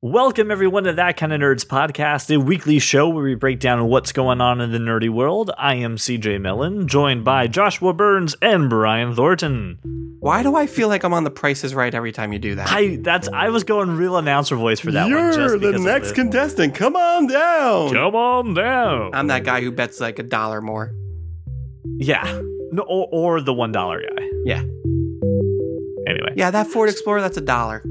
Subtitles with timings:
[0.00, 3.84] Welcome, everyone, to That Kind of Nerds podcast, a weekly show where we break down
[3.88, 5.50] what's going on in the nerdy world.
[5.58, 9.80] I am CJ Millen, joined by Joshua Burns and Brian Thornton.
[10.20, 12.54] Why do I feel like I'm on the Price Is Right every time you do
[12.54, 12.68] that?
[12.70, 15.10] I that's I was going real announcer voice for that one.
[15.10, 16.14] You're just the because of next it.
[16.14, 16.74] contestant.
[16.76, 17.92] Come on down.
[17.92, 19.10] Come on down.
[19.14, 20.94] I'm that guy who bets like a dollar more.
[21.96, 22.22] yeah,
[22.70, 24.28] no, or, or the one dollar guy.
[24.44, 24.62] Yeah.
[26.06, 27.82] Anyway, Yeah, that Ford Explorer, that's a dollar.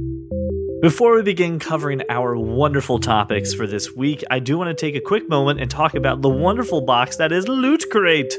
[0.80, 4.96] Before we begin covering our wonderful topics for this week, I do want to take
[4.96, 8.38] a quick moment and talk about the wonderful box that is Loot Crate.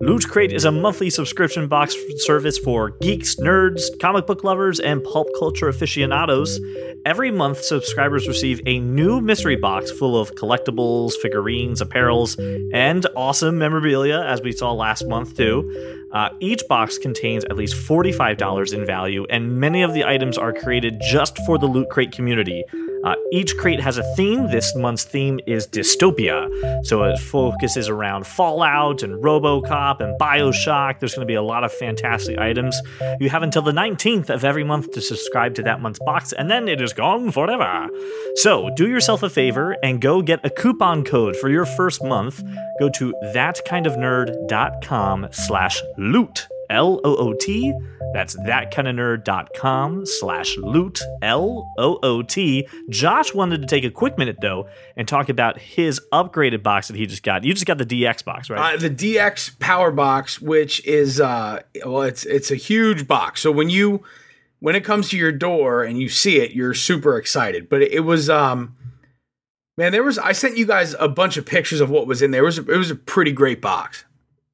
[0.00, 5.04] Loot Crate is a monthly subscription box service for geeks, nerds, comic book lovers, and
[5.04, 6.58] pulp culture aficionados.
[7.04, 12.38] Every month, subscribers receive a new mystery box full of collectibles, figurines, apparels,
[12.72, 16.03] and awesome memorabilia, as we saw last month, too.
[16.14, 20.52] Uh, each box contains at least $45 in value, and many of the items are
[20.52, 22.64] created just for the Loot Crate community.
[23.04, 24.50] Uh, each crate has a theme.
[24.50, 26.48] This month's theme is dystopia.
[26.86, 31.00] So it focuses around Fallout and Robocop and Bioshock.
[31.00, 32.80] There's going to be a lot of fantastic items.
[33.20, 36.50] You have until the 19th of every month to subscribe to that month's box, and
[36.50, 37.88] then it is gone forever.
[38.36, 42.42] So do yourself a favor and go get a coupon code for your first month.
[42.80, 45.82] Go to thatkindofnerd.com slash
[46.12, 46.46] loot.
[46.70, 47.74] L-O-O-T.
[48.12, 51.00] That's thatkindofnerd.com slash loot.
[51.20, 52.68] L-O-O-T.
[52.88, 56.96] Josh wanted to take a quick minute, though, and talk about his upgraded box that
[56.96, 57.44] he just got.
[57.44, 58.74] You just got the DX box, right?
[58.74, 63.40] Uh, the DX Power Box, which is uh, well, it's it's a huge box.
[63.40, 64.02] So when you
[64.60, 67.68] when it comes to your door and you see it, you're super excited.
[67.68, 68.76] But it, it was um,
[69.76, 72.30] man, there was I sent you guys a bunch of pictures of what was in
[72.30, 72.42] there.
[72.42, 74.04] It was it was a pretty great box.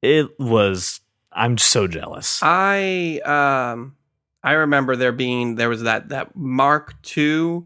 [0.01, 0.99] it was...
[1.31, 2.39] I'm so jealous.
[2.41, 3.95] I um
[4.43, 7.63] I remember there being there was that that Mark II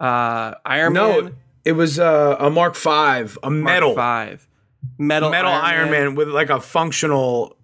[0.00, 4.48] uh Iron no, Man it was uh, a Mark Five, a Mark metal five.
[4.98, 6.14] Metal metal Iron, Man.
[6.14, 7.56] with like a functional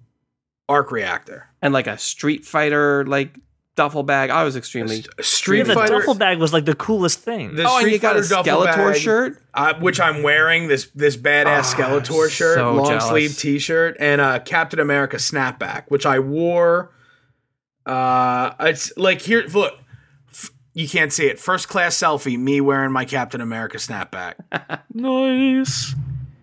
[0.69, 1.47] arc reactor.
[1.63, 3.39] and like a Street Fighter like
[3.75, 4.31] duffel bag.
[4.31, 7.55] I was extremely S- Yeah, Street the duffel bag was like the coolest thing.
[7.57, 8.97] the Oh, and you got a Fighter duffel Skeletor bag.
[9.01, 9.43] shirt?
[9.55, 13.09] uh, which I'm wearing this this badass Ah, Skeletor shirt, so long jealous.
[13.09, 16.91] sleeve T-shirt, and a Captain America snapback, which I wore.
[17.85, 19.43] Uh, it's like here.
[19.53, 19.75] Look,
[20.31, 21.41] f- you can't see it.
[21.41, 24.35] First class selfie, me wearing my Captain America snapback.
[24.95, 25.95] nice.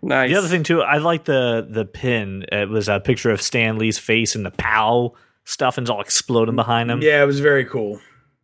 [0.01, 0.29] nice.
[0.29, 2.45] The other thing too, I like the the pin.
[2.51, 5.13] It was a picture of Stan Lee's face and the POW
[5.49, 7.01] stuff, and it's all exploding behind him.
[7.01, 7.99] yeah, it was very cool.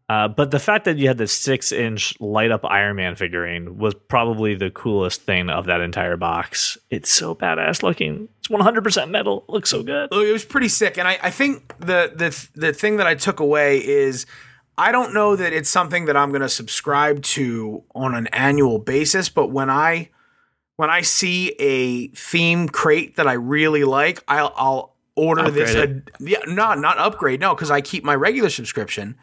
[0.07, 3.79] Uh, but the fact that you had the six inch light up Iron Man figurine
[3.79, 6.77] was probably the coolest thing of that entire box.
[6.91, 8.29] It's so badass looking.
[8.39, 9.45] It's one hundred percent metal.
[9.49, 10.09] It looks so good.
[10.11, 13.39] It was pretty sick, and I, I think the the the thing that I took
[13.39, 14.27] away is
[14.77, 18.77] I don't know that it's something that I'm going to subscribe to on an annual
[18.77, 20.09] basis, but when I
[20.75, 25.75] when I see a theme crate that I really like, I'll I'll order this.
[25.75, 29.17] Upgrade A, yeah, not not upgrade, no, because I keep my regular subscription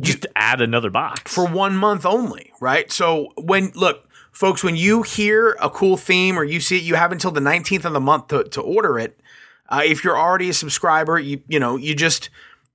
[0.00, 2.90] Just add another box for one month only, right?
[2.90, 6.94] So when look, folks, when you hear a cool theme or you see it, you
[6.94, 9.20] have until the 19th of the month to, to order it.
[9.68, 12.28] Uh, if you're already a subscriber, you you know you just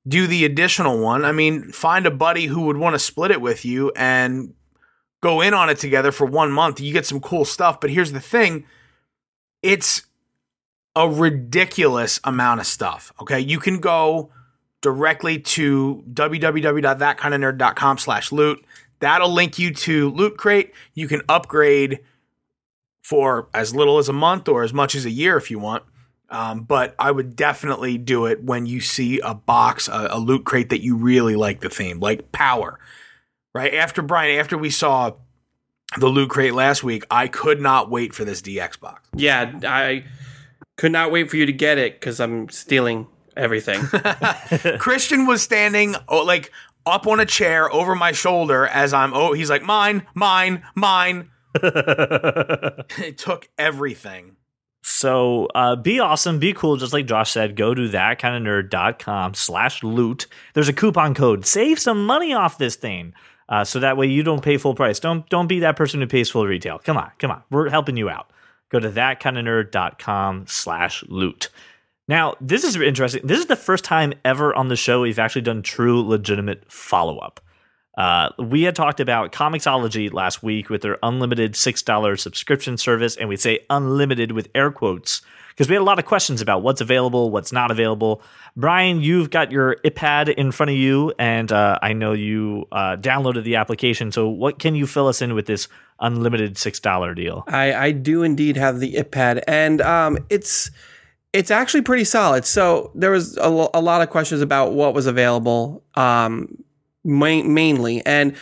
[0.08, 1.26] do the additional one.
[1.26, 4.54] I mean, find a buddy who would want to split it with you and
[5.22, 6.80] go in on it together for one month.
[6.80, 7.80] You get some cool stuff.
[7.80, 8.66] But here's the thing:
[9.62, 10.07] it's
[10.98, 13.14] a ridiculous amount of stuff.
[13.22, 14.32] Okay, you can go
[14.82, 18.66] directly to www.thatkindofnerd.com slash loot.
[19.00, 20.74] That'll link you to Loot Crate.
[20.96, 22.00] You can upgrade
[23.04, 25.84] for as little as a month or as much as a year if you want.
[26.30, 30.46] Um, but I would definitely do it when you see a box, a, a Loot
[30.46, 32.80] Crate that you really like the theme, like Power.
[33.54, 35.14] Right after Brian, after we saw
[35.96, 39.08] the Loot Crate last week, I could not wait for this DX box.
[39.16, 40.04] Yeah, I
[40.78, 43.82] could not wait for you to get it because I'm stealing everything.
[44.80, 46.52] Christian was standing oh, like
[46.86, 51.30] up on a chair over my shoulder as I'm oh he's like mine mine mine
[51.56, 54.38] it took everything
[54.84, 57.58] So uh, be awesome, be cool, just like Josh said.
[57.58, 60.28] Go to thatkindofnerd.com slash loot.
[60.54, 61.46] There's a coupon code.
[61.46, 63.14] Save some money off this thing.
[63.50, 65.00] Uh, so that way you don't pay full price.
[65.00, 66.80] Don't don't be that person who pays full retail.
[66.80, 67.44] Come on, come on.
[67.50, 68.32] We're helping you out.
[68.70, 71.50] Go to thatkindofnerd.com slash loot.
[72.08, 73.26] Now, this is interesting.
[73.26, 77.18] This is the first time ever on the show we've actually done true, legitimate follow
[77.18, 77.42] up.
[77.98, 83.28] Uh, we had talked about Comixology last week with their unlimited $6 subscription service, and
[83.28, 85.22] we say unlimited with air quotes
[85.58, 88.22] because we had a lot of questions about what's available, what's not available.
[88.56, 92.96] Brian, you've got your iPad in front of you, and uh, I know you uh,
[92.98, 94.12] downloaded the application.
[94.12, 95.68] So, what can you fill us in with this
[96.00, 97.44] unlimited six dollar deal?
[97.48, 100.70] I, I do indeed have the iPad, and um, it's
[101.34, 102.46] it's actually pretty solid.
[102.46, 106.64] So there was a, lo- a lot of questions about what was available, um,
[107.04, 108.36] main, mainly, and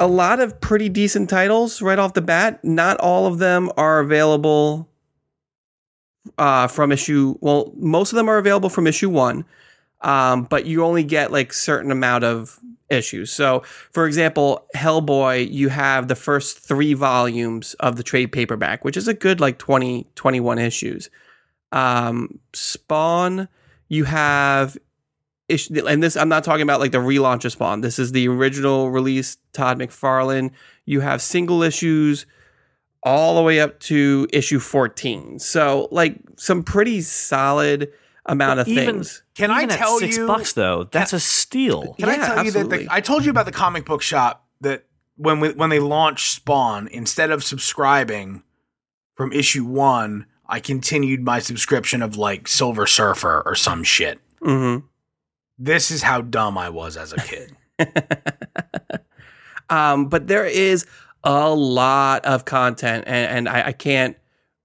[0.00, 2.64] a lot of pretty decent titles right off the bat.
[2.64, 4.89] Not all of them are available
[6.38, 7.36] uh, from issue.
[7.40, 9.44] Well, most of them are available from issue one,
[10.00, 12.58] um, but you only get like certain amount of
[12.90, 13.30] issues.
[13.30, 13.62] So,
[13.92, 19.08] for example, Hellboy, you have the first three volumes of the trade paperback, which is
[19.08, 21.08] a good like 20, 21 issues.
[21.72, 23.48] Um, Spawn,
[23.88, 24.76] you have
[25.48, 27.80] issue, and this I'm not talking about like the relaunch of Spawn.
[27.80, 30.50] This is the original release, Todd McFarlane.
[30.84, 32.26] You have single issues
[33.02, 35.38] all the way up to issue 14.
[35.38, 37.92] So, like some pretty solid
[38.26, 39.22] amount of Even- things.
[39.34, 40.26] Can I tell at six you?
[40.26, 40.84] bucks though?
[40.84, 41.94] That's a steal.
[41.94, 44.46] Can Yeah, I tell you that the, I told you about the comic book shop
[44.60, 44.84] that
[45.16, 48.42] when we, when they launched Spawn, instead of subscribing
[49.14, 54.18] from issue one, I continued my subscription of like Silver Surfer or some shit.
[54.42, 54.86] Mm-hmm.
[55.58, 57.56] This is how dumb I was as a kid.
[59.70, 60.86] um, but there is
[61.24, 64.16] a lot of content, and, and I, I can't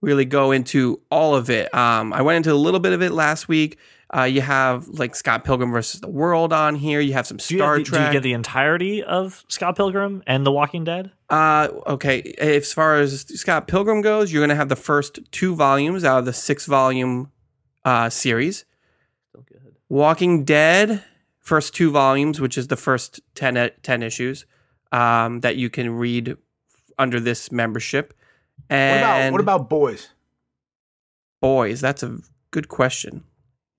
[0.02, 1.74] really go into all of it.
[1.74, 3.78] Um, I went into a little bit of it last week.
[4.16, 7.00] Uh, you have like Scott Pilgrim versus the World on here.
[7.00, 8.08] You have some Do you, Star the- do Trek.
[8.08, 11.12] you get the entirety of Scott Pilgrim and The Walking Dead?
[11.30, 12.22] Uh, okay.
[12.38, 16.20] As far as Scott Pilgrim goes, you're going to have the first two volumes out
[16.20, 17.32] of the six volume
[17.84, 18.64] uh, series.
[19.30, 19.76] Still good.
[19.90, 21.04] Walking Dead,
[21.40, 24.46] first two volumes, which is the first 10, 10 issues
[24.92, 26.38] um, that you can read
[26.98, 28.14] under this membership.
[28.68, 30.10] What And about what about boys?
[31.42, 31.82] boys?
[31.82, 32.18] That's a
[32.52, 33.24] good question.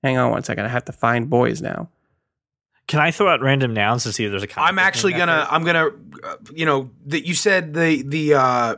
[0.02, 0.64] Hang on one second.
[0.64, 1.88] I have to find boys now.
[2.86, 4.46] Can I throw out random nouns to see if there's a?
[4.46, 5.46] comic I'm actually gonna there?
[5.50, 5.86] I'm gonna
[6.22, 8.76] uh, you know that you said the the uh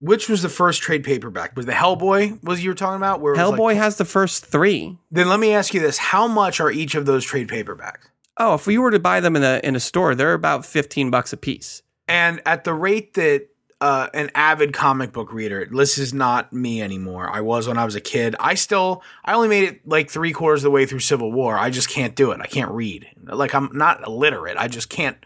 [0.00, 1.54] which was the first trade paperback?
[1.56, 3.20] Was the Hellboy was you were talking about?
[3.20, 4.98] Where Hellboy like- has the first three.
[5.10, 8.08] then let me ask you this: How much are each of those trade paperbacks?
[8.38, 11.10] Oh, if we were to buy them in a in a store, they're about fifteen
[11.10, 11.82] bucks a piece.
[12.08, 13.48] And at the rate that
[13.80, 17.28] uh, an avid comic book reader, this is not me anymore.
[17.30, 18.34] I was when I was a kid.
[18.40, 21.58] I still, I only made it like three quarters of the way through Civil War.
[21.58, 22.40] I just can't do it.
[22.40, 23.06] I can't read.
[23.24, 24.56] Like I'm not illiterate.
[24.56, 25.16] I just can't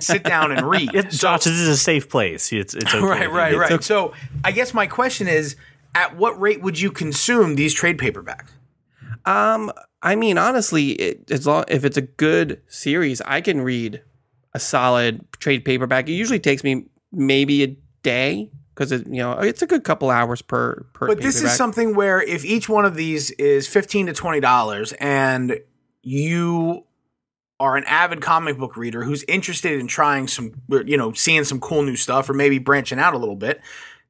[0.00, 0.94] sit down and read.
[0.94, 2.52] It, So- Josh, this is a safe place.
[2.52, 3.04] It's it's okay.
[3.04, 3.82] right, right, It's right.
[3.84, 4.12] So
[4.44, 5.56] I guess my question is,
[5.94, 8.50] at what rate would you consume these trade paperbacks?
[9.24, 9.72] Um,
[10.02, 14.00] I mean, honestly, it, as long if it's a good series, I can read
[14.54, 16.08] a solid trade paperback.
[16.08, 20.10] It usually takes me maybe a day because it, you know, it's a good couple
[20.10, 21.06] hours per per.
[21.08, 24.92] But this is something where if each one of these is fifteen to twenty dollars,
[24.94, 25.58] and
[26.02, 26.84] you
[27.58, 31.60] are an avid comic book reader who's interested in trying some, you know, seeing some
[31.60, 33.60] cool new stuff, or maybe branching out a little bit,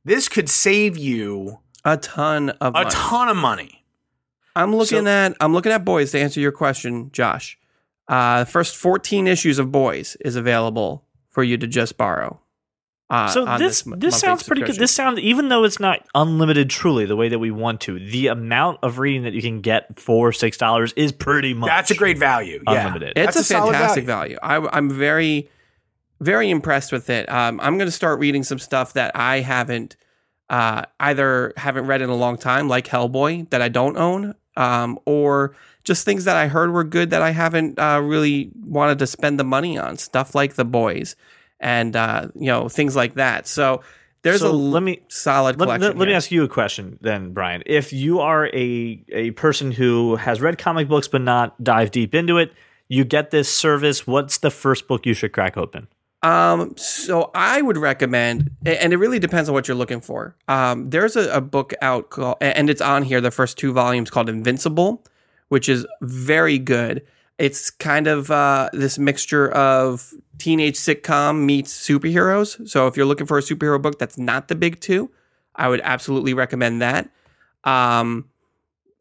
[0.05, 2.91] this could save you a ton of a money.
[2.91, 3.85] ton of money.
[4.55, 7.59] I'm looking So- at I'm looking at boys to answer your question, Josh.
[8.07, 12.41] Uh, the first 14 issues of Boys is available for you to just borrow.
[13.11, 14.77] Uh, So on this m- this sounds pretty good.
[14.77, 17.99] This sounds even though it's not unlimited truly the way that we want to.
[17.99, 21.91] The amount of reading that you can get for six dollars is pretty much That's
[21.91, 22.63] a great value.
[22.67, 22.87] Yeah.
[22.87, 23.15] Unlimited.
[23.17, 24.39] It's That's a, solid fantastic value.
[24.43, 25.51] I, I'm very,
[26.21, 27.29] very impressed with it.
[27.29, 29.97] Um, I'm going to start reading some stuff that I haven't
[30.49, 34.99] uh, either haven't read in a long time, like Hellboy, that I don't own, um,
[35.07, 39.07] or just things that I heard were good that I haven't uh, really wanted to
[39.07, 39.97] spend the money on.
[39.97, 41.15] Stuff like The Boys,
[41.61, 43.47] and uh, you know things like that.
[43.47, 43.83] So
[44.23, 45.89] there's So a let me- solid Let, collection.
[45.89, 47.63] let- let me ask you a question then, Brian.
[47.67, 52.15] If you are a a person who has read comic books but not dive deep
[52.15, 52.53] into it,
[52.89, 54.07] you get this service.
[54.07, 55.87] What's the first book you should crack open?
[56.23, 60.37] Um, so I would recommend, and it really depends on what you're looking for.
[60.49, 64.11] Um, there's a, a book out called, and it's on here, the first two volumes
[64.11, 65.03] called Invincible,
[65.49, 67.07] which is very good.
[67.41, 72.69] It's kind of uh, this mixture of teenage sitcom meets superheroes.
[72.69, 75.11] So if you're looking for a superhero book that's not the big two,
[75.57, 77.09] I would absolutely recommend that.
[77.65, 78.29] Um,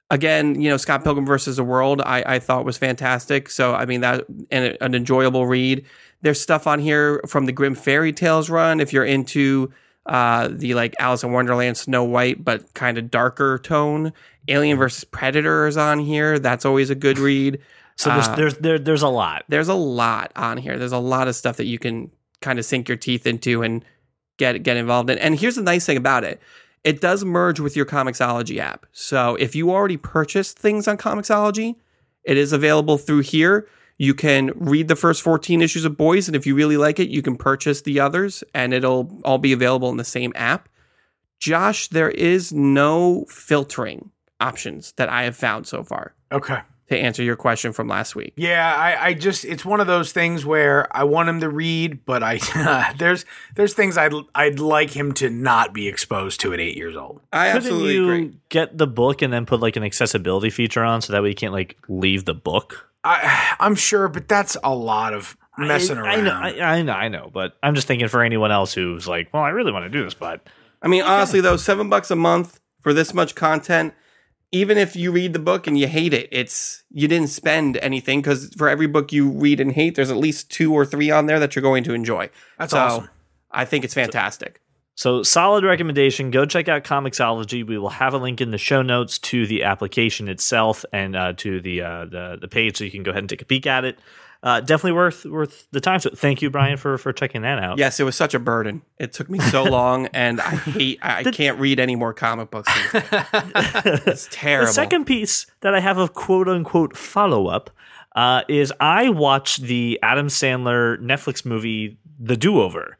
[0.10, 3.50] again, you know, Scott Pilgrim versus the World, I, I thought was fantastic.
[3.50, 5.86] So I mean that and an enjoyable read.
[6.22, 9.72] There's stuff on here from the Grimm Fairy Tales run if you're into
[10.06, 14.14] uh, the like Alice in Wonderland, Snow White, but kind of darker tone.
[14.48, 16.40] Alien versus Predator is on here.
[16.40, 17.60] That's always a good read.
[18.00, 19.44] So there's Uh, there's there, there's a lot.
[19.50, 20.78] There's a lot on here.
[20.78, 23.84] There's a lot of stuff that you can kind of sink your teeth into and
[24.38, 25.18] get get involved in.
[25.18, 26.40] And here's the nice thing about it
[26.86, 28.86] it does merge with your Comixology app.
[28.94, 31.76] So if you already purchased things on Comixology,
[32.24, 33.68] it is available through here.
[33.98, 37.10] You can read the first 14 issues of Boys, and if you really like it,
[37.10, 40.70] you can purchase the others, and it'll all be available in the same app.
[41.38, 46.60] Josh, there is no filtering options that I have found so far Okay.
[46.90, 48.34] To answer your question from last week.
[48.36, 52.06] Yeah, I, I just it's one of those things where I want him to read,
[52.06, 52.40] but I
[52.98, 56.96] there's there's things I'd I'd like him to not be exposed to at eight years
[56.96, 57.22] old.
[57.32, 58.38] I Couldn't absolutely you agree.
[58.50, 61.36] get the book and then put like an accessibility feature on so that way you
[61.36, 62.90] can't like leave the book?
[63.04, 66.20] I I'm sure, but that's a lot of messing I, around.
[66.20, 69.08] I know, I, I know, I know, but I'm just thinking for anyone else who's
[69.08, 70.48] like, well, I really want to do this, but
[70.82, 73.94] I mean, honestly, though, seven bucks a month for this much content,
[74.52, 78.22] even if you read the book and you hate it, it's you didn't spend anything
[78.22, 81.28] because for every book you read and hate, there's at least two or three on
[81.28, 82.30] there that you're going to enjoy.
[82.58, 83.10] That's so awesome.
[83.52, 84.62] I think it's fantastic.
[84.96, 86.30] So solid recommendation.
[86.30, 87.66] Go check out Comixology.
[87.66, 91.34] We will have a link in the show notes to the application itself and uh,
[91.38, 93.66] to the, uh, the the page, so you can go ahead and take a peek
[93.66, 93.98] at it.
[94.42, 96.00] Uh, definitely worth worth the time.
[96.00, 97.78] So thank you, Brian, for for checking that out.
[97.78, 98.84] Yes, it was such a burden.
[98.98, 101.00] It took me so long, and I hate.
[101.02, 102.72] I I can't read any more comic books.
[102.94, 104.68] it's terrible.
[104.68, 107.70] The second piece that I have of quote unquote follow up
[108.16, 112.98] uh, is I watched the Adam Sandler Netflix movie The Do Over.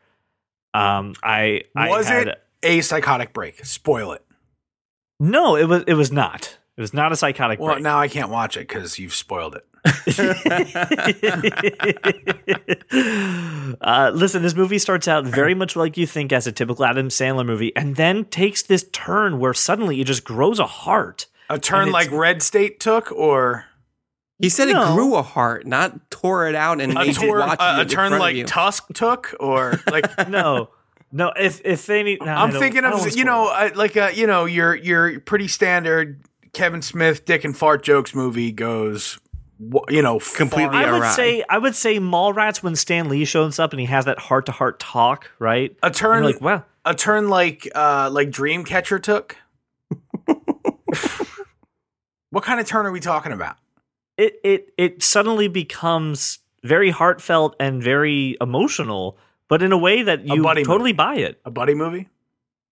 [0.74, 3.64] Um, I I Was had, it a psychotic break?
[3.66, 4.26] Spoil it.
[5.22, 6.58] No, it was it was not.
[6.76, 7.84] It was not a psychotic Well, break.
[7.84, 9.66] now I can't watch it because you've spoiled it.
[13.82, 17.10] uh, listen, this movie starts out very much like you think as a typical Adam
[17.10, 21.28] Sandler movie, and then takes this turn where suddenly it just grows a heart.
[21.50, 23.66] A turn like Red State took, or
[24.38, 24.92] He said No.
[24.92, 27.86] it grew a heart, not tore it out and a, made tor- watch a, a
[27.86, 28.46] turn like.
[28.46, 30.70] Tusk took, or like No,
[31.12, 31.32] no.
[31.36, 33.74] If if they need, no, I I'm thinking of you know it.
[33.74, 36.22] uh, like uh, you know your your pretty standard
[36.54, 39.20] Kevin Smith Dick and Fart jokes movie goes wh-
[39.90, 41.12] you know Completely I would awry.
[41.16, 44.46] say I would say Mallrats when Stan Lee shows up and he has that heart
[44.48, 45.76] to heart talk, right?
[45.84, 49.36] a turn like, wow, a turn like uh like Dreamcatcher took.
[52.30, 53.58] what kind of turn are we talking about?
[54.18, 60.26] it it it suddenly becomes very heartfelt and very emotional, but in a way that
[60.28, 61.40] you totally buy it.
[61.46, 62.10] A buddy movie?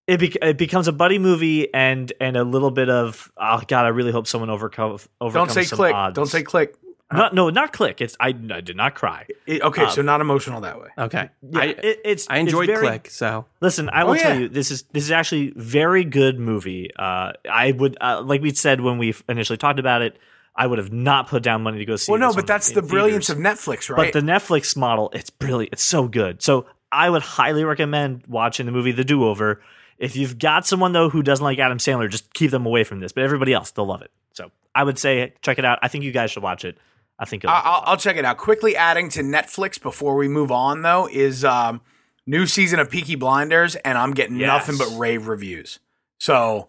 [0.07, 3.85] It, bec it becomes a buddy movie and and a little bit of oh god,
[3.85, 5.93] I really hope someone overcome overcomes Don't say some click.
[5.93, 6.15] odds.
[6.15, 6.75] Don't say click.
[7.11, 7.99] no, no, not click.
[7.99, 9.27] It's I, I did not cry.
[9.45, 10.87] It- okay, Um, so not emotional that way.
[10.97, 13.09] Okay, Yeah, I it, it's I it's enjoyed very- Click.
[13.09, 14.39] So Listen, I will Oh, tell yeah.
[14.41, 16.89] you, this is this is actually very good movie.
[16.97, 20.17] Uh, I would uh, like we said when we initially talked about it,
[20.55, 22.11] I would have not put down money to go see.
[22.13, 24.11] Well, no, this but one that's in the brilliance of Netflix, right?
[24.11, 25.73] But the Netflix model, it's brilliant.
[25.73, 26.41] It's so good.
[26.41, 29.61] So I would highly recommend watching the movie The Do Over.
[29.97, 32.99] If you've got someone though who doesn't like Adam Sandler, just keep them away from
[32.99, 33.11] this.
[33.11, 34.11] But everybody else, they'll love it.
[34.33, 35.79] So I would say check it out.
[35.81, 36.77] I think you guys should watch it.
[37.19, 38.37] I think you'll I- I'll, I'll check it out.
[38.37, 41.81] Quickly adding to Netflix before we move on, though, is um,
[42.27, 44.47] new season of Peaky Blinders, and I'm getting Yes.
[44.67, 45.79] nothing but rave reviews.
[46.19, 46.67] So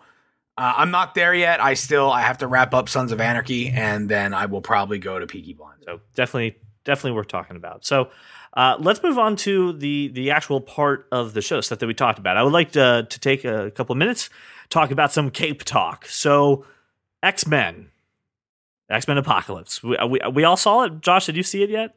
[0.57, 1.61] uh, I'm not there yet.
[1.63, 4.99] I still I have to wrap up Sons of Anarchy, and then I will probably
[4.99, 5.85] go to Peaky Blinders.
[5.85, 7.85] So definitely, definitely worth talking about.
[7.85, 8.09] So
[8.59, 11.95] uh, let's move on to the the actual part of the show stuff that we
[11.95, 12.37] talked about.
[12.37, 14.31] I would like to to take a couple of minutes
[14.69, 16.07] talk about some Cape talk.
[16.07, 16.67] So
[17.23, 17.91] X Men,
[18.91, 19.81] X Men Apocalypse.
[19.81, 21.01] We, we we all saw it.
[21.03, 21.95] Josh, did you see it yet?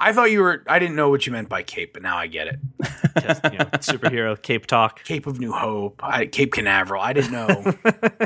[0.00, 0.64] I thought you were.
[0.66, 2.58] I didn't know what you meant by Cape, but now I get it.
[3.20, 5.04] Just, you know, superhero Cape talk.
[5.04, 7.02] Cape of New Hope, I, Cape Canaveral.
[7.02, 7.74] I didn't know.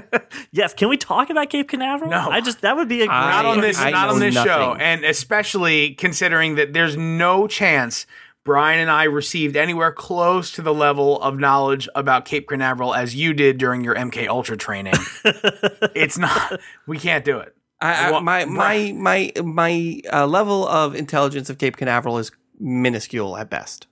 [0.53, 2.11] yes, can we talk about Cape Canaveral?
[2.11, 2.31] No.
[2.31, 3.17] I just that would be a great.
[3.17, 3.79] I- not on this.
[3.79, 8.07] I not on this show, and especially considering that there's no chance
[8.45, 13.17] Brian and I received anywhere close to the level of knowledge about Cape Canaveral as
[13.17, 14.95] you did during your MK Ultra training.
[15.95, 16.61] it's not.
[16.87, 17.57] We can't do it.
[17.81, 23.37] I, I, my my my my uh, level of intelligence of Cape Canaveral is minuscule
[23.37, 23.87] at best.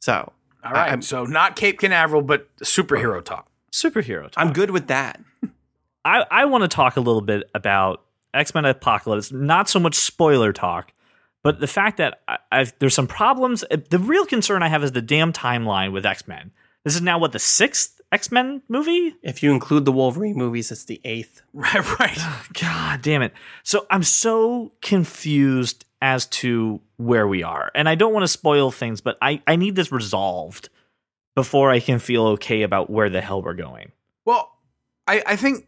[0.00, 0.32] So
[0.64, 0.90] All right.
[0.90, 3.48] I'm- so not Cape Canaveral, but superhero talk.
[3.72, 4.30] superhero.
[4.30, 4.34] Talk.
[4.44, 5.20] I'm good with that.
[6.04, 8.02] I, I want to talk a little bit about
[8.34, 10.92] X Men Apocalypse, not so much spoiler talk,
[11.42, 13.64] but the fact that I, I've, there's some problems.
[13.70, 16.50] Uh, The real concern I have is the damn timeline with X Men.
[16.84, 19.16] This is now what the sixth X Men movie.
[19.22, 21.42] If you include the Wolverine movies, it's the eighth.
[21.52, 21.74] Right.
[21.98, 22.18] Right.
[22.60, 23.32] God damn it!
[23.64, 28.70] So I'm so confused as to where we are, and I don't want to spoil
[28.70, 30.68] things, but I I need this resolved
[31.34, 33.90] before I can feel okay about where the hell we're going.
[34.24, 34.56] Well,
[35.08, 35.66] I, I think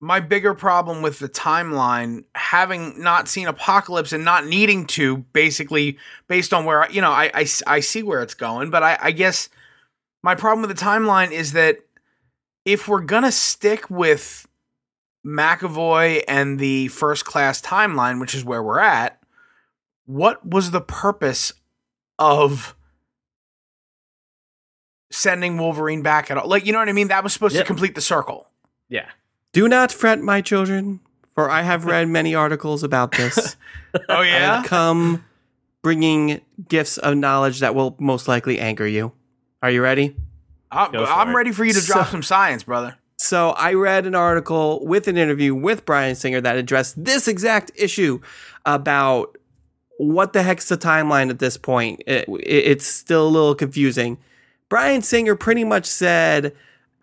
[0.00, 5.96] my bigger problem with the timeline, having not seen Apocalypse and not needing to, basically
[6.28, 8.98] based on where I, you know, I, I, I see where it's going, but I,
[9.00, 9.48] I guess
[10.22, 11.78] my problem with the timeline is that
[12.64, 14.46] if we're gonna stick with
[15.26, 19.20] McAvoy and the first class timeline, which is where we're at,
[20.06, 21.52] what was the purpose
[22.18, 22.74] of
[25.10, 26.48] sending Wolverine back at all?
[26.48, 27.08] Like, you know what I mean?
[27.08, 27.64] That was supposed Yep.
[27.64, 28.48] to complete the circle.
[28.88, 29.08] Yeah.
[29.52, 31.00] Do not fret, my children,
[31.34, 33.56] for I have read many articles about this.
[34.08, 34.56] Oh I yeah.
[34.56, 35.24] have come
[35.82, 39.12] bringing gifts of knowledge that will most likely anger you.
[39.62, 40.16] Are you ready?
[40.70, 42.96] I'm, I'm ready for you to drop So- some science, brother.
[43.16, 47.70] So I read an article with an interview with Bryan Singer that addressed this exact
[47.76, 48.20] issue
[48.66, 49.38] about
[49.98, 52.02] what the heck's the timeline at this point.
[52.06, 54.18] It, it- it's still a little confusing.
[54.68, 56.52] Bryan Singer pretty much said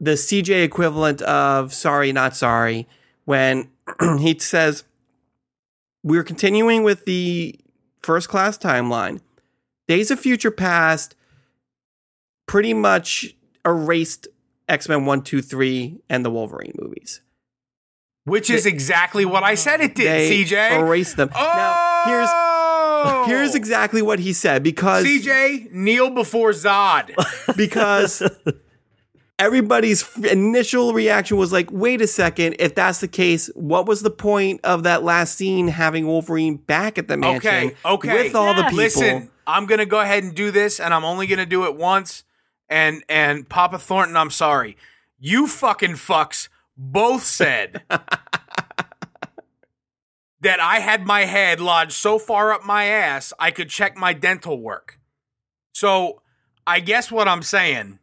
[0.01, 2.85] the CJ equivalent of sorry, not sorry,
[3.25, 3.69] when
[4.19, 4.83] he says
[6.03, 7.57] we're continuing with the
[8.01, 9.21] first class timeline.
[9.87, 11.15] Days of Future Past
[12.49, 14.27] pretty much erased
[14.67, 17.21] X Men 1, 2, 3, and the Wolverine movies.
[18.25, 20.79] Which is exactly what I said it did, CJ.
[20.79, 21.29] erased them.
[21.35, 21.39] Oh!
[21.39, 23.23] Now, here's oh!
[23.27, 27.11] here's exactly what he said because CJ, kneel before Zod.
[27.55, 28.23] because
[29.37, 34.11] everybody's initial reaction was like, wait a second, if that's the case, what was the
[34.11, 38.23] point of that last scene having Wolverine back at the mansion Okay, okay.
[38.23, 38.69] with all the Yes.
[38.71, 38.83] people?
[38.83, 42.23] Listen, I'm gonna go ahead and do this, and I'm only gonna do it once.
[42.69, 44.77] And and Papa Thornton, I'm sorry.
[45.19, 47.81] You fucking fucks both said
[50.41, 54.13] that I had my head lodged so far up my ass I could check my
[54.13, 54.99] dental work.
[55.73, 56.21] So
[56.65, 57.99] I guess what I'm saying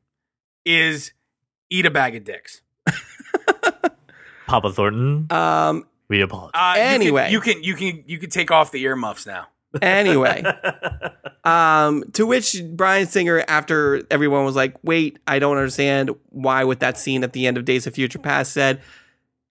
[0.64, 1.12] is
[1.70, 2.60] eat a bag of dicks.
[4.46, 6.52] Papa Thornton, Um, we apologize.
[6.54, 7.30] Uh, you can- Anyway.
[7.32, 9.48] you can you can you can take off the earmuffs now.
[9.82, 10.42] Anyway,
[11.44, 16.80] um, to which Bryan Singer, after everyone was like, wait, I don't understand why with
[16.80, 18.80] that scene at the end of Days of Future Past said,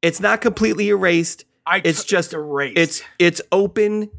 [0.01, 1.45] it's not completely erased.
[1.65, 2.77] I It's took just- erased.
[2.77, 4.09] It's it's open.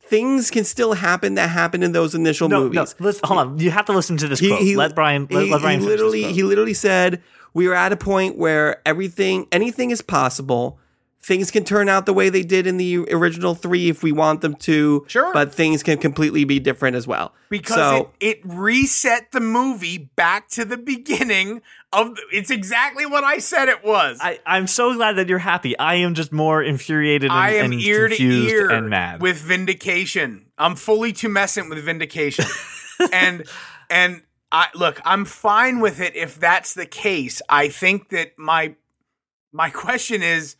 [0.00, 2.94] Things can still happen that happened in those initial no, no, movies.
[3.00, 3.58] listen, hold on.
[3.58, 4.62] You have to listen to this quote.
[4.76, 5.26] let Brian.
[5.28, 7.22] Let, he, let Brian he literally he literally said
[7.54, 10.78] we are at a point where everything anything is possible.
[11.22, 14.42] Things can turn out the way they did in the original three if we want
[14.42, 15.04] them to.
[15.08, 15.32] Sure.
[15.32, 17.34] But things can completely be different as well.
[17.48, 23.06] because so, it, it reset the movie back to the beginning of the, it's exactly
[23.06, 24.18] what I said it was.
[24.20, 25.76] I, I'm so glad that you're happy.
[25.78, 29.20] I am just more infuriated and, I am and ear to ear and mad.
[29.20, 30.46] with vindication.
[30.58, 32.44] I'm fully tumescent with vindication.
[33.12, 33.44] and
[33.90, 37.42] and I look, I'm fine with it if that's the case.
[37.48, 38.74] I think that my
[39.52, 40.56] my question is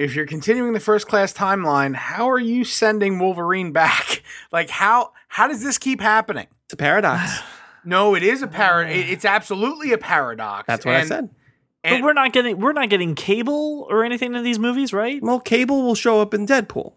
[0.00, 4.22] if you're continuing the first class timeline, how are you sending Wolverine back?
[4.52, 6.46] Like how how does this keep happening?
[6.64, 7.40] it's a paradox.
[7.84, 8.82] No, it is a oh, par.
[8.84, 10.66] it- It's absolutely a paradox.
[10.66, 11.30] That's what I And- said.
[11.82, 15.22] but we're not getting we're not getting cable or anything in these movies, right?
[15.22, 16.92] Well, Cable will show up in Deadpool.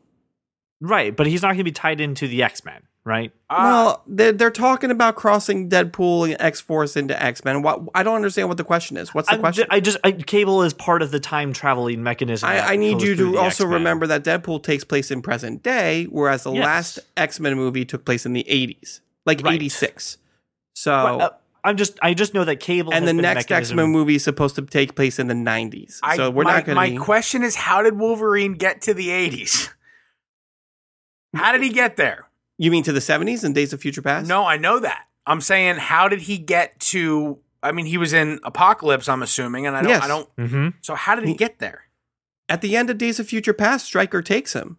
[0.86, 3.32] Right, but he's not going to be tied into the X Men, right?
[3.50, 7.62] uh, well, they're, they're talking about crossing Deadpool and X Force into X Men.
[7.62, 9.14] What I don't understand what the question is.
[9.14, 9.66] What's the I'm question?
[9.70, 12.50] I just I, cable is part of the time traveling mechanism.
[12.50, 13.70] I, I need you to also X-Men.
[13.70, 16.66] remember that Deadpool takes place in present day, whereas the Yes.
[16.66, 19.54] last X Men movie took place in the 80s, like Right.
[19.56, 20.18] 86.
[20.76, 21.30] So, Uh,
[21.64, 24.16] I'm just I just know that cable and has the been next X Men movie
[24.16, 26.00] is supposed to take place in the 90s.
[26.04, 26.98] I, so we're my, not going My to.
[27.00, 29.70] question is, how did Wolverine get to the 80s?
[31.34, 32.28] How did he get there?
[32.60, 34.28] you mean to the 70s and Days of Future Past?
[34.28, 35.06] No, I know that.
[35.26, 37.40] I'm saying, how did he get to?
[37.64, 39.08] I mean, he was in Apocalypse.
[39.10, 39.90] I'm assuming, and I don't.
[39.90, 40.04] Yes.
[40.04, 40.36] I don't.
[40.36, 40.68] mm-hmm.
[40.82, 41.84] So how did he He- get there?
[42.50, 44.78] At the end of Days of Future Past, Stryker takes him.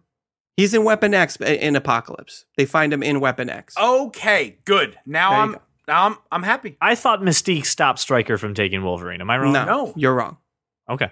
[0.55, 2.45] He's in Weapon X in Apocalypse.
[2.57, 3.75] They find him in Weapon X.
[3.77, 4.97] Okay, good.
[5.05, 5.51] Now There I'm.
[5.53, 5.61] go.
[5.87, 6.17] Now I'm.
[6.31, 6.77] I'm happy.
[6.79, 9.19] I thought Mystique stopped Stryker from taking Wolverine.
[9.19, 9.51] Am I wrong?
[9.51, 9.93] no, no.
[9.97, 10.37] you're wrong.
[10.89, 11.09] Okay.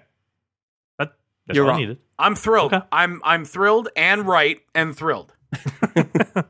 [1.48, 1.82] That, that's You're what I wrong.
[1.82, 1.98] needed.
[2.20, 2.74] I'm thrilled.
[2.74, 2.86] Okay.
[2.92, 3.22] I'm.
[3.24, 5.34] I'm thrilled and right and thrilled.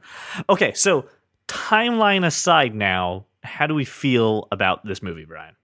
[0.50, 1.06] Okay, so
[1.48, 5.56] timeline aside now, how do we feel about this movie, Brian?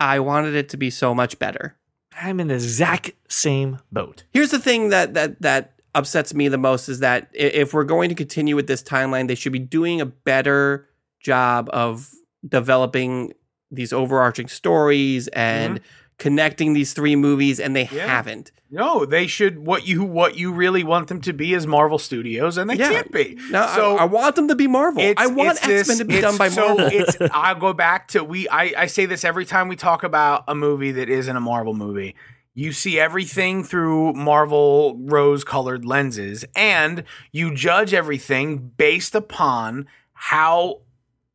[0.00, 1.76] I wanted it to be so much better.
[2.20, 4.24] I'm in the exact same boat.
[4.32, 8.08] Here's the thing that that that upsets me the most is that if we're going
[8.08, 10.88] to continue with this timeline, they should be doing a better
[11.20, 12.10] job of
[12.46, 13.32] developing
[13.70, 15.84] these overarching stories and mm-hmm.
[16.18, 18.06] Connecting these three movies, and they Yeah.
[18.06, 18.52] haven't.
[18.70, 19.60] No, they should.
[19.64, 22.88] What you what you really want them to be is Marvel Studios, and they Yeah.
[22.90, 23.38] can't be.
[23.50, 25.12] No, so I, I want them to be Marvel.
[25.16, 26.86] I want it's X Men this- to be done by so Marvel.
[26.92, 30.44] it's I'll go back to we I, I say this every time we talk about
[30.48, 32.14] a movie that isn't a Marvel movie.
[32.56, 40.80] You see everything through Marvel rose colored lenses, and you judge everything based upon how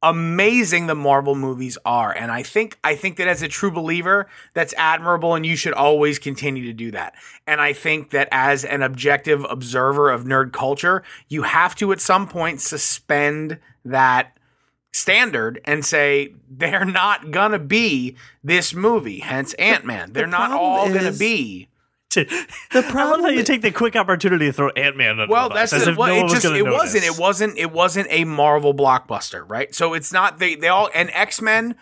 [0.02, 2.12] amazing the Marvel movies are.
[2.12, 5.74] And I think I think that as a true believer, that's admirable and you should
[5.74, 7.16] always continue to do that.
[7.46, 12.02] And I think that as an objective observer of nerd culture, you have to at
[12.02, 14.38] some point suspend that
[14.92, 20.14] standard and say they're not gonna be this movie, hence Ant Man.
[20.14, 21.69] They're not problem all gonna be.
[22.10, 22.26] The
[22.72, 25.28] I love problem how you take the quick opportunity to throw Ant Man.
[25.30, 27.18] Well, that's as the, if well, no it one was just gonna it wasn't it
[27.18, 29.74] wasn't it wasn't a Marvel blockbuster, right?
[29.74, 31.76] So it's not they they all and X Men.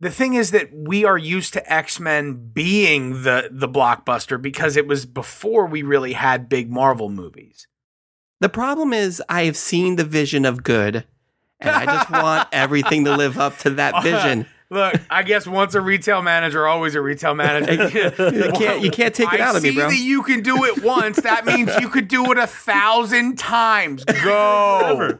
[0.00, 4.76] The thing is that we are used to X Men being the the blockbuster because
[4.76, 7.66] it was before we really had big Marvel movies.
[8.40, 11.04] The problem is I have seen the vision of good,
[11.58, 14.46] and I just want everything to live up to that vision.
[14.70, 17.72] Look, I guess once a retail manager, always a retail manager.
[18.18, 19.88] You can't you can't take it I out of me, bro.
[19.88, 21.20] that you can do it once.
[21.22, 24.04] That means you could do it a thousand times.
[24.24, 25.18] Go.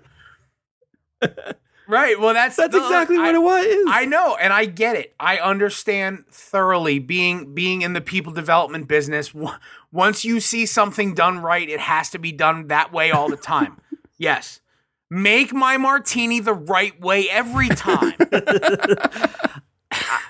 [1.88, 2.20] right.
[2.20, 3.84] Well, that's That's look, exactly I- what it was.
[3.88, 5.14] I know, and I get it.
[5.18, 9.32] I understand thoroughly being being in the people development business.
[9.92, 13.37] Once you see something done right, it has to be done that way all the
[13.37, 13.80] time.
[14.18, 14.61] yes.
[15.10, 18.14] Make my martini the right way every time.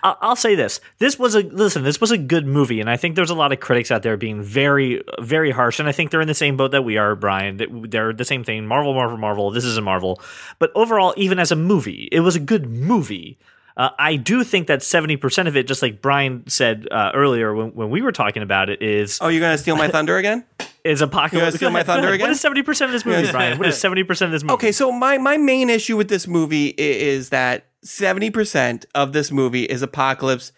[0.03, 1.83] I'll say this: this was a listen.
[1.83, 4.17] This was a good movie, and I think there's a lot of critics out there
[4.17, 5.81] being very, very harsh.
[5.81, 7.59] And I think they're in the same boat that we are, Brian.
[7.89, 8.67] They're the same thing.
[8.67, 9.51] Marvel, Marvel, Marvel.
[9.51, 10.21] This is a Marvel,
[10.59, 13.39] but overall, even as a movie, it was a good movie.
[13.79, 17.69] Uh, I do think that 70% of it, just like Brian said uh, earlier when,
[17.69, 20.45] when we were talking about it, is oh, you're gonna steal my thunder again?
[20.85, 21.33] is apocalypse.
[21.35, 22.31] You guys steal my thunder What again?
[22.31, 23.57] is 70% of this movie, Brian?
[23.57, 24.55] What is 70% of this movie?
[24.55, 29.31] Okay, so my my main issue with this movie is that seventy percent of this
[29.31, 30.51] movie is Apocalypse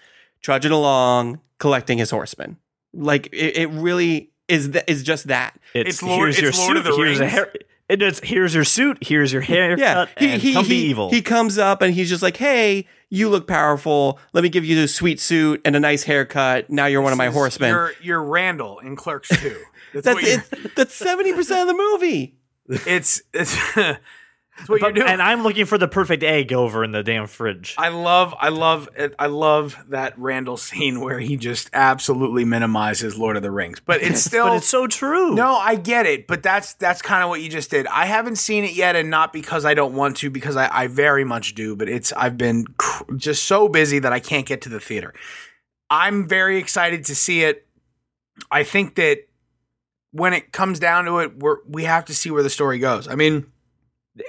[0.43, 2.57] trudging along, collecting his horsemen.
[2.95, 4.71] Like it, it really is.
[4.71, 5.61] Th- is just that.
[5.75, 6.77] It's, It's Lord- here's your Lord suit.
[6.79, 7.33] of the here's a Rings.
[7.35, 7.53] hair.
[7.91, 8.99] It is here's your suit.
[9.03, 9.77] Here's your hair.
[9.79, 11.11] Yeah, and come be evil.
[11.11, 14.19] He comes up and he's just like, "Hey, you look powerful.
[14.33, 16.71] Let me give you a sweet suit and a nice haircut.
[16.71, 19.61] Now you're one of my horsemen." You're, you're Randall in Clerks 2.
[19.93, 20.75] That's, That's.
[20.75, 22.37] That's seventy percent of the movie.
[22.87, 23.57] it's, it's,
[24.67, 25.09] what you're doing.
[25.09, 27.75] and I'm looking for the perfect egg over in the damn fridge.
[27.79, 29.15] I love, I love, it.
[29.19, 33.81] I love that Randall scene where he just absolutely minimizes Lord of the Rings.
[33.81, 35.35] But it's still, but it's so true.
[35.35, 36.27] no, I get it.
[36.27, 37.87] But that's that's kind of what you just did.
[37.87, 40.87] I haven't seen it yet, and not because I don't want to, because I, I
[40.87, 41.77] very much do.
[41.77, 45.15] But it's I've been cr- just so busy that I can't get to the theater.
[45.89, 47.67] I'm very excited to see it.
[48.51, 49.27] I think that
[50.13, 53.09] when it comes down to it, we're we have to see where the story goes.
[53.09, 53.47] I mean,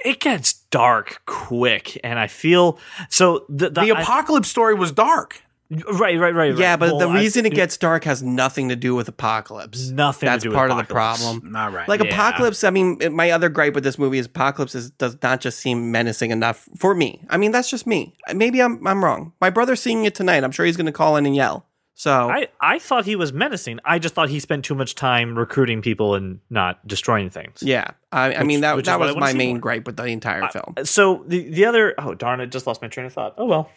[0.04, 3.44] it gets dark quick, and I feel so.
[3.48, 5.42] The, the, the I- apocalypse story was dark.
[5.90, 6.54] right, right, right.
[6.56, 6.78] Yeah, right.
[6.80, 9.88] but Well, the I- reason it gets dark has nothing to do with Apocalypse.
[9.88, 11.56] Nothing to That's part of the problem.
[11.56, 11.88] All right.
[11.88, 12.08] Like Yeah.
[12.12, 15.58] Apocalypse, I mean, my other gripe with this movie is Apocalypse is, does not just
[15.60, 17.24] seem menacing enough for me.
[17.30, 18.16] I mean, that's just me.
[18.34, 19.32] Maybe I'm I'm wrong.
[19.40, 20.44] My brother's seeing it tonight.
[20.44, 21.66] I'm sure he's going to call in and yell.
[21.94, 23.78] So I, I thought he was menacing.
[23.84, 27.62] I just thought he spent too much time recruiting people and not destroying things.
[27.62, 29.60] yeah, I, I mean that that was my main more.
[29.60, 30.74] gripe with the entire film.
[30.84, 33.34] So the the other oh darn it, just lost my train of thought.
[33.38, 33.70] Oh well.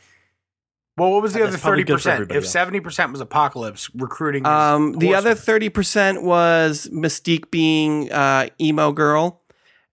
[0.97, 2.32] Well, what was the That's other thirty percent?
[2.32, 5.13] If seventy percent was apocalypse recruiting, Um, the horsemen.
[5.15, 9.41] other thirty percent was Mystique being uh, emo girl,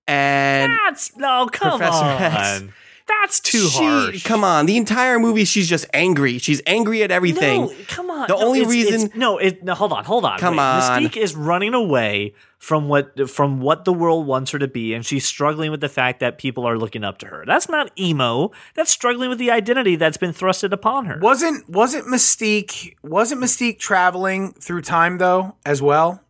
[0.07, 2.23] and That's no come Professor on.
[2.23, 2.63] X.
[3.09, 4.25] That's too she, harsh.
[4.25, 6.39] Come on, the entire movie she's just angry.
[6.39, 7.63] She's angry at everything.
[7.67, 8.29] No, come on.
[8.29, 10.39] The No, only it's- it's- reason- no, it, no, hold on, hold on.
[10.39, 10.63] Come Wait.
[10.63, 11.03] on.
[11.03, 15.05] Mystique is running away from what from what the world wants her to be, and
[15.05, 17.43] she's struggling with the fact that people are looking up to her.
[17.47, 18.53] That's not emo.
[18.75, 21.19] That's struggling with the identity that's been thrusted upon her.
[21.21, 26.23] wasn't wasn't Mystique wasn't Mystique traveling through time though as well?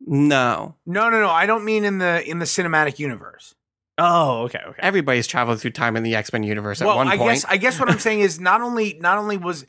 [0.00, 1.30] No, No, no, no.
[1.30, 3.54] I don't mean in the in the cinematic universe.
[3.98, 4.78] Oh, okay, okay.
[4.80, 7.30] everybody's traveled through time in the X Men universe at well, one I point.
[7.30, 9.66] guess I guess what I'm saying is not only not only was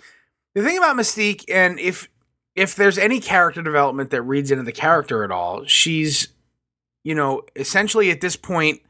[0.53, 2.09] the thing about Mystique, and if
[2.55, 6.29] if there's any character development that reads into the character at all, she's
[7.03, 8.81] you know essentially at this point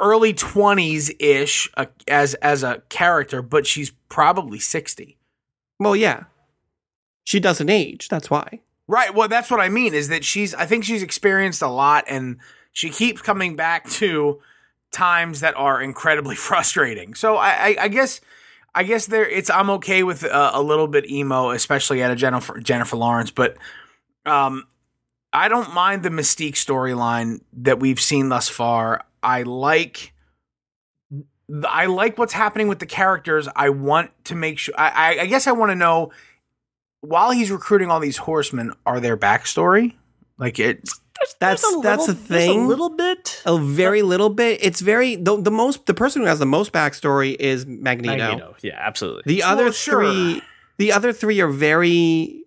[0.00, 5.16] early 20s ish uh, as as a character, but she's probably 60.
[5.78, 6.24] well, yeah,
[7.24, 8.08] she doesn't age.
[8.08, 8.60] That's why.
[8.88, 9.14] Right.
[9.14, 12.38] Well, that's what I mean is that she's, I think she's experienced a lot and
[12.76, 14.38] she keeps coming back to
[14.92, 17.14] times that are incredibly frustrating.
[17.14, 18.20] So I, I, I guess,
[18.74, 22.14] I guess there, it's, I'm okay with uh, a little bit emo, especially at a
[22.14, 23.56] Jennifer, Jennifer Lawrence, but,
[24.26, 24.66] um,
[25.32, 29.04] I don't mind the Mystique storyline that we've seen thus far.
[29.22, 30.14] I like,
[31.64, 33.48] I like what's happening with the characters.
[33.54, 36.10] I want to make sure, I, I, guess I want to know
[37.00, 39.94] while he's recruiting all these horsemen, are their backstory?
[40.38, 40.88] Like it
[41.20, 42.64] There's, That's- there's a that's little, a thing.
[42.64, 43.42] a little bit.
[43.46, 44.58] A very little bit.
[44.62, 48.16] It's very the, the most the person who has the most backstory is Magneto.
[48.16, 48.56] Magneto.
[48.62, 49.22] Yeah, absolutely.
[49.34, 50.02] The Well, other sure.
[50.04, 50.42] three
[50.78, 52.44] the other three are very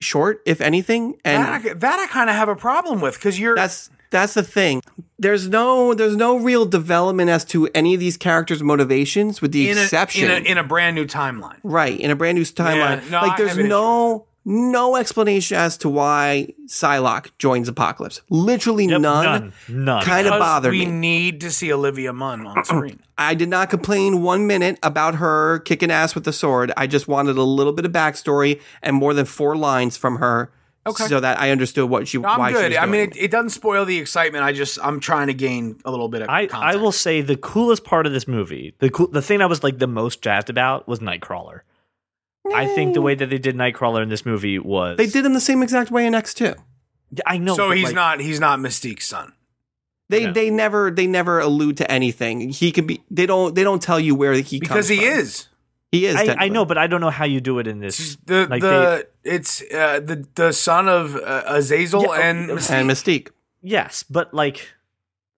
[0.00, 1.16] short, if anything.
[1.24, 4.34] And that I, that I kind of have a problem with because you're that's that's
[4.34, 4.82] the thing.
[5.18, 9.70] There's no there's no real development as to any of these characters' motivations, with the
[9.70, 11.58] in a, exception in a in a brand new timeline.
[11.62, 13.08] right in a brand new timeline.
[13.10, 18.20] no, like there's have an no no explanation as to why Psylocke joins Apocalypse.
[18.30, 19.24] Literally Yep, none.
[19.24, 19.52] none.
[19.68, 20.02] None.
[20.04, 20.86] Kind of Because bothered we me.
[20.86, 23.00] We need to see Olivia Munn on screen.
[23.16, 26.72] I did not complain one minute about her kicking ass with the sword.
[26.76, 30.50] I just wanted a little bit of backstory and more than four lines from her,
[30.84, 31.06] Okay.
[31.06, 32.18] so that I understood what she.
[32.18, 32.68] No, I'm why She good.
[32.72, 34.42] was I mean, it, it doesn't spoil the excitement.
[34.42, 36.28] I just I'm trying to gain a little bit of.
[36.28, 39.46] I, I will say the coolest part of this movie, the cool, the thing I
[39.46, 41.60] was like the most jazzed about was Nightcrawler.
[42.52, 45.32] I think the way that they did Nightcrawler in this movie was they did him
[45.34, 46.54] the same exact way in X two.
[47.26, 47.54] I know.
[47.54, 49.32] so but, he's like, not he's not Mystique's son.
[50.08, 50.32] They Yeah.
[50.32, 52.50] they never they never allude to anything.
[52.50, 53.02] He could be.
[53.10, 55.18] They don't they don't tell you where he Because comes he from.
[55.20, 55.48] is
[55.92, 56.16] He is.
[56.16, 56.50] I, I technically.
[56.50, 58.16] know, but I don't know how you do it in this.
[58.26, 62.70] the Like the it's uh, the the son of uh, Azazel Yeah, and Mystique.
[62.72, 63.28] And Mystique.
[63.62, 64.68] Yes, but like,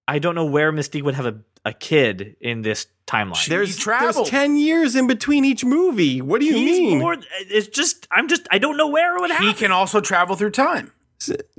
[0.08, 1.36] I don't know where Mystique would have a,
[1.66, 3.46] a kid in this timeline.
[3.48, 4.26] There's there's traveled.
[4.26, 6.20] ten years in between each movie.
[6.22, 6.98] What do you He's mean?
[6.98, 7.16] more.
[7.40, 8.06] It's just.
[8.10, 8.46] I'm just.
[8.50, 9.46] I don't know where it would happen.
[9.46, 10.92] he can also travel through time.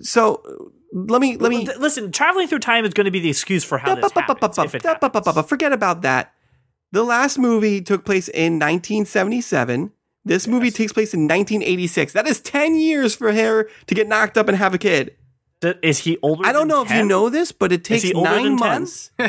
[0.01, 3.63] so let me let me Listen, traveling through time is going to be the excuse
[3.63, 4.57] for how this happens.
[4.57, 4.83] Happens.
[5.49, 6.33] Forget about that.
[6.91, 9.91] The last movie took place in 1977.
[10.23, 12.13] This movie takes place in 1986.
[12.13, 15.15] That is 10 years for her to get knocked up and have a kid.
[15.65, 16.45] Th- Is he older?
[16.45, 19.09] I don't than know if you know this, but it takes nine months.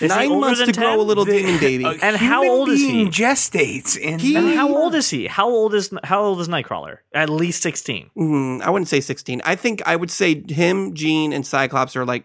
[0.00, 1.84] Nine months than to grow a little demon baby.
[1.84, 2.92] A And how old is he?
[2.92, 5.26] being Gestates in He- And how old is he?
[5.26, 6.98] How old is how old is Nightcrawler?
[7.12, 8.10] At least sixteen.
[8.14, 9.42] Hmm, I wouldn't say 16.
[9.44, 12.24] I think I would say him, Jean, and Cyclops are like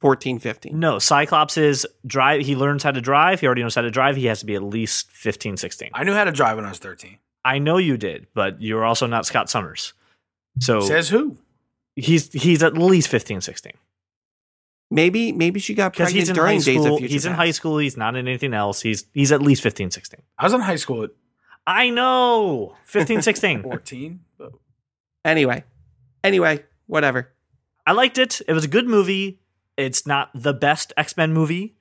[0.00, 0.78] 14, 15.
[0.78, 2.44] No, Cyclops is drive.
[2.44, 3.40] He learns how to drive.
[3.40, 4.16] He already knows how to drive.
[4.16, 5.90] He has to be at least 15, 16.
[5.94, 7.18] I knew how to drive when I was 13.
[7.44, 9.92] I know you did, but you're also not Scott Summers.
[10.58, 11.36] So Says who?
[12.00, 13.72] He's he's at least 15, 16.
[14.90, 16.94] Maybe maybe she got pregnant he's in during high Days school.
[16.94, 17.38] of Future He's in Past.
[17.38, 17.78] high school.
[17.78, 18.80] He's not in anything else.
[18.82, 20.20] He's he's at least 15, 16.
[20.38, 21.10] I was in high school at
[21.66, 22.74] I know.
[22.84, 23.62] 15, 16.
[23.62, 24.20] 14.
[24.38, 24.52] but-
[25.24, 25.62] Anyway,
[26.24, 27.30] anyway, whatever.
[27.86, 28.40] I liked it.
[28.48, 29.38] It was a good movie.
[29.76, 31.76] It's not the best X Men movie,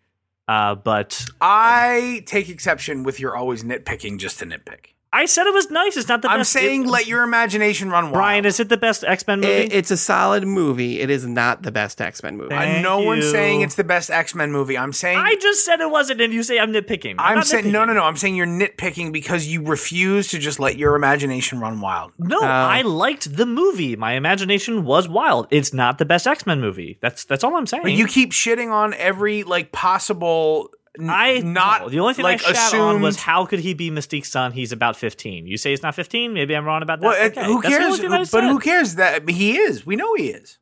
[0.47, 4.93] uh, but I take exception with your always nitpicking just to nitpick.
[5.11, 5.97] I said it was nice.
[5.97, 6.37] It's not the best.
[6.37, 8.13] I'm saying it- let your imagination run wild.
[8.13, 9.51] Brian, is it the best X Men movie?
[9.53, 10.99] It, it's a solid movie.
[10.99, 12.49] It is not the best X Men movie.
[12.49, 14.77] Thank Uh, no one's saying it's the best X Men movie.
[14.77, 17.15] I'm saying I just said it wasn't, and you say I'm nitpicking.
[17.17, 18.03] I'm, I'm not saying no, no, no.
[18.03, 22.11] I'm saying you're nitpicking because you refuse to just let your imagination run wild.
[22.19, 23.95] No, Uh, I liked the movie.
[23.95, 25.47] My imagination was wild.
[25.49, 26.99] It's not the best X Men movie.
[27.01, 27.81] That's that's all I'm saying.
[27.81, 30.69] But you keep shitting on every like possible.
[30.99, 33.73] N- I not no, the only thing like I shat on was how could he
[33.73, 34.51] be Mystique's son?
[34.51, 35.47] He's about 15.
[35.47, 36.33] You say he's not 15.
[36.33, 37.05] Maybe I'm wrong about that.
[37.07, 37.99] Well, Okay, who that's cares?
[37.99, 39.85] thing But who cares that he is?
[39.85, 40.57] We know he is.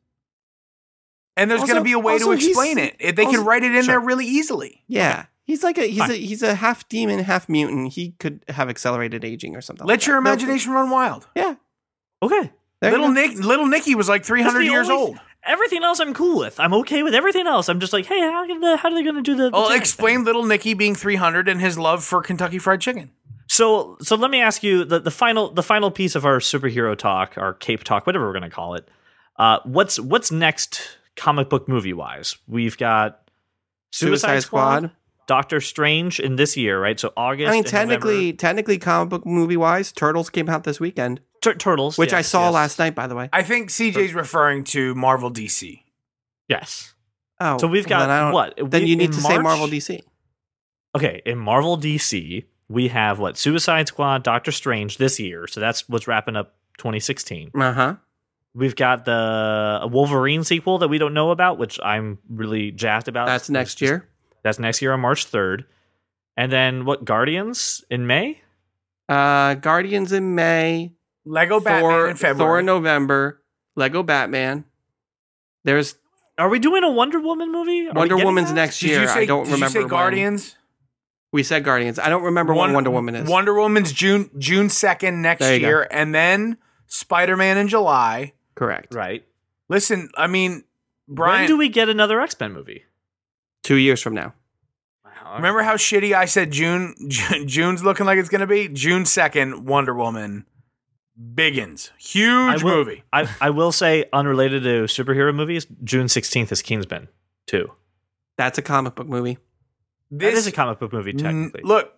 [1.36, 2.96] And there's going to be a way also to explain it.
[2.98, 3.92] If they also- can write it in Sure.
[3.92, 4.82] there really easily.
[4.88, 6.10] Yeah, he's like a he's Fine.
[6.10, 7.92] a he's a half demon, half mutant.
[7.92, 9.86] He could have accelerated aging or something.
[9.86, 10.22] Let like your that.
[10.24, 11.28] No, imagination run wild.
[11.36, 11.54] yeah,
[12.22, 12.50] Okay.
[12.80, 13.12] there Little go.
[13.12, 15.20] Nick, little Nicky was like 300 years only- old.
[15.44, 16.58] Everything else I'm cool with.
[16.60, 17.68] I'm okay with everything else.
[17.68, 19.44] I'm just like, hey, how, can the, how are they going to do the.
[19.44, 23.10] the Well, giant explain little Nicky being 300 and his love for Kentucky Fried Chicken.
[23.48, 26.96] So so let me ask you the, the final the final piece of our superhero
[26.96, 28.86] talk, our cape talk, whatever we're gonna call it.
[29.36, 32.36] Uh, what's what's next comic book movie wise?
[32.46, 33.30] We've got
[33.90, 34.90] Suicide, Suicide Squad, Squad.
[35.26, 37.00] Doctor Strange in this year, right?
[37.00, 37.48] So August.
[37.48, 41.27] I mean, and technically, technically, comic book movie wise, Turtles came out this weekend, November.
[41.52, 42.54] Tur- Turtles, which I saw yes.
[42.54, 43.28] last night, by the way.
[43.32, 45.82] I think CJ's referring to Marvel DC.
[46.48, 46.94] Yes.
[47.40, 48.54] Oh, So we've well, got then I don't- what?
[48.70, 50.00] Then We- you need in to say Marvel DC.
[50.96, 53.36] Okay, in Marvel DC, we have what?
[53.36, 55.46] Suicide Squad, Doctor Strange this year.
[55.46, 57.50] So that's what's wrapping up 2016.
[57.54, 57.94] Uh huh.
[58.54, 63.26] We've got the Wolverine sequel that we don't know about, which I'm really jazzed about.
[63.26, 64.08] That's next year.
[64.42, 65.64] That's next year on March 3rd.
[66.36, 67.04] And then what?
[67.04, 68.40] Guardians in May?
[69.08, 70.92] Uh, Guardians in May.
[71.28, 72.38] Lego Batman Thor, in February.
[72.38, 73.42] Thor in November.
[73.76, 74.64] Lego Batman.
[75.64, 75.96] There's
[76.38, 77.88] Are we doing a Wonder Woman movie?
[77.88, 78.54] Are Wonder Woman's that?
[78.54, 79.06] next year.
[79.08, 79.66] say, I don't did remember.
[79.66, 79.88] you say when.
[79.88, 80.56] Guardians?
[81.30, 81.98] We said Guardians.
[81.98, 83.28] I don't remember when Wonder Woman is.
[83.28, 85.66] Wonder Woman's June June 2nd next There you go.
[85.66, 85.88] year.
[85.90, 88.32] And then Spider Man in July.
[88.54, 88.94] Correct.
[88.94, 89.24] Right.
[89.68, 90.64] Listen, I mean,
[91.06, 92.84] Brian, when do we get another X Men movie?
[93.62, 94.32] Two years from now.
[95.04, 95.36] Wow.
[95.36, 96.94] remember how shitty I said June
[97.46, 98.68] June's looking like it's going to be?
[98.68, 100.46] June 2nd, Wonder Woman.
[101.20, 103.02] Biggins, huge I will, movie.
[103.12, 107.08] I, I will say, unrelated to superhero movies, June 16th is Kingsman
[107.46, 107.68] 2.
[108.36, 109.38] That's a comic book movie.
[110.10, 111.62] This that is a comic book movie, N- technically.
[111.64, 111.92] look,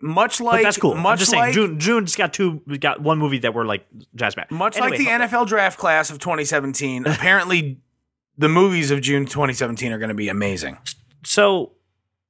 [0.00, 0.94] much like but that's cool.
[0.94, 3.86] I'm just like saying, June, June's got two, we got one movie that we're like
[4.14, 4.50] jazz back.
[4.50, 7.06] much Anyway, like the NFL draft class of 2017.
[7.06, 7.78] apparently,
[8.36, 10.76] the movies of June 2017 are going to be amazing.
[11.24, 11.72] So,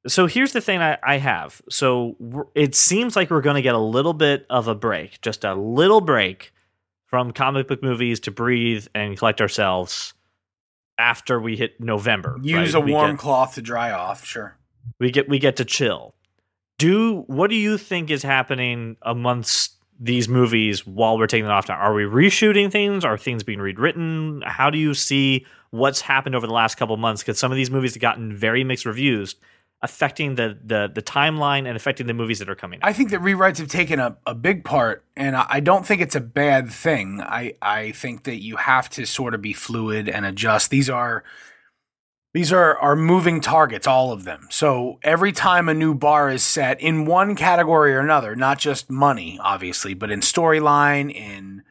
[0.06, 1.60] so here's the thing I, I have.
[1.70, 2.16] So
[2.54, 5.54] it seems like we're going to get a little bit of a break, just a
[5.54, 6.52] little break
[7.06, 10.12] from comic book movies to breathe and collect ourselves
[10.98, 12.38] after we hit November.
[12.42, 12.82] Use right?
[12.82, 14.24] a We warm get- cloth to dry off.
[14.24, 14.56] Sure.
[14.98, 16.14] we get we get to chill.
[16.78, 21.66] Do what do you think is happening amongst these movies while we're taking it off
[21.66, 21.78] time?
[21.80, 23.04] Are we reshooting things?
[23.04, 24.42] Are things being rewritten?
[24.44, 27.22] How do you see what's happened over the last couple months?
[27.22, 29.36] Because some of these movies have gotten very mixed reviews,
[29.82, 32.88] affecting the the the timeline and affecting the movies that are coming out.
[32.88, 36.00] I think that rewrites have taken a, a big part, and I, I don't think
[36.00, 37.20] it's a bad thing.
[37.20, 40.70] I, I think that you have to sort of be fluid and adjust.
[40.70, 41.24] These are
[42.36, 44.46] these are, are moving targets, all of them.
[44.50, 48.90] So every time a new bar is set in one category or another, not just
[48.90, 51.62] money, obviously, but in storyline, in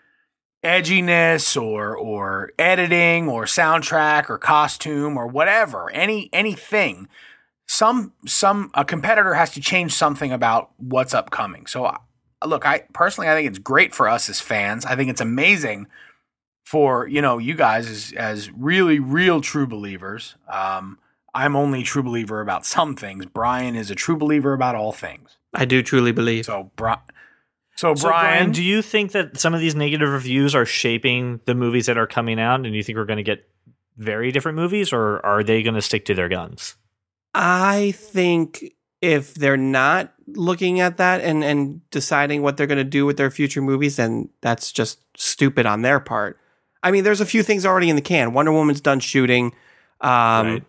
[0.63, 7.07] edginess or or editing or soundtrack or costume or whatever, any anything,
[7.67, 11.65] some some a competitor has to change something about what's upcoming.
[11.65, 11.91] So
[12.45, 14.85] look, I personally I think it's great for us as fans.
[14.85, 15.87] I think it's amazing
[16.63, 20.35] for you know you guys as as really real true believers.
[20.47, 20.99] Um,
[21.33, 23.25] I'm only a true believer about some things.
[23.25, 25.37] Brian is a true believer about all things.
[25.53, 26.45] I do truly believe.
[26.45, 26.99] So Brian.
[27.77, 31.41] So, So, Brian, Brian, do you think that some of these negative reviews are shaping
[31.43, 33.49] the movies that are coming out, and you think we're going to get
[33.97, 36.77] very different movies, or are they going to stick to their guns?
[37.37, 42.83] I think if they're not looking at that and and deciding what they're going to
[42.83, 46.39] do with their future movies, then that's just stupid on their part.
[46.81, 48.31] I mean, there's a few things already in the can.
[48.33, 49.53] Wonder Woman's done shooting.
[50.01, 50.63] Um, Right.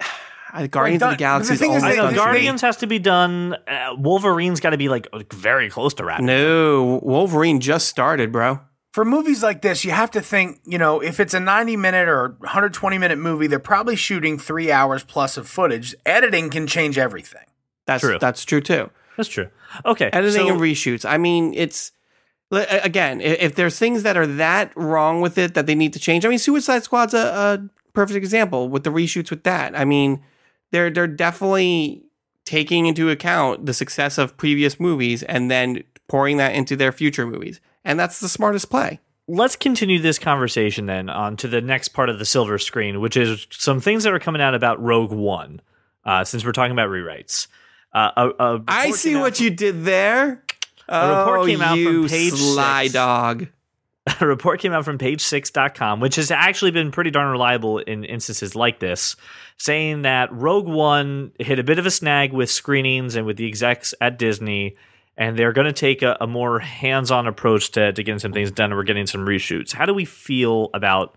[0.52, 2.24] uh, Guardians done- of the Galaxy the thing is almost I know they- done.
[2.26, 3.54] they- Guardians has to be done.
[3.68, 6.26] Uh, Wolverine's got to be like very close to wrapping.
[6.26, 8.60] no, Wolverine just started, bro.
[8.96, 12.08] For movies like this, you have to think, you know, if it's a 90 minute
[12.08, 15.94] or 120 minute movie, they're probably shooting three hours plus of footage.
[16.06, 17.44] Editing can change everything.
[17.84, 18.16] That's True.
[18.18, 18.88] that's true too.
[19.18, 19.48] That's true.
[19.84, 21.04] Okay, editing so- and reshoots.
[21.04, 21.92] I mean, it's
[22.50, 26.24] again, if there's things that are that wrong with it that they need to change.
[26.24, 29.78] I mean, Suicide Squad's a, a perfect example with the reshoots with that.
[29.78, 30.22] I mean,
[30.70, 32.02] they're they're definitely
[32.46, 37.26] taking into account the success of previous movies and then pouring that into their future
[37.26, 39.00] movies, and that's the smartest play.
[39.28, 43.16] let's continue this conversation then on to the next part of the silver screen, which
[43.16, 45.60] is some things that are coming out about Rogue One.
[46.04, 47.48] Uh, since we're talking about rewrites,
[47.92, 50.42] uh, a, a I see what you did there.
[50.88, 52.92] A report oh, came out from page sly six.
[52.92, 53.48] dog.
[54.20, 58.54] a report came out from page6.com, which has actually been pretty darn reliable in instances
[58.54, 59.16] like this,
[59.56, 63.48] saying that Rogue One hit a bit of a snag with screenings and with the
[63.48, 64.76] execs at Disney,
[65.16, 68.32] and they're going to take a, a more hands on approach to, to getting some
[68.32, 69.72] things done, and we're getting some reshoots.
[69.72, 71.16] How do we feel about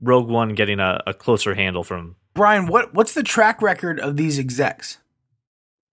[0.00, 2.16] Rogue One getting a, a closer handle from?
[2.34, 4.98] Brian, what what's the track record of these execs?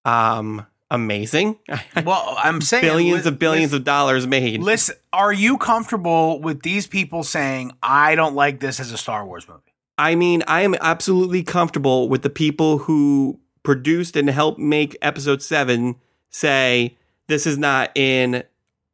[0.06, 1.60] Um, amazing.
[2.06, 4.62] Well, I'm saying billions li- of billions listen, of dollars made.
[4.62, 9.26] Listen, are you comfortable with these people saying I don't like this as a Star
[9.26, 9.62] Wars movie?
[9.98, 15.42] I mean, I am absolutely comfortable with the people who produced and helped make episode
[15.42, 15.96] seven
[16.30, 18.44] say this is not in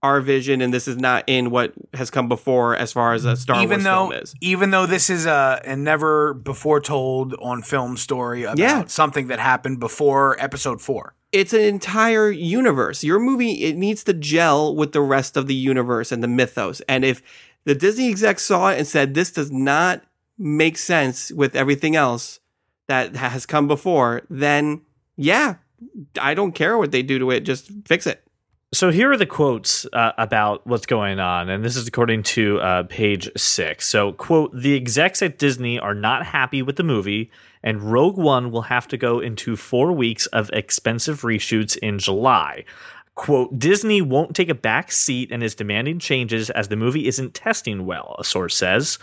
[0.02, 3.38] our vision and this is not in what has come before as far as a
[3.38, 4.36] Star even Wars though film is.
[4.41, 8.84] even though this is a, a never before told on film story about Yeah.
[8.88, 11.13] something that happened before episode 4.
[11.32, 13.04] It's an entire universe.
[13.04, 16.82] Your movie it needs to gel with the rest of the universe and the mythos.
[16.89, 17.22] And if
[17.63, 20.04] the Disney execs saw it and said this does not
[20.38, 22.39] make sense with everything else
[22.89, 24.82] that has come before, then
[25.15, 25.56] yeah,
[26.19, 27.41] I don't care what they do to it.
[27.41, 28.22] Just fix it.
[28.74, 32.60] So here are the quotes uh, about what's going on, and this is according to
[32.60, 33.88] uh, page six.
[33.88, 37.30] So, quote: "The execs at Disney are not happy with the movie,
[37.62, 42.66] and Rogue One will have to go into four weeks of expensive reshoots in July."
[43.16, 47.36] Quote, Disney won't take a back seat and is demanding changes as the movie isn't
[47.36, 48.98] testing well, a source says.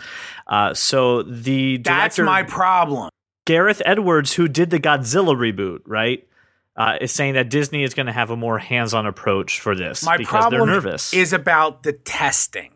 [0.47, 3.09] Uh, so the director, that's my problem.
[3.45, 6.27] Gareth Edwards, who did the Godzilla reboot, right,
[6.75, 10.03] uh, is saying that Disney is going to have a more hands-on approach for this
[10.03, 11.13] My because problem they're nervous.
[11.13, 12.71] is about the testing.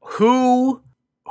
[0.00, 0.82] Who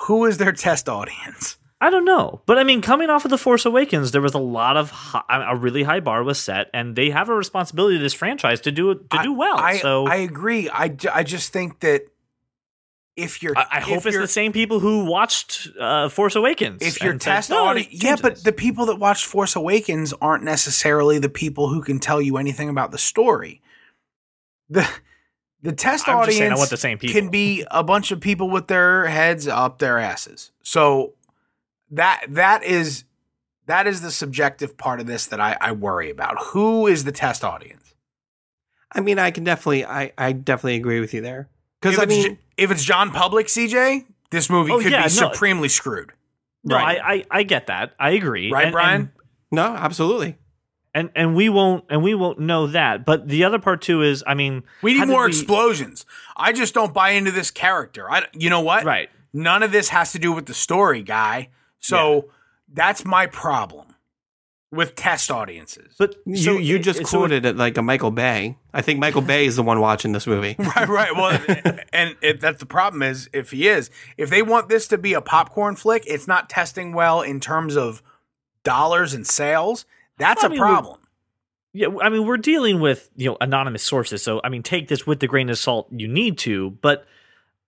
[0.06, 1.58] who is their test audience?
[1.82, 4.40] I don't know, but I mean, coming off of the Force Awakens, there was a
[4.40, 8.02] lot of hi- a really high bar was set, and they have a responsibility to
[8.02, 9.58] this franchise to do to do well.
[9.58, 10.70] I, so I agree.
[10.70, 12.06] I, I just think that
[13.16, 16.36] if you're, I, I if hope it's you're- the same people who watched uh, Force
[16.36, 16.82] Awakens.
[16.82, 20.14] If your and said, test "No, audience, yeah, but the people that watched Force Awakens
[20.22, 23.62] aren't necessarily the people who can tell you anything about the story.
[24.70, 24.88] the
[25.62, 27.14] The test I'm audience saying I want the same people.
[27.20, 30.52] can be a bunch of people with their heads up their asses.
[30.64, 31.14] So
[31.92, 33.04] that that is
[33.68, 36.38] that is the subjective part of this that I, I worry about.
[36.48, 37.94] Who is the test audience?
[38.92, 41.48] I mean, I can definitely, I, I definitely agree with you there.
[41.82, 45.16] Because I mean, J- if it's John Public, CJ, this movie Oh, could yeah, be
[45.20, 45.32] no.
[45.32, 46.12] supremely screwed.
[46.64, 47.00] no, Right.
[47.04, 47.94] I, I I get that.
[48.00, 48.52] I agree.
[48.52, 49.02] Right, And- Brian?
[49.02, 49.10] and-
[49.52, 50.38] no, absolutely.
[50.96, 53.06] and and we won't and we won't know that.
[53.06, 56.06] But the other part too is, I mean, We need more we- explosions.
[56.38, 58.10] I just don't buy into this character.
[58.10, 58.84] I, you know what?
[58.86, 59.10] Right.
[59.34, 61.50] None of this has to do with the story, guy.
[61.80, 62.30] So
[62.72, 63.88] that's my problem
[64.74, 65.94] with test audiences.
[66.00, 68.58] But You so you it- just it- so quoted it like a Michael Bay.
[68.74, 70.56] I think Michael Bay is the one watching this movie.
[70.76, 71.16] right, right.
[71.16, 71.40] Well,
[71.94, 75.14] and if that's the problem is if he is, if they want this to be
[75.14, 78.02] a popcorn flick, it's not testing well in terms of
[78.64, 79.86] dollars and sales.
[80.18, 81.00] That's I a mean, problem.
[81.74, 85.08] Yeah, I mean, we're dealing with you know anonymous sources, so I mean, take this
[85.08, 86.72] with the grain of salt you need to.
[86.82, 87.06] But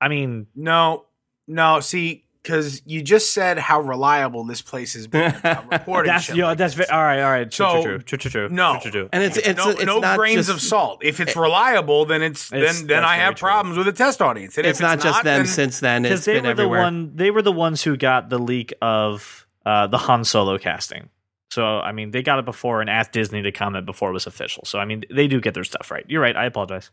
[0.02, 1.06] I mean, No,
[1.48, 1.80] no.
[1.80, 6.12] See, because you just said how reliable this place has been about reporting.
[6.12, 6.88] that's shit you like that's this.
[6.88, 7.50] ve- all right, all right.
[7.52, 8.74] True, So, true, true, true, true, no.
[8.74, 9.10] true, true, true.
[9.12, 11.04] And it's it's no, it's no not grains just, of salt.
[11.04, 13.48] If it's reliable, then it's, It's- then then I have very true.
[13.48, 14.58] problems with the test audience.
[14.58, 15.40] And It's if not just them.
[15.40, 16.80] then- since then, because it's they been were everywhere.
[16.80, 20.58] the one they were the ones who got the leak of uh, the Han Solo
[20.60, 21.10] casting.
[21.50, 24.28] So I mean, they got it before and asked Disney to comment before it was
[24.28, 24.64] official.
[24.66, 26.06] So I mean, they do get their stuff right.
[26.08, 26.36] You're right.
[26.36, 26.92] I apologize.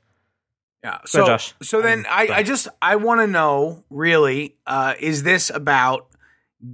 [0.83, 0.99] Yeah.
[1.07, 1.55] So, Josh.
[1.62, 6.09] so then Um, I, I just I want to know really uh, is this about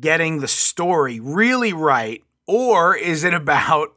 [0.01, 3.95] getting the story really right, or is it about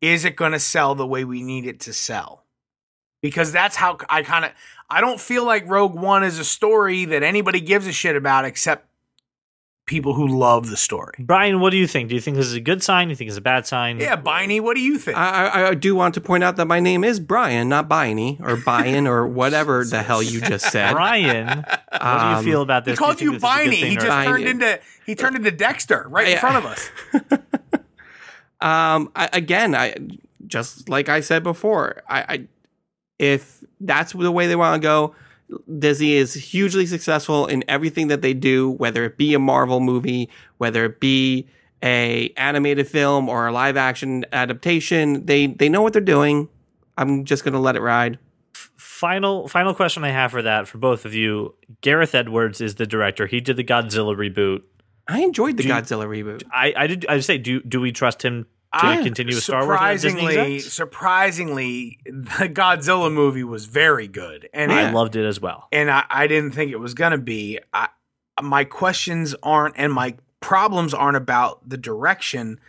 [0.00, 2.44] is it going to sell the way we need it to sell?
[3.22, 4.52] Because that's how I kind of
[4.88, 8.46] I don't feel like Rogue One is a story that anybody gives a shit about
[8.46, 8.86] except
[9.90, 11.12] people who love the story.
[11.18, 12.08] Brian, what do you think?
[12.08, 13.08] Do you think this is a good sign?
[13.08, 13.98] Do you think it's a bad sign?
[14.00, 15.18] Yeah, Biney, what do you think?
[15.18, 18.40] I, I, I do want to point out that my name is Brian, not Biney
[18.40, 20.92] or Brian or whatever the hell you just said.
[20.92, 22.98] Brian, what do Um, you feel about he this?
[22.98, 23.88] Do called you think this is a good Biney.
[23.90, 24.24] He just Biney.
[24.24, 26.90] turned into he turned into Dexter right in front of us.
[28.62, 29.94] Um, I, again, I
[30.46, 32.46] just like I said before, I, I
[33.18, 35.14] if that's the way they want to go,
[35.78, 40.28] Disney is hugely successful in everything that they do, whether it be a Marvel movie,
[40.58, 41.46] whether it be
[41.82, 45.26] a animated film or a live action adaptation.
[45.26, 46.48] They they know what they're doing.
[46.98, 48.18] I'm just gonna let it ride.
[48.76, 51.54] final final question I have for that for both of you.
[51.80, 53.26] Gareth Edwards is the director.
[53.26, 54.62] He did the Godzilla reboot.
[55.08, 56.42] I enjoyed the Do you- Godzilla reboot.
[56.52, 59.42] I I did I would say do do we trust him to I- continue with
[59.44, 59.72] Star Wars?
[60.00, 64.92] Surprisingly, surprisingly, the Godzilla movie was very good, and I Yeah.
[64.92, 65.68] loved it as well.
[65.72, 67.58] and I, I didn't think it was gonna be.
[67.72, 67.88] I,
[68.42, 72.60] my questions aren't, and my problems aren't about the direction.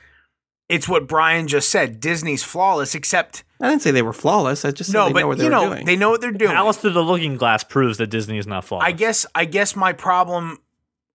[0.68, 2.00] It's what Brian just said.
[2.00, 4.66] Disney's flawless, except I didn't say they were flawless.
[4.66, 5.86] I just said no, they but know what they you were know doing.
[5.86, 6.52] they know what they're doing.
[6.52, 8.88] Alice through the Looking Glass proves that Disney is not flawless.
[8.88, 10.60] I guess I guess my problem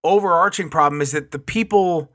[0.05, 2.13] overarching problem is that the people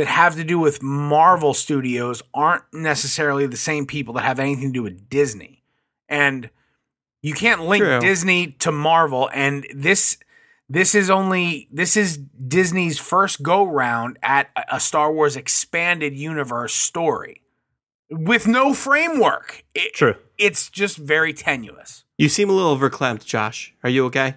[0.00, 4.68] that have to do with Marvel Studios aren't necessarily the same people that have anything
[4.68, 5.62] to do with Disney.
[6.08, 6.48] And
[7.20, 8.00] you can't link True.
[8.00, 10.16] Disney to Marvel and this
[10.70, 16.14] this is only this is Disney's first go round at a- a Star Wars expanded
[16.14, 17.42] universe story
[18.08, 19.62] with no framework.
[19.74, 20.14] It- True.
[20.38, 22.04] It's just very tenuous.
[22.16, 23.74] you seem a little overclamped, Josh.
[23.84, 24.36] Are you okay?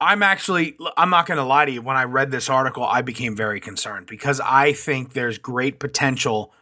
[0.00, 1.82] I'm actually, I'm not going to lie to you.
[1.82, 6.52] When I read this article, I became very concerned because I think there's great potential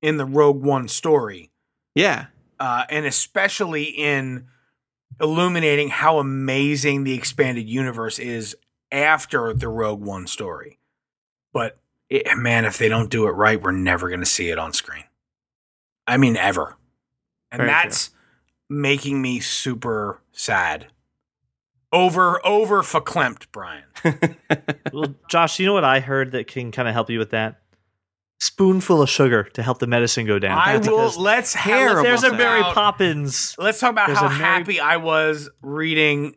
[0.00, 1.50] in the Rogue One story,
[1.94, 2.26] Yeah.
[2.58, 4.46] uh, and especially in
[5.20, 8.56] illuminating how amazing the expanded universe is
[8.90, 10.78] after the Rogue One story.
[11.52, 11.78] But
[12.08, 14.72] it, man, if they don't do it right, we're never going to see it on
[14.72, 15.04] screen.
[16.06, 16.76] I mean, ever.
[17.52, 18.10] And Very that's
[18.68, 20.88] making me super sad.
[21.92, 23.84] Over, over verklempt, Brian.
[24.92, 27.60] Well, Josh, you know what I heard that can kind of help you with that?
[28.40, 30.58] Spoonful of sugar to help the medicine go down.
[30.58, 31.12] I will.
[31.18, 31.76] Let's hear.
[31.76, 32.32] terrible There's a.
[32.32, 33.54] Mary about- Poppins.
[33.58, 36.34] Let's talk about there's how a Mary- happy I was reading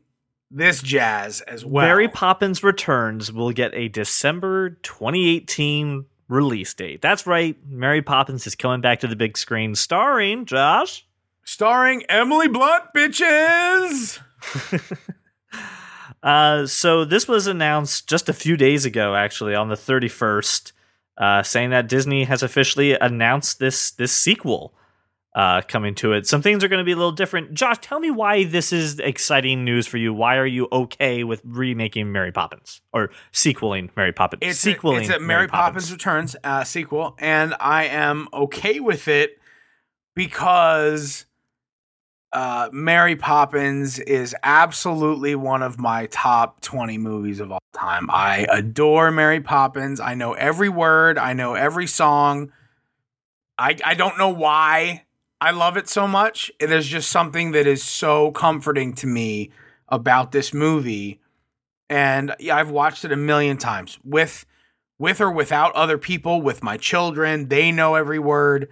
[0.51, 1.85] this jazz as well.
[1.85, 7.01] Mary Poppins Returns will get a December 2018 release date.
[7.01, 7.57] That's right.
[7.67, 11.05] Mary Poppins is coming back to the big screen, starring Josh.
[11.43, 14.19] starring Emily Blunt, bitches.
[16.25, 20.71] Uh, so this was announced just a few days ago, actually, on the 31st,
[21.19, 24.73] uh, saying that Disney has officially announced this this sequel.
[25.35, 26.25] uh, coming to it.
[26.25, 27.53] Some things are going to be a little different.
[27.53, 30.13] Josh, tell me why this is exciting news for you.
[30.13, 34.39] Why are you okay with remaking Mary Poppins or sequeling Mary Poppins?
[34.41, 35.91] It's sequeling a, it's a Mary, Poppins.
[35.91, 39.37] Returns uh, sequel, and I am okay with it
[40.15, 41.25] because
[42.35, 48.09] uh, Mary Poppins is absolutely one of my top 20 movies of all time.
[48.11, 50.01] I adore Mary Poppins.
[50.01, 52.51] I know every word, I know every song.
[53.57, 55.05] I, I don't know why
[55.39, 56.51] I love it so much.
[56.59, 59.51] It is just something that is so comforting to me
[59.87, 61.21] about this movie.
[61.89, 64.45] And yeah, I've watched it a million times with
[64.99, 67.47] with or without other people, with my children.
[67.47, 68.67] They know every word.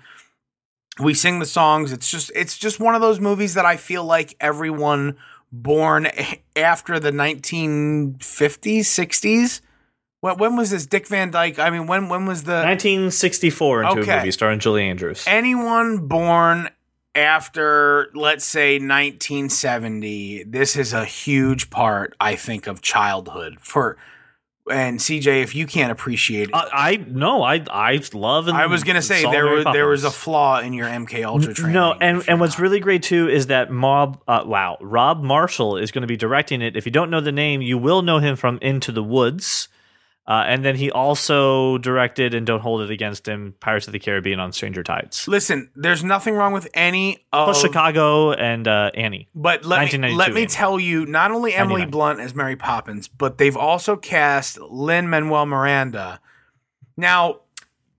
[0.99, 1.91] We sing the songs.
[1.91, 5.17] It's just it's just one of those movies that I feel like everyone
[5.51, 6.07] born
[6.55, 9.61] after the 1950s, 60s.
[10.21, 11.59] When, when was this Dick Van Dyke?
[11.59, 14.11] I mean, when when was the 1964 into Okay.
[14.13, 15.23] a movie starring Julie Andrews.
[15.27, 16.69] anyone born
[17.15, 23.97] after let's say 1970 this is a huge part i think of childhood for
[24.71, 28.47] and cj if you can't appreciate it I, I no, I I love.
[28.47, 31.53] And i was gonna say there was there was a flaw in your mk ultra
[31.53, 32.63] training No, and and what's not.
[32.63, 36.61] really great too is that Mob, uh, wow, Rob Marshall is going to be directing
[36.61, 36.77] it.
[36.77, 39.67] If you don't know the name, you will know him from Into the Woods,
[40.25, 43.99] uh, and then he also directed and Don't Hold It Against Him, Pirates of the
[43.99, 48.91] Caribbean on Stranger Tides, listen there's nothing wrong with any of plus Chicago and uh,
[48.93, 49.27] Annie.
[49.35, 50.47] But let me, let me Annie.
[50.47, 51.91] tell you, not only Emily 99.
[51.91, 56.19] Blunt as Mary Poppins, but they've also cast Lin-Manuel Miranda.
[56.95, 57.39] Now,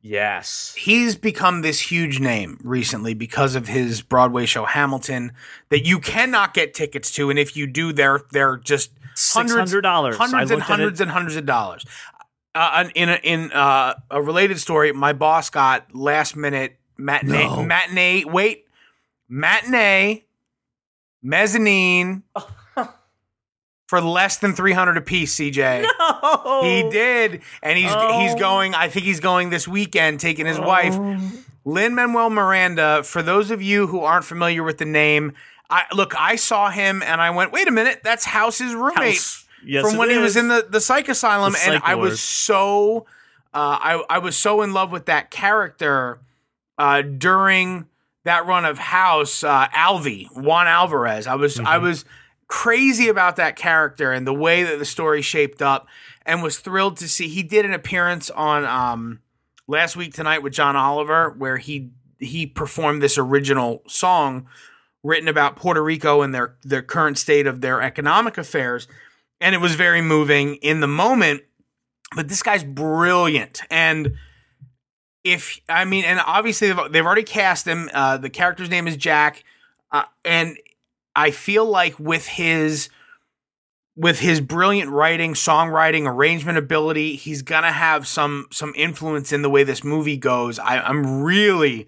[0.06, 5.32] Yes, he's become this huge name recently because of his Broadway show Hamilton
[5.70, 10.14] that you cannot get tickets to, and if you do, they're they're just hundreds, $600.
[10.14, 11.86] hundreds I and hundreds and hundreds of dollars.
[12.55, 17.62] Uh, in a, in uh, a related story, my boss got last minute matinee No.
[17.64, 18.66] matinee wait
[19.28, 20.22] matinee
[21.22, 22.22] mezzanine
[23.88, 25.34] for less than three hundred a piece.
[25.36, 25.84] CJ.
[25.98, 26.61] Oh.
[26.62, 28.38] He did, and he's he's Oh.
[28.38, 28.74] going.
[28.74, 30.96] I think he's going this weekend, taking his wife,
[31.64, 33.02] Lin-Manuel Miranda.
[33.02, 35.32] For those of you who aren't familiar with the name,
[35.70, 36.14] I look.
[36.18, 39.43] I saw him, and I went, "Wait a minute, that's House's roommate House.
[39.66, 43.06] Yes, from when he was in the the psych asylum." The and I was so,
[43.52, 46.20] uh, I I was so in love with that character
[46.78, 47.86] uh, during
[48.24, 49.42] that run of House.
[49.44, 51.26] Uh, Alvy Juan Alvarez.
[51.26, 51.84] I was I Mm-hmm.
[51.84, 52.04] was
[52.46, 55.88] crazy about that character and the way that the story shaped up
[56.26, 59.20] and was thrilled to see he did an appearance on um
[59.66, 64.46] last week tonight with John Oliver where he he performed this original song
[65.02, 68.86] written about Puerto Rico and their their current state of their economic affairs
[69.41, 71.43] and it was very moving in the moment
[72.14, 74.14] but this guy's brilliant and
[75.24, 78.97] if I mean and obviously they've, they've already cast him uh the character's name is
[78.97, 79.45] Jack
[79.91, 80.57] uh, and
[81.14, 82.89] I feel like with his
[83.97, 89.51] with his brilliant writing, songwriting, arrangement ability, he's gonna have some some influence in the
[89.51, 90.59] way this movie goes.
[90.59, 91.87] I, I'm really,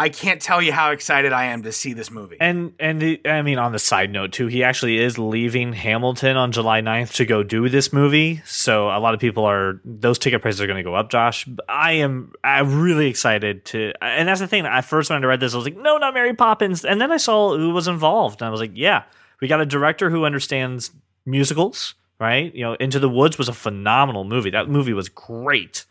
[0.00, 2.38] I can't tell you how excited I am to see this movie.
[2.40, 6.38] And and the, I mean, on the side note too, he actually is leaving Hamilton
[6.38, 8.40] on July 9th to go do this movie.
[8.46, 11.10] So a lot of people are those ticket prices are going to go up.
[11.10, 13.92] Josh, I am I'm really excited to.
[14.00, 14.64] And that's the thing.
[14.64, 16.82] I first when I read this, I was like, no, not Mary Poppins.
[16.82, 19.02] And then I saw who was involved, and I was like, yeah,
[19.42, 20.92] we got a director who understands
[21.26, 21.94] musicals.
[22.18, 24.50] Right, you know, Into the Woods was a phenomenal movie.
[24.50, 25.86] That movie was great.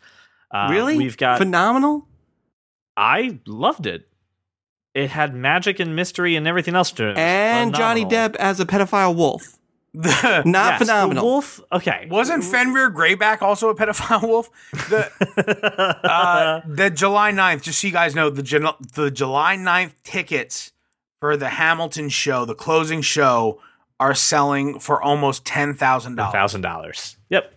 [0.52, 0.96] Uh, really?
[0.96, 2.06] we've got phenomenal.
[2.96, 4.06] I loved it.
[4.94, 7.10] It had magic and mystery and everything else to it.
[7.10, 8.04] It was And Johnny.
[8.04, 9.56] Depp as a pedophile wolf.
[9.94, 11.24] The- Not Yes, the phenomenal.
[11.24, 11.60] wolf.
[11.72, 12.06] Okay.
[12.10, 14.50] wasn't Fenrir Greyback also a pedophile wolf?
[14.72, 15.10] The
[16.04, 20.72] uh, the July 9th, just so you guys know, the Ju- the July 9th tickets
[21.20, 23.60] for the Hamilton show, the closing show,
[23.98, 26.32] are selling for almost ten thousand dollars.
[26.32, 27.16] thousand dollars.
[27.28, 27.52] Yep.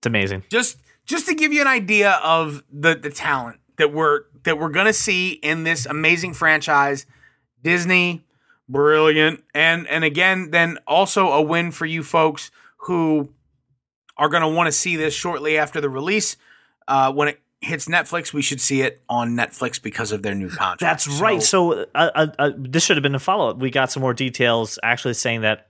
[0.00, 0.42] It's amazing.
[0.50, 4.68] just just to give you an idea of the the talent that we're that we're
[4.68, 7.06] gonna see in this amazing franchise
[7.62, 8.24] disney
[8.68, 13.28] brilliant and and again then also a win for you folks who
[14.16, 16.36] are gonna want to see this shortly after the release
[16.88, 20.48] uh when it hits netflix we should see it on netflix because of their new
[20.48, 21.42] contract That's right.
[21.42, 23.56] So uh, uh, uh, this should have been a follow up.
[23.58, 25.68] We got some more details actually saying that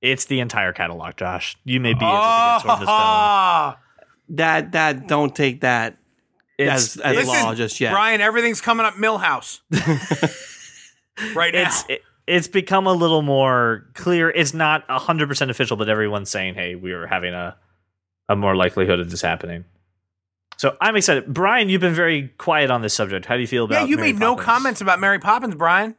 [0.00, 1.56] it's the entire catalog, Josh.
[1.64, 2.88] You may be able to get Sword in the Stone.
[2.88, 3.78] Ah,
[4.28, 5.96] That that don't take that
[6.58, 7.92] It's, as as it's, law just yet.
[7.92, 9.60] brian everything's coming up Milhouse
[11.34, 14.30] right now it's, it- it's become a little more clear.
[14.30, 17.56] It's not 100% official, but everyone's saying, hey, we are having a,
[18.28, 19.64] a more likelihood of this happening.
[20.56, 21.26] So I'm excited.
[21.26, 23.26] Brian, you've been very quiet on this subject.
[23.26, 23.80] How do you feel about it?
[23.80, 25.96] Yeah, you Mary made no comments about Mary Poppins, Brian.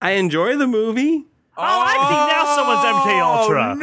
[0.00, 1.26] I enjoy the movie.
[1.56, 3.70] Oh, I think now someone's MK Ultra.
[3.72, 3.74] Oh,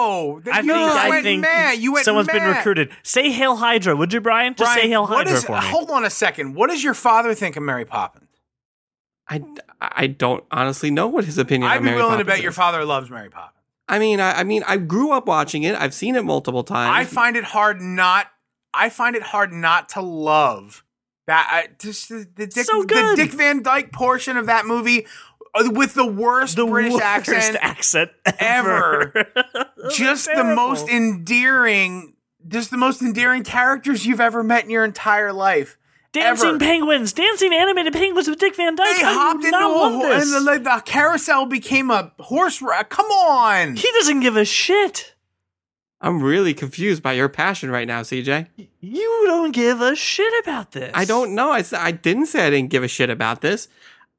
[0.00, 1.78] No, I you think, just I went think mad.
[1.78, 2.90] You went someone's been recruited.
[3.02, 4.54] Say Hail Hydra, would you, Brian?
[4.54, 5.66] Just Brian, say Hail Hydra is- for me.
[5.66, 6.54] Hold on a second.
[6.54, 8.26] What does your father think of Mary Poppins?
[9.28, 9.42] I,
[9.80, 11.70] I don't honestly know what his opinion.
[11.70, 12.56] I'd on be Mary willing to Poppins bet your is.
[12.56, 13.56] father loves Mary Poppins.
[13.88, 15.74] I mean, I, I mean, I grew up watching it.
[15.76, 16.92] I've seen it multiple times.
[16.96, 18.26] I find it hard not.
[18.74, 20.84] I find it hard not to love
[21.26, 21.48] that.
[21.50, 23.12] I, just the, the Dick, So the.
[23.16, 25.08] Dick Van Dyke portion of that movie uh,
[25.54, 29.12] Uh, with the worst the British worst accent accent ever.
[29.16, 29.66] ever.
[29.90, 32.14] just the most endearing,
[32.46, 35.76] just the most endearing characters you've ever met in your entire life.
[36.12, 36.58] Dancing ever.
[36.58, 38.96] penguins, dancing animated penguins with Dick Van Dyke.
[38.96, 40.34] They How do hopped into a not love ho- this?
[40.34, 42.82] and the, the carousel became a horse race.
[42.88, 43.76] Come on.
[43.76, 45.14] He doesn't give a shit.
[46.00, 48.48] I'm really confused by your passion right now, CJ.
[48.80, 50.90] You don't give a shit about this.
[50.94, 51.50] I don't know.
[51.50, 53.68] I, I didn't say I didn't give a shit about this.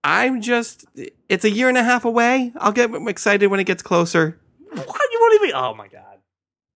[0.03, 0.85] I'm just,
[1.31, 2.51] it's a year and a half away.
[2.57, 4.39] I'll get excited when it gets closer.
[4.71, 4.77] What?
[5.11, 5.55] You won't even.
[5.55, 6.05] Oh my god.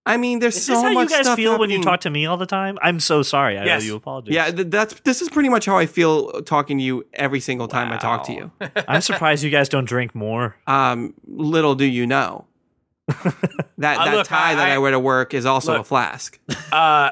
[0.08, 2.00] I mean, there's Is so this how you much guys stuff feel when you talk
[2.02, 2.78] to me all the time?
[2.80, 3.58] I'm so sorry.
[3.58, 3.82] I Yes.
[3.82, 4.34] owe you apologies.
[4.34, 7.66] Yeah, th- that's this is pretty much how I feel talking to you every single
[7.66, 8.52] time I talk to you.
[8.88, 10.56] I'm surprised you guys don't drink more.
[10.68, 12.44] Um, little do you know
[13.08, 13.24] that
[13.98, 16.38] Uh, that look, tie I- that I, I- wear to work is also a flask.
[16.70, 17.10] Uh,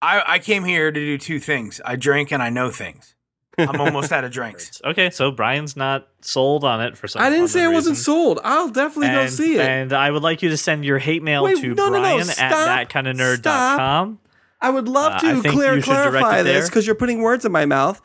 [0.00, 1.80] I, I came here to do two things.
[1.84, 3.13] I drink and I know things.
[3.58, 4.80] I'm almost out of drinks.
[4.84, 7.22] Okay, so Brian's not sold on it for some.
[7.22, 8.38] I didn't say I wasn't sold.
[8.44, 9.60] I'll definitely go see it.
[9.60, 12.00] And I would like you to send your hate mail Wait, to no, no, no,
[12.00, 14.18] Brian stop, at thatkindofnerd.com.
[14.60, 17.22] I would love Uh, to think clear you should direct clarify this because you're putting
[17.22, 18.00] words in my mouth.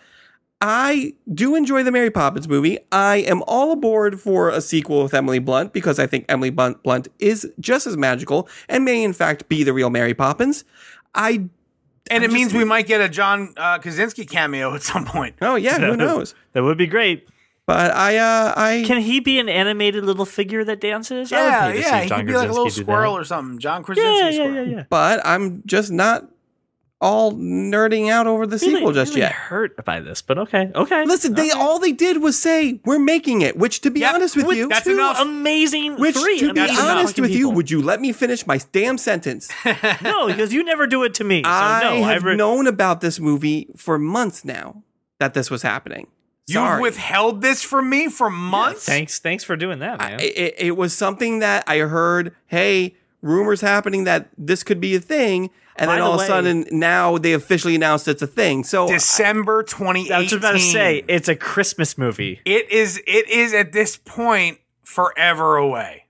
[0.61, 2.79] I do enjoy the Mary Poppins movie.
[2.91, 6.83] I am all aboard for a sequel with Emily Blunt because I think Emily Blunt,
[6.83, 10.65] Blunt is just as magical and may in fact be the real Mary Poppins.
[11.15, 11.45] I
[12.09, 15.35] And it I'm means we might get a John uh, Krasinski cameo at some point.
[15.41, 16.35] oh yeah, who knows?
[16.53, 17.27] That would be great.
[17.65, 21.31] But I uh I Can he be an animated little figure that dances?
[21.31, 21.97] I would Yeah, to yeah.
[21.99, 23.59] see He could be like a little squirrel or something.
[23.59, 24.67] John Krasinski Yeah, yeah, squirrel.
[24.67, 24.83] yeah, yeah.
[24.89, 26.27] but I'm just not
[27.01, 29.31] all nerding out over the sequel just really yet.
[29.31, 31.05] hurt by this, but okay, okay.
[31.05, 33.55] Listen, they all they did was say we're making it.
[33.57, 35.19] Which, to be Yep, honest with with- you, that's Two enough.
[35.19, 36.39] amazing which three.
[36.39, 39.49] to be amazing honest fucking with you, would you let me finish my damn sentence?
[40.01, 41.41] no, because you never do it to me.
[41.43, 44.83] So I no, have I've re- known about this movie for months now
[45.19, 46.07] that this was happening.
[46.47, 48.83] You've withheld this from me for months.
[48.83, 50.19] Thanks, thanks for doing that, man.
[50.19, 52.35] I- it, it was something that I heard.
[52.47, 56.21] Hey, rumors happening that this could be a thing, and By then the all of
[56.21, 58.63] a sudden now they officially announced it's a thing.
[58.63, 60.13] So December 2018.
[60.13, 62.41] I was about to say it's a Christmas movie.
[62.45, 63.01] it is.
[63.07, 66.05] It is at this point forever away.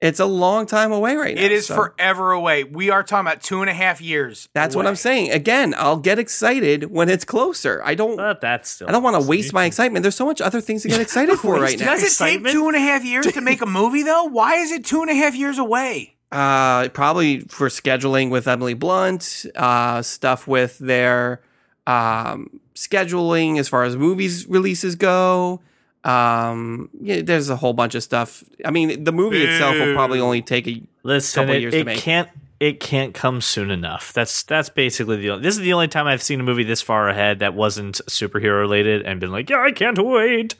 [0.00, 1.42] it's a long time away right now.
[1.42, 2.64] It is so forever away.
[2.64, 4.48] We are talking about two and a half years.
[4.54, 4.86] That's what.
[4.86, 5.30] I'm saying.
[5.32, 7.82] Again, I'll get excited when it's closer.
[7.84, 8.16] I don't.
[8.16, 8.88] But that's still.
[8.88, 10.02] I don't want to waste my excitement.
[10.04, 11.86] There's so much other things to get excited for right now.
[11.86, 12.46] Does it Excitement?
[12.46, 14.24] take two and a half years to make a movie though?
[14.24, 16.16] Why is it two and a half years away?
[16.32, 21.42] Uh, probably for scheduling with Emily Blunt, uh, stuff with their
[21.86, 25.60] um, scheduling as far as movies releases go.
[26.04, 28.42] Um, yeah, there's a whole bunch of stuff.
[28.64, 30.82] I mean, the movie itself will probably only take a.
[31.02, 31.98] Listen, couple it, years to it make.
[31.98, 32.28] can't.
[32.58, 34.12] It can't come soon enough.
[34.12, 35.38] That's that's basically the.
[35.38, 38.58] This is the only time I've seen a movie this far ahead that wasn't superhero
[38.60, 40.54] related and been like, yeah, I can't wait.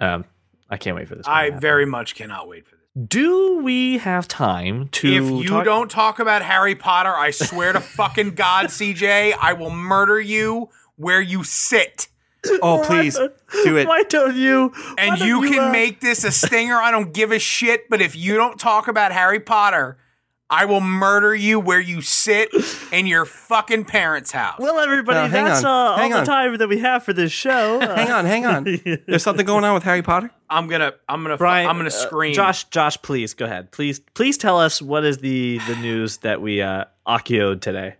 [0.00, 0.26] Um,
[0.68, 1.26] I can't wait for this.
[1.26, 2.81] I very much cannot wait for this.
[3.08, 5.08] Do we have time to?
[5.08, 9.54] If you talk- don't talk about Harry Potter, I swear to fucking God, CJ, I
[9.54, 12.08] will murder you where you sit.
[12.60, 13.16] Oh, please
[13.64, 13.86] do it.
[13.86, 14.72] Why don't you?
[14.98, 16.76] And don't you can uh, make this a stinger.
[16.76, 17.88] I don't give a shit.
[17.88, 19.96] But if you don't talk about Harry Potter,
[20.54, 22.50] I will murder you where you sit
[22.92, 24.56] in your fucking parents' house.
[24.58, 26.24] Well, everybody, Uh, hang that's on, uh, all hang the on.
[26.26, 27.80] time that we have for this show.
[27.80, 28.64] Uh, Hang on, hang on.
[29.06, 30.30] There's something going on with Harry Potter.
[30.50, 32.34] I'm gonna, I'm gonna, Brian, I'm gonna uh, scream.
[32.34, 33.72] Josh, Josh, please go ahead.
[33.72, 37.96] Please, please tell us what is the the news that we uh Accio'd today.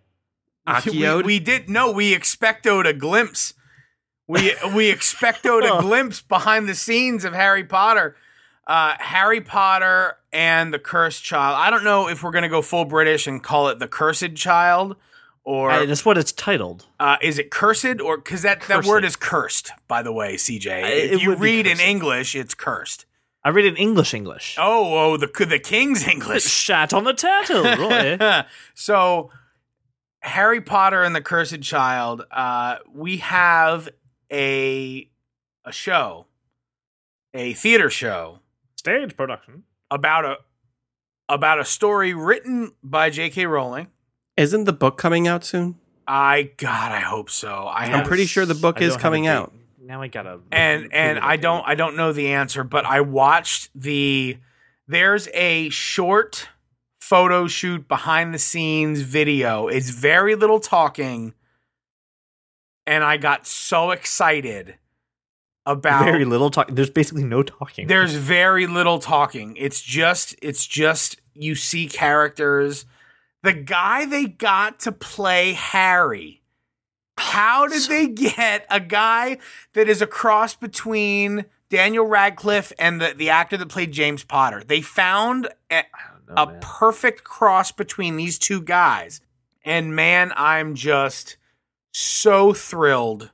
[0.66, 1.24] we, Accio'd?
[1.24, 1.90] we did no.
[1.90, 3.54] We expectoed a glimpse.
[4.28, 5.78] We we expectoed Oh.
[5.78, 8.14] a glimpse behind the scenes of Harry Potter.
[8.72, 11.56] Uh, Harry Potter and the Cursed Child.
[11.58, 14.96] I don't know if we're gonna go full British and call it the Cursed Child,
[15.44, 16.86] or Uh, that's what it's titled.
[16.98, 20.66] uh, is it cursed or because that, that word is cursed by the way cj
[20.66, 23.04] it if you read in english it's cursed
[23.44, 24.56] I read in English, English.
[24.58, 28.16] oh oh the the king's english Shat on the turtle, Roy.
[28.74, 29.30] so
[30.20, 33.88] harry potter and the cursed child uh, we have
[34.32, 35.10] a
[35.64, 36.26] a show
[37.34, 38.38] a theater show
[38.82, 39.62] Stage production.
[39.92, 40.38] about a
[41.28, 43.86] about a story written by j.k rowling
[44.36, 45.78] Isn't the book coming out soon?
[46.04, 47.66] I God, I hope so.
[47.66, 49.52] I I'm have pretty sure the book I is don't have a coming out.
[49.80, 53.70] Now I gotta and and I don't I don't know the answer, but I watched
[53.72, 54.38] the
[54.88, 56.48] there's a short
[57.00, 59.68] photo shoot behind the scenes video.
[59.68, 61.34] It's very little talking,
[62.84, 64.76] and I got so excited
[65.66, 66.68] about very little talk.
[66.70, 67.86] There's basically no talking.
[67.86, 69.56] there's very little talking.
[69.56, 72.86] It's just it's just you see characters.
[73.42, 76.42] The guy they got to play Harry.
[77.18, 79.38] How did they get a guy
[79.74, 84.62] that is a cross between Daniel Radcliffe and the, the actor that played James Potter?
[84.64, 85.84] They found a,
[86.28, 89.20] know, a perfect cross between these two guys.
[89.64, 91.36] And man, I'm just
[91.92, 93.30] so thrilled.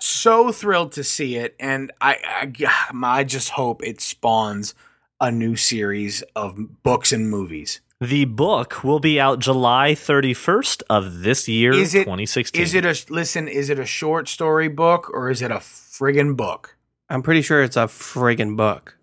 [0.00, 1.54] So thrilled to see it.
[1.58, 4.74] And I, I, I just hope it spawns
[5.20, 7.80] a new series of books and movies.
[8.00, 12.62] The book will be out July 31st of this year, Is it- 2016.
[12.62, 13.48] Is it a listen?
[13.48, 16.76] Is it a short story book or is it a friggin' book?
[17.10, 18.96] I'm pretty sure it's a friggin' book.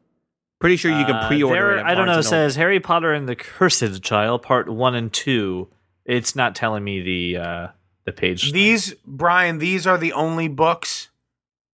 [0.62, 1.80] Pretty sure you can Uh, pre-order there- it.
[1.82, 2.14] at I don't know.
[2.14, 5.68] It Barnes and says Harry Potter and the Cursed Child, Part One and Two.
[6.06, 7.68] It's not telling me the uh,
[8.06, 8.52] the page.
[8.52, 11.10] These Brian, these are the only books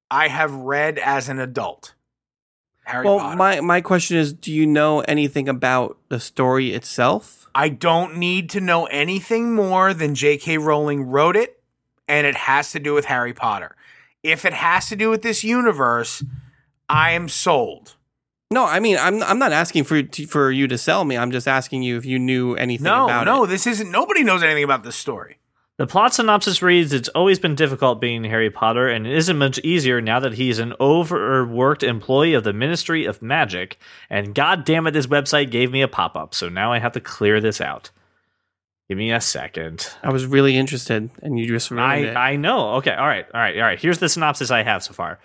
[0.10, 1.94] I have read as an adult.
[2.84, 3.38] Harry Well, Potter.
[3.38, 7.48] my my question is, do you know anything about the story itself?
[7.54, 10.58] I don't need to know anything more than J.K.
[10.58, 11.62] Rowling wrote it,
[12.08, 13.76] and it has to do with Harry Potter.
[14.24, 16.24] If it has to do with this universe,
[16.88, 17.96] I am sold.
[18.52, 21.18] No, I mean, I'm I'm not asking for to, for you to sell me.
[21.18, 23.48] I'm just asking you if you knew anything No, about no, it.
[23.48, 23.92] this isn't.
[23.92, 25.38] Nobody knows anything about this story.
[25.82, 29.58] The plot synopsis reads It's always been difficult being Harry Potter, and it isn't much
[29.64, 33.80] easier now that he's an overworked employee of the Ministry of Magic.
[34.08, 36.92] And god damn it, this website gave me a pop up, so now I have
[36.92, 37.90] to clear this out.
[38.90, 39.92] Give me a second.
[40.04, 42.16] I was really interested, and you just I, it.
[42.16, 42.76] I know.
[42.76, 43.82] Okay, all right, all right, all right.
[43.82, 45.18] Here's the synopsis I have so far.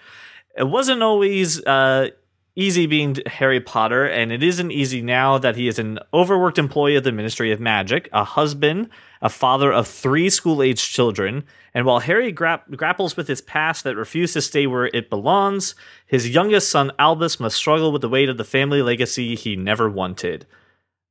[0.57, 2.09] It wasn't always uh,
[2.57, 6.97] easy being Harry Potter, and it isn't easy now that he is an overworked employee
[6.97, 8.89] of the Ministry of Magic, a husband,
[9.21, 11.45] a father of three school aged children.
[11.75, 15.75] And while Harry gra- grapples with his past that refused to stay where it belongs,
[16.07, 19.91] his youngest son, Albus, must struggle with the weight of the family legacy he never
[19.91, 20.47] wanted.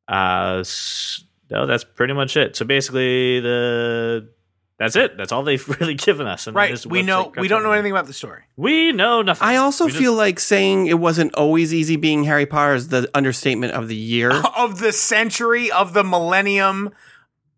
[0.08, 0.64] Uh,
[1.50, 2.56] no, that's pretty much it.
[2.56, 4.30] So basically, the
[4.78, 5.16] that's it.
[5.18, 6.48] That's all they've really given us.
[6.48, 6.72] And Right?
[6.72, 7.32] this We know.
[7.38, 8.44] We don't know anything about the story.
[8.58, 9.48] We know nothing.
[9.48, 12.90] I also We just- feel like saying it wasn't always easy being Harry Potter is
[12.90, 14.32] the understatement of the year.
[14.58, 16.92] of the century, of the millennium,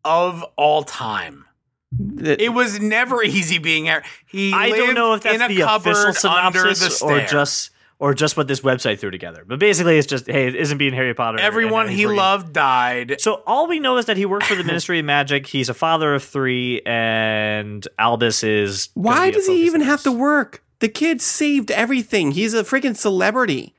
[0.05, 1.45] of all time.
[1.91, 4.03] That- It was never easy being Harry.
[4.28, 7.15] He I don't know if that's in a the official cupboard under the synopsis or
[7.18, 7.28] stair.
[7.28, 9.43] just or just what this website threw together.
[9.47, 11.39] But basically, it's just hey, it isn't being Harry Potter.
[11.39, 13.15] everyone he working- loved died.
[13.19, 15.47] So all we know is that he worked for the Ministry of Magic.
[15.47, 18.89] He's a father of three, and Albus is.
[18.93, 20.63] Why does he even of have to work?
[20.79, 22.31] The kid saved everything.
[22.31, 23.73] He's a freaking celebrity.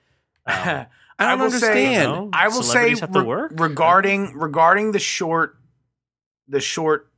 [0.46, 0.86] Oh.
[1.20, 1.66] I don't will say-
[1.96, 2.10] understand.
[2.12, 3.52] No, I will say have to re- work?
[3.56, 5.56] regarding regarding the short
[6.46, 7.10] the short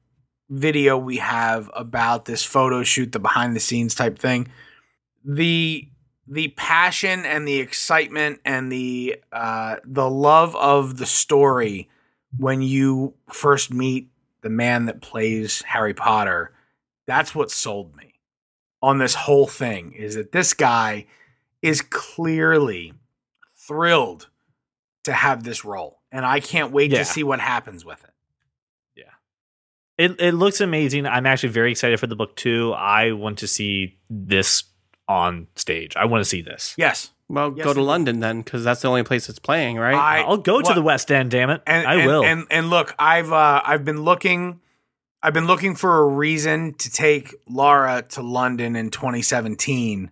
[0.48, 4.48] video we have about this photo shoot, the behind the scenes type thing.
[5.24, 5.86] The
[6.32, 11.88] the passion and the excitement and the uh, the love of the story
[12.38, 14.08] when you first meet
[14.42, 16.52] the man that plays Harry Potter,
[17.06, 18.14] that's what sold me
[18.80, 19.92] on this whole thing.
[19.92, 21.06] Is that this guy
[21.62, 22.94] is clearly
[23.56, 24.28] thrilled
[25.04, 26.98] to have this role, and I can't wait Yeah.
[26.98, 28.10] to see what happens with it.
[28.94, 29.04] Yeah,
[29.98, 31.06] it it looks amazing.
[31.06, 32.72] I'm actually very excited for the book too.
[32.72, 34.62] I want to see this
[35.10, 35.96] on stage.
[35.96, 36.74] I want to see this.
[36.78, 37.82] Yes, Well, Yes, go to.
[37.82, 39.94] London then, because that's the only place it's playing, right?
[39.94, 41.30] I- I'll go to what- the West End.
[41.32, 42.24] Damn it, and I and, will.
[42.24, 44.60] And and look, I've uh, I've been looking,
[45.22, 50.10] I've been looking for a reason to take Laura to London in 2017.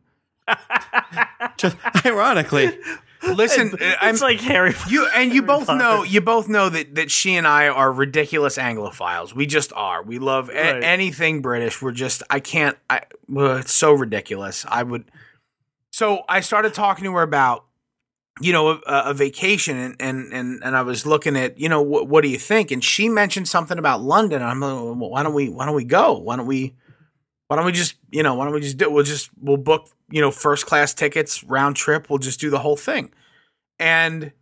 [1.59, 2.78] Just ironically,
[3.23, 4.75] Listen, I'm it's like Harry.
[4.89, 5.79] you and you both Potter.
[5.79, 9.35] know you both know that that she and I are ridiculous Anglophiles.
[9.35, 10.03] We just are.
[10.03, 10.83] We love a- Right.
[10.85, 11.83] anything British.
[11.83, 12.77] We're just I can't.
[12.89, 14.64] I it's so ridiculous.
[14.69, 15.11] I would.
[15.93, 17.64] So I started talking to her about
[18.41, 21.83] you know a, a vacation and, and and and I was looking at you know
[21.83, 24.43] what what do you think and she mentioned something about London.
[24.43, 26.19] I'm like, well, why don't we why don't we go?
[26.19, 26.77] Why don't we
[27.49, 29.89] why don't we just you know why don't we just do we'll just we'll book
[30.11, 32.09] you know first class tickets round trip.
[32.09, 33.11] We'll just do the whole thing.
[33.79, 34.33] And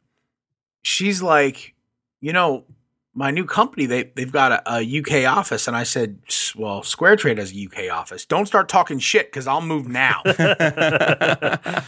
[0.82, 1.74] she's like,
[2.20, 2.64] you know,
[3.14, 6.18] my new company they they've got a, a UK office, and I said,
[6.56, 8.24] well, SquareTrade has a UK office.
[8.24, 10.22] Don't start talking shit because I'll move now.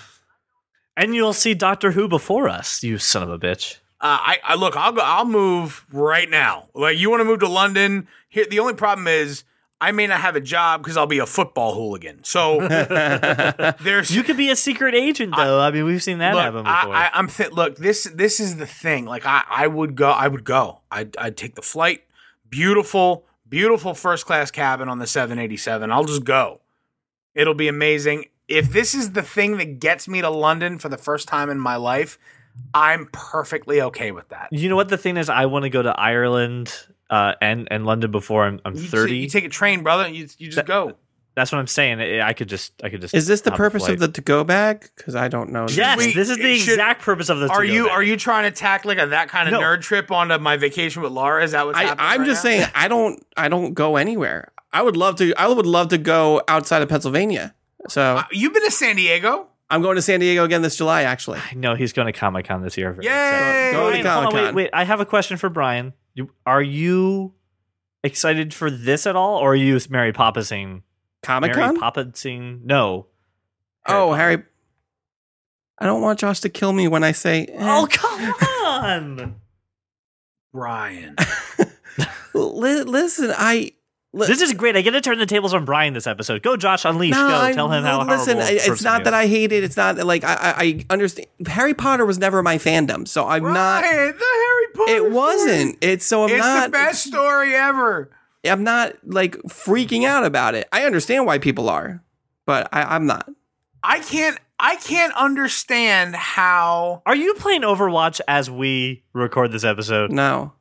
[0.97, 3.79] and you'll see Doctor Who before us, you son of a bitch.
[4.01, 6.69] Uh, I, I look, I'll go, I'll move right now.
[6.73, 8.07] Like you want to move to London?
[8.29, 9.43] Here, the only problem is
[9.81, 12.25] I may not have a job because I'll be a football hooligan.
[12.25, 12.67] So
[13.81, 15.61] there's You could be a secret agent, though.
[15.61, 16.95] I, mean, we've seen that look, happen before.
[16.95, 17.77] I, I, I'm th- look.
[17.77, 19.05] This this is the thing.
[19.05, 20.11] Like I, I would go.
[20.11, 20.81] I would go.
[20.91, 22.03] I'd, I'd take the flight.
[22.49, 25.93] Beautiful, beautiful first class cabin on the 787.
[25.93, 26.61] I'll just go.
[27.35, 28.27] It'll be amazing.
[28.49, 31.61] If this is the thing that gets me to London for the first time in
[31.61, 32.19] my life,
[32.75, 34.49] I'm perfectly okay with that.
[34.51, 35.29] you know what the thing is?
[35.29, 36.75] I want to go to Ireland
[37.11, 39.17] uh, and and London before I'm, I'm You, 30.
[39.19, 40.09] you take a train, brother.
[40.09, 40.95] You you just go.
[41.35, 42.01] That's what I'm saying.
[42.01, 43.15] I I could just I could just.
[43.15, 44.91] Is this the purpose of the to go bag?
[44.97, 45.67] Because I don't know.
[45.69, 47.49] Yes, we- this is the should- exact purpose of the.
[47.49, 47.93] Are you bag.
[47.93, 49.61] are you trying to tack like a that kind of No.
[49.61, 51.45] nerd trip onto my vacation with Laura?
[51.45, 52.07] Is that what's I, happening?
[52.11, 52.51] I'm right just now?
[52.51, 54.51] saying I don't I don't go anywhere.
[54.73, 57.55] I would love to I would love to go outside of Pennsylvania.
[57.89, 59.47] So Uh, You've been to San Diego?
[59.71, 61.39] I'm going to San Diego again this July actually.
[61.39, 62.93] I know he's going to Comic Con this year.
[62.95, 63.11] Very Yay!
[63.13, 63.73] excited.
[63.75, 64.55] Go to Brian, hold Comic-Con.
[64.57, 64.71] wait, wait.
[64.73, 65.93] I have a question for Brian.
[66.19, 67.35] You, are you
[68.03, 70.83] excited for this at all, or are you Mary Poppinsing?
[71.23, 71.79] Comic Mary Con?
[71.79, 72.63] Poppinsing?
[72.65, 73.07] No.
[73.87, 74.17] Oh, Potter.
[74.17, 74.43] Harry.
[75.79, 77.45] I don't want Josh to kill me when I say.
[77.45, 77.57] eh.
[77.61, 78.21] Oh, come
[78.67, 79.37] on!
[80.53, 81.15] Brian.
[82.35, 83.75] Li- listen, I.
[84.13, 84.77] li- this is great.
[84.77, 86.43] I get to turn the tables on Brian this episode.
[86.43, 87.13] Go, Josh, unleash.
[87.13, 88.37] No, Go, I- tell him how listen.
[88.39, 88.61] horrible.
[88.61, 89.19] I- a It's not he that is.
[89.19, 89.65] I hate it.
[89.65, 91.29] It's not like I, I, I understand.
[91.47, 93.83] Harry Potter was never my fandom, so I'm not.
[93.83, 94.13] The Harry
[94.75, 94.93] Potter.
[94.93, 95.11] It story.
[95.13, 95.79] wasn't.
[95.81, 96.65] It's so I'm It's not.
[96.67, 98.11] the best story ever.
[98.45, 100.69] I'm not like freaking out about it.
[100.73, 102.03] I understand why people are,
[102.47, 103.29] but I, I'm not.
[103.83, 104.39] I can't.
[104.61, 107.03] I can't understand how.
[107.07, 110.11] Are you playing Overwatch as we record this episode?
[110.11, 110.53] No.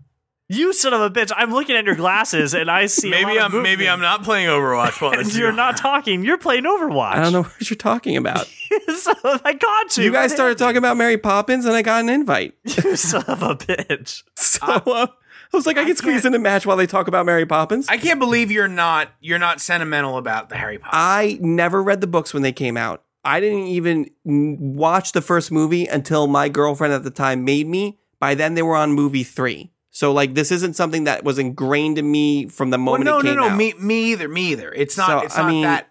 [0.50, 1.32] You son of a bitch!
[1.36, 3.10] I'm looking at your glasses and I see.
[3.10, 3.62] a Maybe lot I'm.
[3.62, 3.90] Maybe.
[3.90, 5.02] I'm not playing Overwatch.
[5.02, 6.24] While And you're not talking.
[6.24, 7.16] You're playing Overwatch.
[7.16, 8.48] I don't know what you're talking about.
[8.98, 10.06] so I got you.
[10.06, 12.54] You guys started talking about Mary Poppins, and I got an invite.
[12.84, 14.24] You son of a bitch.
[14.36, 17.26] So uh, I was like, I can squeeze in a match while they talk about
[17.26, 17.88] Mary Poppins.
[17.90, 19.10] I can't believe you're not.
[19.20, 20.96] You're not sentimental about the Harry Potter.
[20.96, 23.04] I never read the books when they came out.
[23.26, 28.00] I didn't even watch the first movie until my girlfriend at the time made me.
[28.22, 29.72] By then, they were on movie three.
[29.98, 33.18] So, like, this isn't something that was ingrained in me from the well, moment no,
[33.18, 33.48] it no, came no.
[33.48, 33.58] out.
[33.58, 34.28] Me, me either.
[34.28, 34.72] Me either.
[34.72, 35.08] It's not.
[35.08, 35.90] So, it's I mean, that.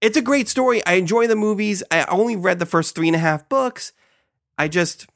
[0.00, 0.84] It's a great story.
[0.84, 1.80] I enjoy the movies.
[1.88, 3.92] I only read the first three and a half books.
[4.58, 5.06] I just,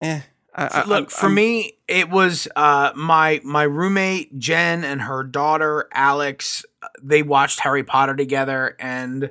[0.00, 0.22] eh.
[0.54, 5.22] I, I, Look, for I'm- me, it was uh, my my roommate Jen and her
[5.22, 6.64] daughter Alex.
[7.02, 9.28] They watched Harry Potter together, and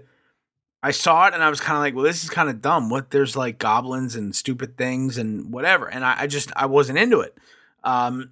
[0.83, 2.91] I saw it, and I was kind of like, "Well, this is kind of dumb.
[2.91, 3.09] What?
[3.09, 7.21] There's like goblins and stupid things and whatever." And I, I just I wasn't into
[7.21, 7.35] it.
[7.85, 8.31] Um,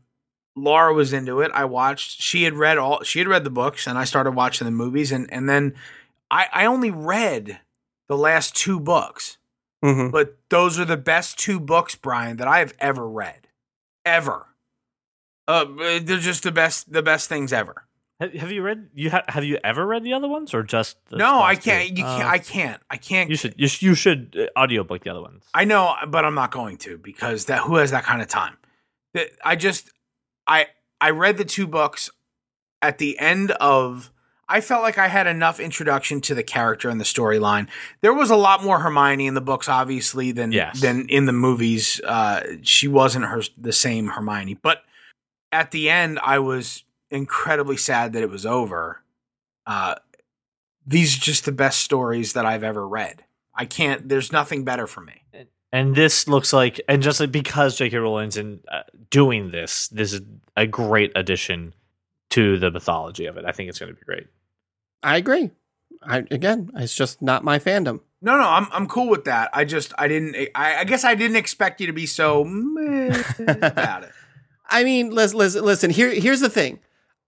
[0.55, 1.51] Laura was into it.
[1.53, 2.21] I watched.
[2.21, 3.01] She had read all.
[3.03, 5.73] She had read the books, and I started watching the movies, and and then
[6.29, 7.59] I I only read
[8.09, 9.37] the last two books
[9.83, 10.11] Mhm.
[10.11, 13.47] but those are the best two books, Brian, that I have ever read,
[14.05, 14.47] ever.
[15.47, 15.65] Uh,
[16.01, 17.83] they're just the best, the best things ever.
[18.19, 18.89] Have, have you read?
[18.93, 20.97] You ha- have you ever read the other ones or just?
[21.09, 21.89] The no, I can't.
[21.89, 22.23] You can't.
[22.23, 22.81] Uh, I can't.
[22.89, 23.29] I can't.
[23.29, 23.55] you should.
[23.57, 25.43] You, sh- you should uh, audiobook the other ones.
[25.53, 28.55] I know, but I'm not going to because that who has that kind of time?
[29.13, 29.91] That I just
[30.47, 30.67] I
[31.01, 32.09] I read the two books
[32.81, 34.09] at the end of
[34.49, 37.67] I felt like I had enough introduction to the character and the storyline.
[38.01, 40.81] There was a lot more Hermione in the books obviously than Yes.
[40.81, 42.01] than in the movies.
[42.05, 44.83] Uh she wasn't her the same Hermione, but
[45.51, 49.01] at the end I was incredibly sad that it was over.
[49.65, 49.95] Uh
[50.85, 53.23] these are just the best stories that I've ever read.
[53.55, 55.23] I can't there's nothing better for me.
[55.73, 57.97] And this looks like, and just like because J.K.
[57.97, 60.21] Rowling's in uh, doing this, this is
[60.55, 61.73] a great addition
[62.29, 63.45] to the mythology of it.
[63.45, 64.27] I think it's going to be great.
[65.01, 65.49] I agree.
[66.03, 68.01] I again, it's just not my fandom.
[68.21, 69.49] No, no, I'm I'm cool with that.
[69.51, 73.23] I just I didn't I, I guess I didn't expect you to be so meh
[73.39, 74.11] about it.
[74.69, 75.89] I mean, listen, listen, listen.
[75.89, 76.79] Here, here's the thing.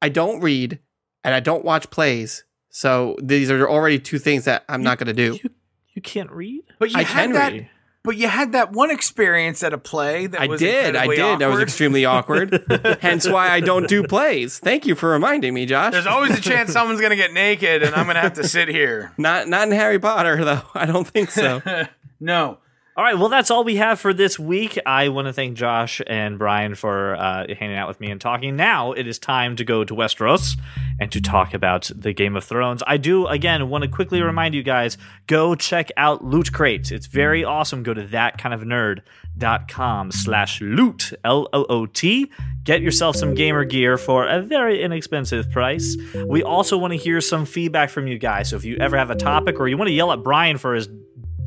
[0.01, 0.79] I don't read
[1.23, 2.43] and I don't watch plays.
[2.69, 5.39] So these are already two things that I'm not going to do.
[5.41, 5.49] You
[5.95, 6.63] you can't read.
[6.77, 7.69] But you I had can that read.
[8.05, 10.95] But you had that one experience at a play that I did.
[10.95, 11.39] I did.
[11.39, 12.63] That was extremely awkward.
[13.01, 14.59] Hence why I don't do plays.
[14.59, 15.91] Thank you for reminding me, Josh.
[15.91, 19.11] There's always a chance someone's gonna get naked and I'm gonna have to sit here.
[19.17, 20.61] not not in Harry Potter though.
[20.73, 21.61] I don't think so.
[22.17, 22.59] No.
[22.97, 24.79] All right, well, that's all we have for this week.
[24.85, 28.55] I want to thank Josh and Brian for uh, hanging out with me and talking.
[28.55, 30.57] Now it is time to go to Westeros
[30.97, 32.81] and to talk about the Game of Thrones.
[32.87, 36.93] I do, again, want to quickly remind you guys go check out Loot Crate.
[36.93, 37.83] It's very awesome.
[37.83, 42.31] Go to thatkindofnerd.com slash loot, L O O T.
[42.63, 45.97] Get yourself some gamer gear for a very inexpensive price.
[46.27, 48.51] We also want to hear some feedback from you guys.
[48.51, 50.73] So if you ever have a topic or you want to yell at Brian for
[50.73, 50.87] his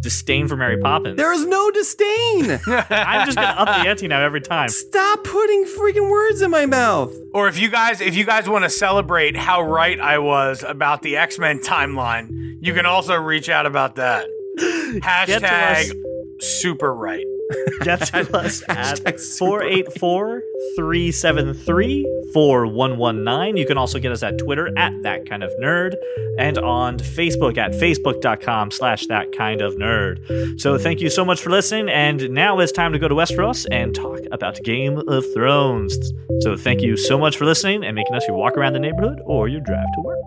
[0.01, 1.17] disdain for Mary Poppins.
[1.17, 2.61] There is no disdain.
[2.67, 4.69] I'm just gonna up the ante now every time.
[4.69, 7.15] Stop putting freaking words in my mouth.
[7.33, 11.03] Or if you guys if you guys want to celebrate how right I was about
[11.03, 14.27] the X-Men timeline, you can also reach out about that.
[14.59, 15.93] Hashtag
[16.41, 17.25] super right.
[17.83, 20.43] Get to us at Hashtag 484
[20.77, 23.57] 373 4119.
[23.57, 25.95] You can also get us at Twitter at that kind of nerd
[26.39, 30.61] and on Facebook at facebook.com slash that kind of nerd.
[30.61, 31.89] So thank you so much for listening.
[31.89, 35.97] And now it's time to go to Westeros and talk about Game of Thrones.
[36.41, 39.21] So thank you so much for listening and making us your walk around the neighborhood
[39.25, 40.19] or your drive to work.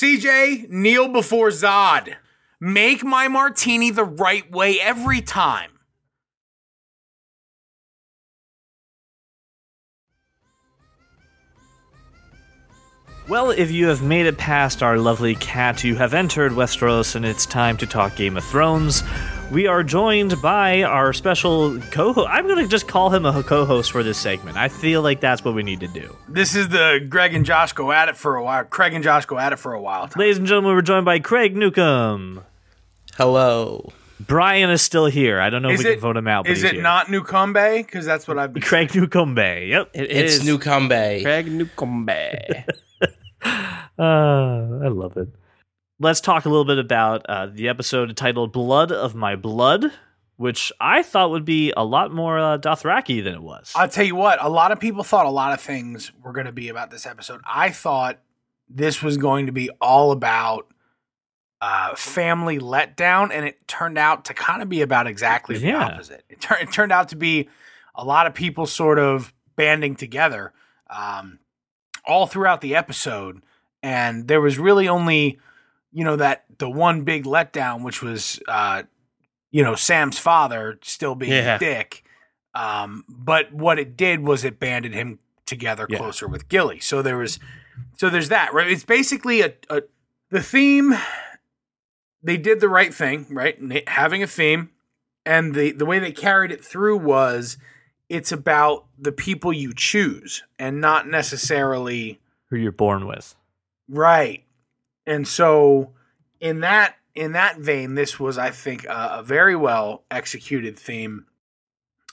[0.00, 2.14] CJ, kneel before Zod.
[2.58, 5.69] Make my martini the right way every time.
[13.30, 17.24] Well, if you have made it past our lovely cat, you have entered Westeros, and
[17.24, 19.04] it's time to talk Game of Thrones.
[19.52, 22.28] We are joined by our special co-host.
[22.28, 24.56] I'm going to just call him a co-host for this segment.
[24.56, 26.16] I feel like that's what we need to do.
[26.28, 28.64] This is the Greg and Josh go at it for a while.
[28.64, 30.10] Craig and Josh go at it for a while.
[30.16, 32.42] Ladies and gentlemen, we're joined by Craig Newcombe.
[33.16, 33.92] Hello.
[34.18, 35.40] Brian is still here.
[35.40, 36.46] I don't know if we it can vote him out.
[36.46, 36.82] But Is he's it here.
[36.82, 37.86] not Nukumbe?
[37.86, 38.60] Because that's what I've been.
[38.62, 39.68] Craig Newcomb Bay?
[39.68, 39.90] Yep.
[39.94, 41.22] It It's is Newcombe.
[41.22, 42.10] Craig Newcombe.
[43.44, 43.48] Uh,
[43.98, 45.28] I love it.
[45.98, 49.92] Let's talk a little bit about uh, the episode titled "Blood of My Blood,"
[50.36, 53.72] which I thought would be a lot more uh, Dothraki than it was.
[53.76, 54.42] I'll tell you what.
[54.42, 57.04] A lot of people thought a lot of things were going to be about this
[57.06, 57.42] episode.
[57.46, 58.18] I thought
[58.68, 60.68] this was going to be all about
[61.60, 65.84] uh, family letdown, and it turned out to kind of be about exactly the Yeah.
[65.84, 66.24] opposite.
[66.30, 67.50] It, tur- it turned out to be
[67.94, 70.54] a lot of people sort of banding together
[70.88, 71.39] um,
[72.10, 73.42] all throughout the episode,
[73.82, 75.38] and there was really only,
[75.92, 78.82] you know, that the one big letdown, which was, uh,
[79.50, 81.56] you know, Sam's father still being Yeah.
[81.56, 82.04] a dick.
[82.54, 85.98] Um, but what it did was it banded him together Yeah.
[85.98, 86.80] closer with Gilly.
[86.80, 87.38] So there was,
[87.96, 88.52] so there's that.
[88.52, 88.68] Right?
[88.70, 89.82] It's basically a, a
[90.30, 90.94] the theme.
[92.22, 93.56] They did the right thing, right?
[93.88, 94.70] Having a theme,
[95.24, 97.56] and the the way they carried it through was
[98.10, 103.34] it's about the people you choose and not necessarily Who you're born with?
[103.88, 104.44] Right.
[105.06, 105.92] And so
[106.40, 111.26] in that in that vein, this was, I think, a, a very well executed theme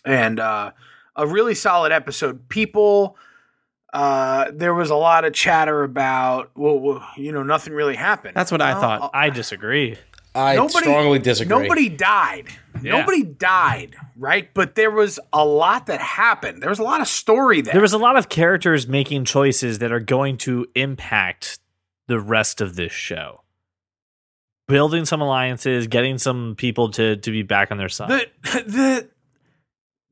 [0.06, 0.72] and uh,
[1.16, 2.48] a really solid episode.
[2.50, 3.18] People,
[3.94, 8.36] uh, there was a lot of chatter about, well, well you know, nothing really happened.
[8.36, 9.12] That's what I Well, thought.
[9.14, 9.98] I disagree.
[10.38, 11.58] I Nobody- strongly disagree.
[11.58, 12.46] Nobody died.
[12.84, 13.00] Yeah.
[13.00, 14.54] Nobody died, right?
[14.54, 16.62] But there was a lot that happened.
[16.62, 17.74] There was a lot of story there.
[17.74, 21.60] There was a lot of characters making choices that are going to impact
[22.08, 23.42] the rest of this show.
[24.68, 28.10] Building some alliances, getting some people to to be back on their side.
[28.44, 29.10] the the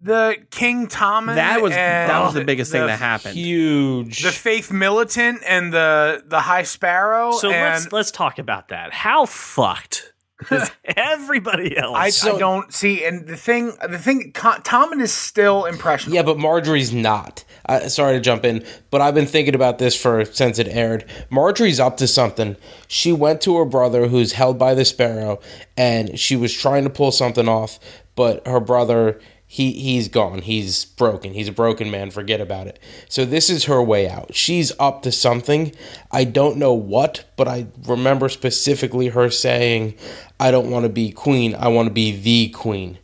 [0.01, 1.36] the King Tommen.
[1.36, 3.36] That was and that was the biggest thing that happened.
[3.36, 4.23] Huge.
[4.23, 7.32] The Faith Militant and the the High Sparrow.
[7.34, 8.93] so and let's let's talk about that.
[8.93, 10.11] How fucked is
[10.83, 11.95] everybody else?
[11.97, 13.03] I, So- I don't see.
[13.05, 16.15] And the thing, the thing, Con- Tommen is still impressionable.
[16.15, 17.43] yeah, but Margaery's not.
[17.67, 21.05] Uh, sorry to jump in, but I've been thinking about this for since it aired.
[21.31, 22.57] Margaery's up to something.
[22.88, 25.39] She went to her brother, who's held by the Sparrow,
[25.75, 27.79] and she was trying to pull something off,
[28.15, 29.19] but her brother.
[29.47, 30.41] He he's gone.
[30.41, 31.36] He's broken.
[31.36, 32.09] He's a broken man.
[32.09, 32.79] Forget about it.
[33.07, 34.33] So this is her way out.
[34.33, 35.71] She's up to something.
[36.11, 39.95] I don't know what, but I remember specifically her saying,
[40.39, 41.55] "I don't want to be queen.
[41.55, 42.99] I want to be the queen."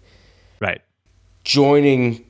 [0.59, 0.81] right.
[1.43, 2.25] joining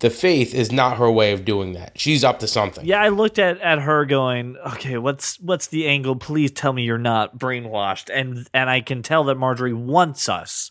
[0.00, 1.92] the faith is not her way of doing that.
[1.98, 2.84] She's up to something.
[2.86, 6.16] Yeah, I looked at, at her going, okay, what's what's the angle?
[6.16, 8.10] Please tell me you're not brainwashed.
[8.12, 10.70] And and I can tell that Margaery wants us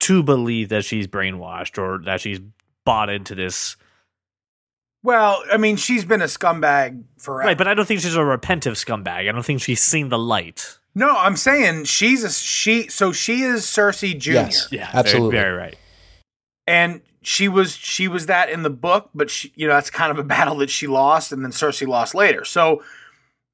[0.00, 2.40] to believe that she's brainwashed or that she's
[2.84, 3.76] bought into this.
[5.02, 7.48] Well, I mean, she's been a scumbag forever.
[7.48, 9.28] Right, but I don't think she's a repentive scumbag.
[9.28, 10.78] I don't think she's seen the light.
[10.94, 12.88] No, I'm saying she's a she.
[12.88, 14.32] So she is Cersei Jr.
[14.32, 14.68] Yes.
[14.70, 15.36] Yeah, Absolutely.
[15.36, 15.76] Very, very right.
[16.66, 20.10] and she was she was that in the book, but she, you know that's kind
[20.10, 22.44] of a battle that she lost, and then Cersei lost later.
[22.44, 22.82] So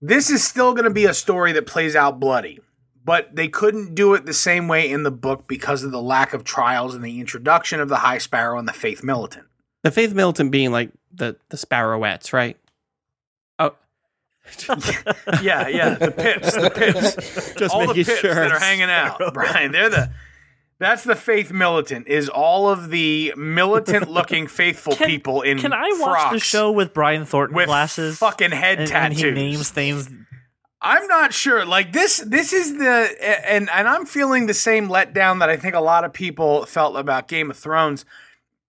[0.01, 2.61] this is still going to be a story that plays out bloody,
[3.05, 6.33] but they couldn't do it the same way in the book because of the lack
[6.33, 9.47] of trials and the introduction of the High Sparrow and the Faith Militant.
[9.83, 12.57] The Faith Militant being like the the Sparrowettes, right?
[15.43, 18.35] Yeah, yeah, the pips, the pips, just all the pips sure.
[18.35, 19.73] that are hanging out, Brian.
[19.73, 20.11] They're the
[20.79, 22.07] that's the Faith Militant.
[22.07, 26.93] Is all of the militant-looking faithful Can- people in Can I watch the show with
[26.93, 28.19] Brian Thornton with glasses?
[28.19, 30.11] fucking head and, and he names things
[30.81, 31.65] I'm not sure.
[31.65, 33.17] Like this, this is the
[33.51, 36.97] and and I'm feeling the same letdown that I think a lot of people felt
[36.97, 38.05] about Game of Thrones.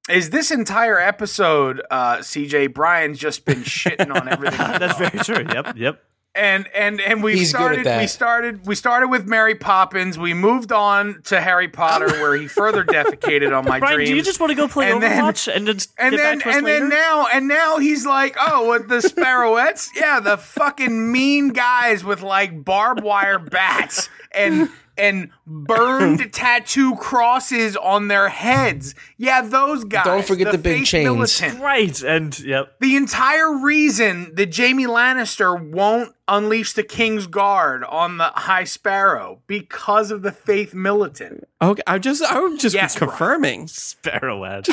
[0.09, 4.57] Is this entire episode, uh, CJ Brian's just been shitting on everything?
[4.79, 5.45] That's very true.
[5.53, 6.03] Yep, yep.
[6.33, 10.17] and and and we He's started we started we started with Mary Poppins.
[10.17, 14.09] We moved on to Harry Potter, where he further defecated on my Brian, dreams.
[14.11, 16.43] do you just want to go play And then- Overwatch and just and then back
[16.43, 16.79] to us and later?
[16.81, 19.89] then now and now he's like, oh, what the sparrowettes?
[19.95, 27.75] yeah, the fucking mean guys with like barbed wire bats and and burned tattoo crosses
[27.77, 28.95] on their heads.
[29.17, 30.05] Yeah, those guys.
[30.05, 31.05] Don't forget the big chains.
[31.05, 31.59] militant.
[31.61, 32.79] right, and yep.
[32.79, 39.39] The entire reason that Jaime Lannister won't unleash the King's Guard on the High Sparrow
[39.47, 41.47] because of the faith militant.
[41.61, 43.09] Okay, I'm just I'm just Yes, Brian.
[43.09, 43.65] confirming.
[43.67, 44.67] Sparrowhead.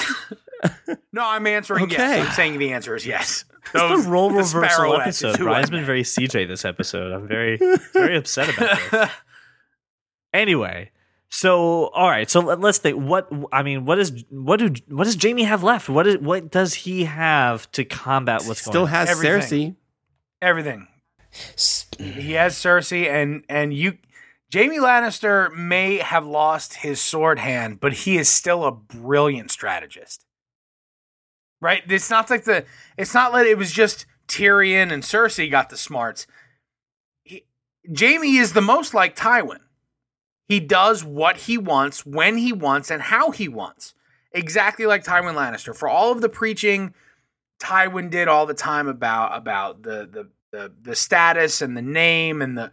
[1.12, 1.96] No, I'm answering Okay.
[1.96, 2.26] yes.
[2.26, 3.44] I'm saying the answer is yes.
[3.64, 5.36] It's Those- the role the reversal episode.
[5.36, 7.12] who Brian's I been very CJ this episode.
[7.12, 7.58] I'm very,
[7.92, 9.10] very upset about this.
[10.34, 10.90] Anyway,
[11.30, 12.98] so all right, so let, us think.
[12.98, 15.88] What I mean, what is what do what does Jaime have left?
[15.88, 18.84] What is what does he have to combat what's Still going?
[18.86, 18.88] on?
[18.88, 19.72] has Everything.
[19.72, 19.76] Cersei.
[20.42, 20.88] everything.
[21.98, 23.98] He has Cersei, and and you,
[24.52, 30.24] Jaime Lannister may have lost his sword hand, but he is still a brilliant strategist.
[31.60, 31.82] Right?
[31.88, 32.64] It's not like the.
[32.98, 36.26] It's not like it was just Tyrion and Cersei got the smarts.
[37.22, 37.44] He,
[37.96, 39.58] Jaime is the most like Tywin.
[40.48, 43.94] He does what he wants, when he wants, and how he wants.
[44.32, 45.74] Exactly like Tywin Lannister.
[45.74, 46.92] For all of the preaching
[47.60, 52.42] Tywin did all the time about about the the the, the status and the name
[52.42, 52.70] and the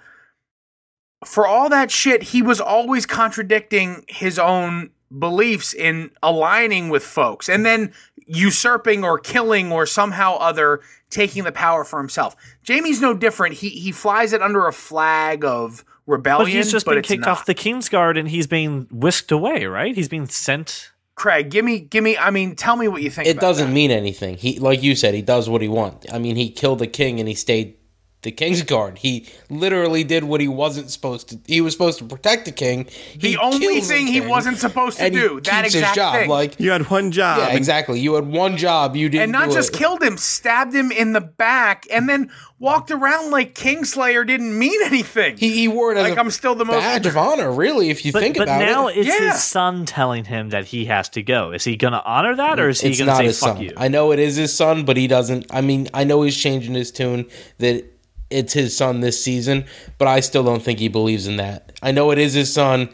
[1.24, 7.48] for all that shit, he was always contradicting his own beliefs in aligning with folks
[7.48, 7.94] and then
[8.26, 12.36] usurping or killing or somehow other taking the power for himself.
[12.68, 13.56] Jaime's no different.
[13.56, 17.30] He he flies it under a flag of rebellion, But he's just been kicked not.
[17.30, 19.66] off the Kingsguard and he's being whisked away.
[19.66, 19.96] Right?
[19.96, 20.92] He's being sent.
[21.16, 23.68] Craig, give me give me I mean, tell me what you think It about doesn't
[23.68, 23.74] that.
[23.74, 24.38] mean anything.
[24.38, 26.08] He, like you said, he does what he wants.
[26.12, 27.76] I mean, he killed the king and he stayed
[28.24, 29.00] the king's guard.
[29.00, 31.40] He literally did what he wasn't supposed to.
[31.48, 32.88] He was supposed to protect the king.
[33.18, 35.96] The He only kills the thing he wasn't supposed to do, that keeps exact his
[35.96, 36.14] job.
[36.16, 36.30] thing.
[36.30, 37.40] Like, You had one job.
[37.40, 38.00] yeah, exactly.
[38.00, 38.96] You had one job.
[38.96, 39.78] You didn't, and not do just it.
[39.78, 44.80] killed him, stabbed him in the back, and then walked around like Kingslayer didn't mean
[44.84, 45.36] anything.
[45.38, 47.90] He, he wore it as like a I'm still the most badge of honor, really.
[47.90, 49.32] If you But, think but about now it's Yeah.
[49.32, 51.52] his son telling him that he has to go.
[51.54, 53.56] Is he going to honor that, or is he going to not say his "fuck
[53.56, 53.64] son.
[53.64, 53.74] you"?
[53.76, 55.48] I know it is his son, but he doesn't.
[55.50, 57.26] I mean, I know he's changing his tune
[57.58, 57.91] that
[58.32, 59.66] it's his son this season,
[59.98, 61.72] but I still don't think he believes in that.
[61.82, 62.90] I know it is his son.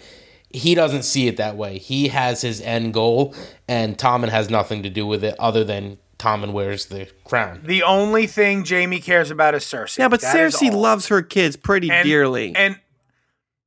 [0.50, 1.78] He doesn't see it that way.
[1.78, 3.36] He has his end goal,
[3.68, 7.62] and Tommen has nothing to do with it other than Tommen wears the crown.
[7.64, 10.00] the only thing Jaime cares about is Cersei.
[10.00, 12.56] Yeah, but That is Cersei loves her kids pretty and, dearly.
[12.56, 12.80] And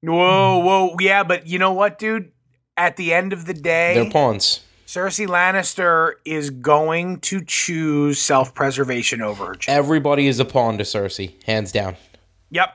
[0.03, 2.33] whoa, whoa, yeah, but you know what, dude?
[2.77, 4.61] At the end of the day, They're pawns.
[4.91, 9.85] Cersei Lannister is going to choose self-preservation over her children.
[9.85, 11.95] Everybody is a pawn to Cersei, hands down.
[12.51, 12.75] Yep,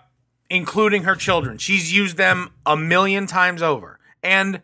[0.50, 1.58] including her children.
[1.58, 4.62] She's used them a million times over, and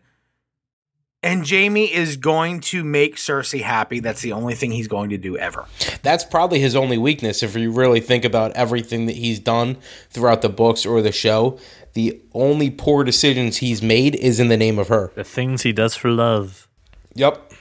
[1.22, 4.00] and Jaime is going to make Cersei happy.
[4.00, 5.66] That's the only thing he's going to do ever.
[6.02, 9.76] That's probably his only weakness if you really think about everything that he's done
[10.08, 11.58] throughout the books or the show.
[11.92, 15.12] The only poor decisions he's made is in the name of her.
[15.14, 16.66] the things he does for love.
[17.14, 17.52] Yep.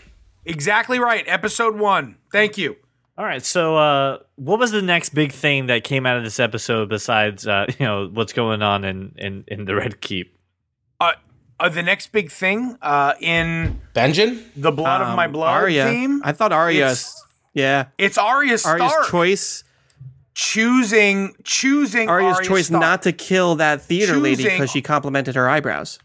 [0.45, 1.23] Exactly right.
[1.27, 2.17] Episode one.
[2.31, 2.77] Thank you.
[3.17, 6.39] All right, so uh, what was the next big thing that came out of this
[6.39, 10.35] episode besides uh, you know what's going on in in, in the Red Keep?
[10.99, 11.11] Uh,
[11.59, 14.41] uh, the next big thing uh, in Benjen?
[14.55, 15.85] the Blood of My Um, Blood Arya.
[15.85, 16.85] theme, I thought Arya.
[16.85, 17.23] it's-
[17.53, 19.63] yeah, it's Arya Stark Arya's choice.
[20.33, 22.81] choosing choosing Arya's Arya choice Stark.
[22.81, 25.99] not to kill that theater lady because she complimented her eyebrows.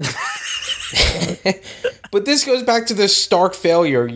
[2.10, 4.08] But this goes back to the Stark failure.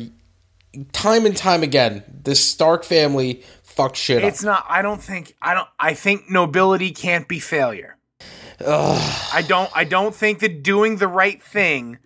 [0.93, 4.29] Time and time again, This Stark family fucked shit up.
[4.29, 4.47] It's up.
[4.47, 4.67] not.
[4.69, 5.37] I don't think.
[5.41, 5.69] I don't.
[5.79, 7.97] I think nobility can't be failure.
[8.61, 9.71] I don't.
[9.75, 11.99] I don't think that doing the right thing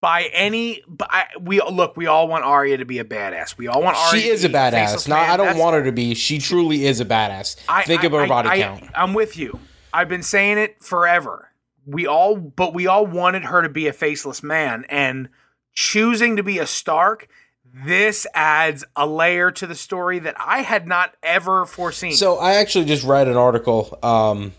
[0.00, 0.82] by any.
[1.02, 1.96] I, we look.
[1.96, 3.58] We all want Arya to be a badass.
[3.58, 4.20] We all want Arya.
[4.22, 5.08] She to is a badass.
[5.08, 5.18] Man.
[5.18, 6.14] I don't That's- want her to be.
[6.14, 7.56] She truly is a badass.
[7.68, 8.84] I, Think I- of her I- body count.
[8.94, 9.58] I'm with you.
[9.92, 11.49] I've been saying it forever.
[11.86, 15.28] We all, but we all wanted her to be a faceless man, and
[15.72, 17.28] choosing to be a Stark.
[17.72, 22.12] This adds a layer to the story that I had not ever foreseen.
[22.12, 24.52] So I actually just read an article, um,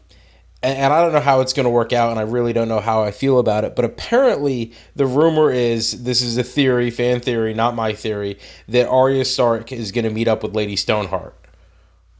[0.63, 2.69] and, and I don't know how it's going to work out, and I really don't
[2.69, 3.75] know how I feel about it.
[3.75, 8.39] But apparently, the rumor is this is a theory, fan theory, not my theory,
[8.69, 11.35] that Arya Stark is going to meet up with Lady Stoneheart.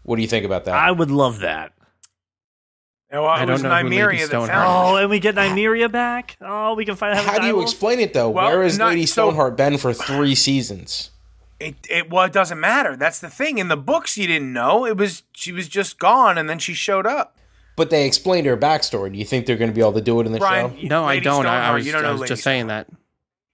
[0.03, 0.75] What do you think about that?
[0.75, 1.71] I would love that.
[3.11, 5.19] Well, I it don't was know who Lady Nymeria that Stoneheart found Oh, and we
[5.19, 6.37] get Nymeria back.
[6.39, 7.63] Oh, we can find out How do you direwolf?
[7.63, 8.29] explain it though?
[8.29, 11.09] Well, Where has not- Lady so- Stoneheart been for three seasons?
[11.59, 12.95] It, it well, it doesn't matter.
[12.95, 13.57] That's the thing.
[13.59, 14.85] In the books, you didn't know.
[14.85, 17.37] It was she was just gone, and then she showed up.
[17.75, 19.11] But they explained her backstory.
[19.11, 20.77] Do you think they're going to be able to do it in the Brian, show?
[20.77, 21.45] you- No, I don't.
[21.45, 22.87] I, I was, you don't I was just saying that.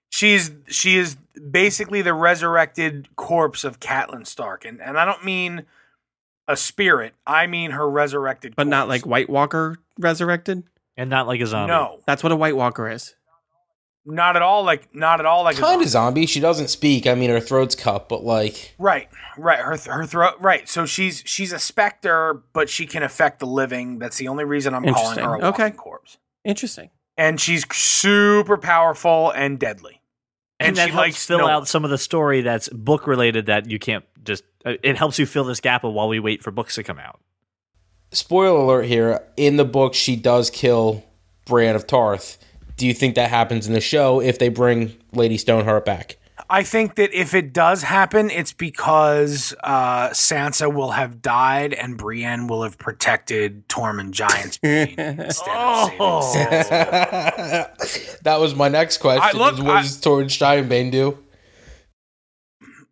[0.10, 1.18] She's she is
[1.52, 5.66] basically the resurrected corpse of Catelyn Stark, and and I don't mean
[6.48, 7.14] a spirit.
[7.26, 10.64] I mean her resurrected, But not like White Walker resurrected.
[10.96, 11.72] and not like a zombie.
[11.72, 13.14] no, That's what a White Walker is.
[14.06, 14.64] not at all.
[14.64, 15.44] Like not at all.
[15.44, 16.22] Like a Kind of zombie.
[16.22, 16.26] zombie.
[16.26, 17.06] She doesn't speak.
[17.08, 19.60] I mean, her throat's cut, but like, Right, right.
[19.60, 20.36] Her her throat.
[20.40, 20.68] Right.
[20.70, 24.00] So she's she's a specter, but she can affect the living.
[24.00, 25.64] That's the only reason I'm calling her a Okay.
[25.64, 26.18] walking corpse.
[26.46, 26.90] Interesting.
[27.18, 30.02] And she's super powerful and deadly.
[30.60, 33.46] And, that she helps likes fill no out some of the story that's book related
[33.48, 34.44] that you can't just.
[34.66, 37.00] uh, It helps you fill this gap of while we wait for books to come
[37.00, 37.20] out.
[38.12, 39.22] spoiler alert here.
[39.38, 41.04] In the book, she does kill
[41.46, 42.38] Brienne of Tarth.
[42.76, 46.17] Do you think that happens in the show if they bring Lady Stoneheart back?
[46.50, 51.98] I think that if it does happen, it's because uh, Sansa will have died and
[51.98, 55.54] Brienne will have protected Tormund Giantsbane instead
[56.00, 56.34] Oh.
[58.24, 59.24] that was my next question.
[59.24, 61.18] I- look, is what I- does Tormund Giantsbane do?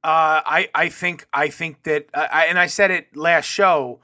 [0.03, 4.01] Uh, I I think I think that uh, I, and I said it last show.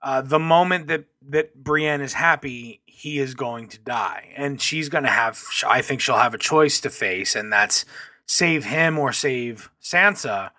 [0.00, 4.88] Uh, the moment that that Brienne is happy, he is going to die, and she's
[4.88, 5.42] going to have.
[5.66, 7.84] I think she'll have a choice to face, and that's
[8.32, 10.50] save him or save Sansa.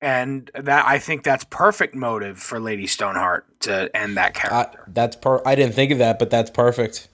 [0.00, 4.84] And that I think that's perfect motive for Lady Stoneheart to end that I, character.
[4.88, 5.40] that's per.
[5.46, 7.06] I didn't think of that, but that's perfect.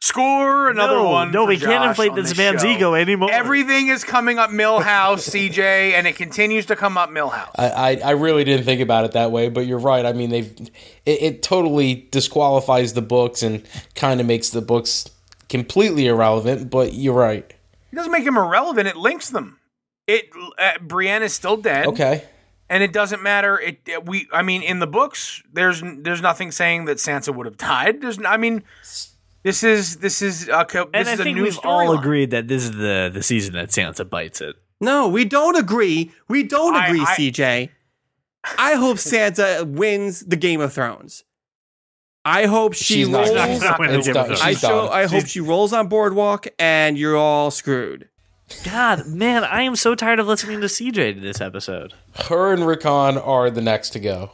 [0.00, 1.30] Score another no, one.
[1.30, 2.68] No, for we can't inflate this this man's show.
[2.68, 3.30] ego anymore.
[3.30, 4.82] Everything is coming up Milhouse,
[5.50, 5.58] CJ,
[5.92, 7.50] and it continues to come up Milhouse.
[7.56, 10.04] I, I, I really didn't think about it that way, but you're right.
[10.04, 10.50] I mean, they've
[11.06, 13.62] it, it totally disqualifies the books and
[13.94, 15.08] kind of makes the books
[15.48, 16.70] completely irrelevant.
[16.70, 17.54] But you're right.
[17.92, 18.86] It doesn't make them irrelevant.
[18.88, 19.58] It links them.
[20.06, 21.86] It uh, Brienne is still dead.
[21.86, 22.24] Okay.
[22.70, 23.58] and it doesn't matter.
[23.58, 27.46] It, it- we I mean in the books there's there's nothing saying that Sansa would
[27.46, 28.00] have died.
[28.00, 28.62] There's n- I mean
[29.42, 31.98] this is this is a this and I is a think new we've all storyline.
[32.00, 34.56] agreed that this is the the season that Sansa bites it.
[34.80, 36.12] No, we don't agree.
[36.28, 37.70] We don't I- agree, I- CJ.
[38.56, 41.24] I hope Sansa wins the Game of Thrones.
[42.28, 43.18] I hope she She's not.
[43.18, 43.28] rolls.
[43.30, 44.32] She's Rolls- not winning It's Game done.
[44.32, 44.86] of I She's show.
[44.86, 44.92] done.
[44.92, 48.08] I hope she rolls on Boardwalk, and you're all screwed.
[48.64, 51.92] God, man, I am so tired of listening to CJ to this episode.
[52.28, 54.30] Her and Rickon are the next to go.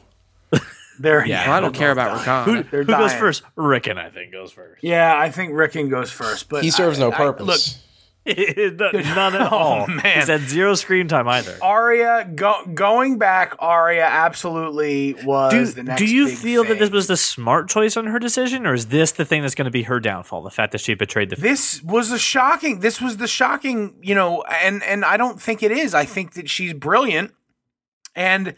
[1.00, 1.52] They're, Yeah.
[1.52, 2.44] I don't care about Rickon.
[2.44, 3.20] Who, They're who goes dying.
[3.20, 3.42] first?
[3.56, 4.82] Rickon, I think, goes first.
[4.84, 7.80] Yeah, I think Rickon goes first, but He serves I- no I- purpose.
[8.26, 9.86] None at oh, all.
[9.86, 10.18] man.
[10.18, 11.58] He's had zero screen time either.
[11.62, 13.54] Arya go, going back.
[13.58, 15.98] Arya absolutely was Do, the next.
[15.98, 19.12] do you feel that this was the smart choice on her decision, or is this
[19.12, 20.42] the thing that's going to be her downfall?
[20.42, 24.14] The fact that she betrayed the this was a shocking this was the shocking you
[24.14, 27.32] know and and i don't think it is i think that she's brilliant
[28.16, 28.54] and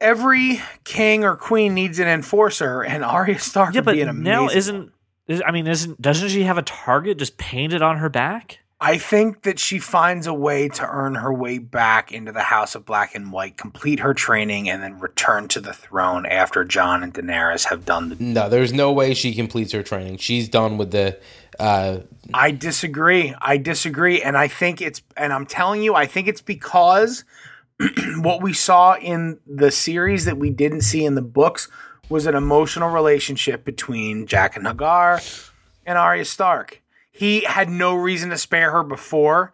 [0.00, 4.24] every king or queen needs an enforcer and Arya Stark yeah, would be an amazing
[4.24, 4.92] now isn't
[5.28, 8.60] is, I mean, isn't doesn't she have a target just painted on her back?
[8.78, 12.74] I think that she finds a way to earn her way back into the House
[12.74, 17.02] of Black and White, complete her training, and then return to the throne after Jon
[17.02, 18.16] and Daenerys have done the.
[18.20, 20.18] No, there's no way she completes her training.
[20.18, 21.18] She's done with the.
[21.58, 22.00] Uh,
[22.34, 23.34] I disagree.
[23.40, 27.24] I disagree, and I think it's, and I'm telling you, I think it's because
[28.18, 31.68] what we saw in the series that we didn't see in the books
[32.08, 35.50] was an emotional relationship between Jaqen H'ghar
[35.84, 36.82] and Arya Stark.
[37.10, 39.52] He had no reason to spare her before.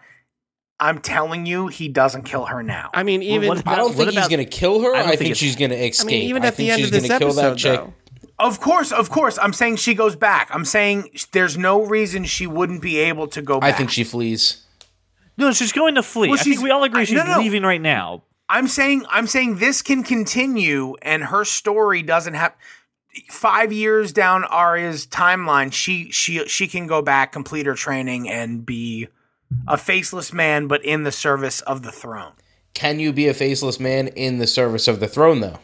[0.81, 2.91] I'm telling you, he doesn't kill her now.
[2.93, 4.93] I mean, even what I don't What think he's going to kill her.
[4.95, 6.07] I I, don't think, think she's going to I escape.
[6.09, 7.81] mean, even I at the end she's of this gonna kill that episode, chick.
[7.81, 7.95] though.
[8.39, 9.39] Of course, of course.
[9.41, 10.49] I'm saying she goes back.
[10.53, 13.73] I'm saying there's no reason she wouldn't be able to go back.
[13.73, 14.65] I think she flees.
[15.39, 16.29] No, she's going to flee.
[16.31, 17.39] Well, I think we all agree I- she's no, no.
[17.39, 18.25] leaving right now.
[18.53, 22.55] I'm saying I'm saying this can continue and her story doesn't have
[23.31, 28.65] 5 years down Arya's timeline she she she can go back complete her training and
[28.65, 29.09] be
[29.67, 32.33] a faceless man but in the service of the throne.
[32.75, 35.59] Can you be a faceless man in the service of the throne, though?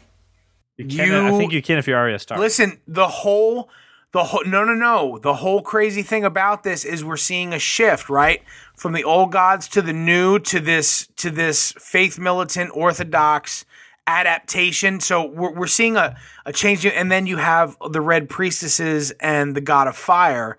[0.76, 2.40] You can, I think you can if you're Arya Stark.
[2.40, 3.68] Listen, the whole
[4.12, 5.18] the whole no no no.
[5.18, 8.42] The whole crazy thing about this is we're seeing a shift, right?
[8.78, 13.64] From the old gods to the new to this to this faith militant orthodox
[14.06, 15.00] adaptation.
[15.00, 19.54] So we're we're seeing a, a change and then you have the red priestesses and
[19.54, 20.56] the god of fire.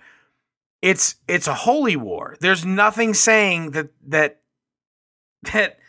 [0.82, 2.36] It's it's a holy war.
[2.40, 4.42] There's nothing saying that that
[5.54, 5.80] that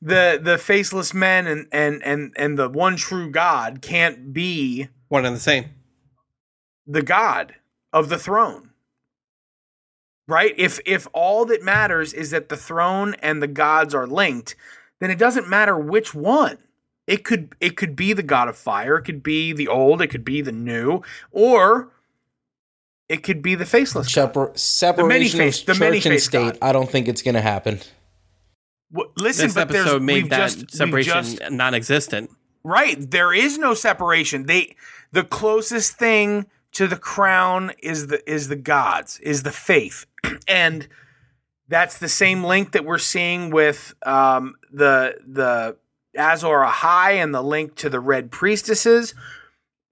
[0.00, 5.26] the the faceless men and and and and the one true God can't be one
[5.26, 5.66] and the same.
[6.86, 7.56] the god
[7.92, 8.69] of the throne.
[10.30, 10.54] Right?
[10.56, 14.54] If if all that matters is that the throne and the gods are linked,
[15.00, 16.58] then it doesn't matter which one.
[17.08, 20.06] It could it could be the god of fire, it could be the old, it
[20.06, 21.02] could be the new,
[21.32, 21.90] or
[23.08, 24.06] it could be the faceless.
[24.14, 24.28] God.
[24.28, 26.52] Separ- separation many-faced- of the many-faced and state.
[26.52, 26.58] God.
[26.62, 27.80] I don't think it's going to happen.
[28.92, 32.30] W- Listen, This but there's episode made we've that just, separation just non-existent.
[32.62, 33.10] Right.
[33.10, 34.46] There is no separation.
[34.46, 34.76] They
[35.10, 40.06] the closest thing to the crown is the is the gods, is the faith.
[40.48, 40.88] and
[41.68, 45.76] that's the same link that we're seeing with um, the the
[46.16, 49.14] Azor Ahai and the link to the red priestesses.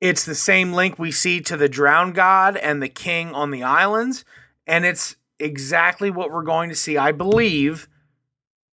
[0.00, 3.62] It's the same link we see to the drowned god and the king on the
[3.62, 4.24] islands.
[4.66, 7.88] And it's exactly what we're going to see, I believe,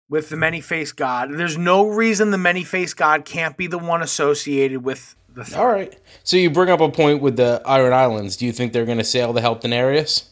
[0.09, 1.29] with the many faced God.
[1.33, 5.61] There's no reason the many faced God can't be the one associated with the throne.
[5.61, 5.95] All right.
[6.23, 8.35] So you bring up a point with the Iron Islands.
[8.37, 10.27] Do you think they're going to sail to help Daenerys?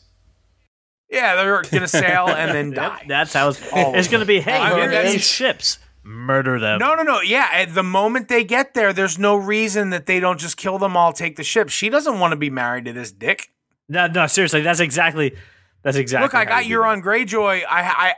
[1.10, 3.06] Yeah, they're gonna sail and then Yep, die.
[3.08, 3.62] that's how it's.
[3.72, 4.40] It's going to be.
[4.40, 5.78] Hey, I mean, here are that's- these ships.
[6.06, 6.80] Murder them.
[6.80, 7.22] No, no, no.
[7.22, 10.78] Yeah, at the moment they get there, there's no reason that they don't just kill
[10.78, 11.70] them all, take the ship.
[11.70, 13.52] She doesn't want to be married to this dick.
[13.88, 14.28] no, no.
[14.28, 15.34] Seriously, that's exactly.
[15.82, 16.26] That's exactly.
[16.26, 17.62] Look, I got you do Euron Greyjoy.
[17.70, 18.14] I, I,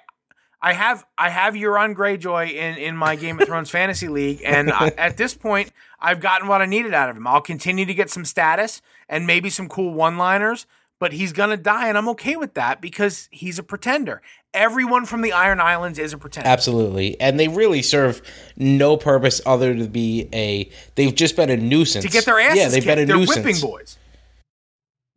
[0.62, 4.72] I have, I have Euron Greyjoy in in my Game of Thrones fantasy league, and
[4.72, 5.72] I, at this point,
[6.06, 7.26] I've gotten what I needed out of him.
[7.26, 10.66] I'll continue to get some status and maybe some cool one liners,
[11.00, 14.22] but he's gonna die, and I'm okay with that because he's a pretender.
[14.54, 16.48] Everyone from the Iron Islands is a pretender.
[16.48, 17.20] Absolutely.
[17.20, 18.22] And they really serve
[18.56, 20.70] no purpose other than to be a.
[20.96, 22.86] They've just been a nuisance to get their asses Yeah, they've kicked.
[22.96, 23.46] been a They're nuisance.
[23.46, 23.98] whipping boys.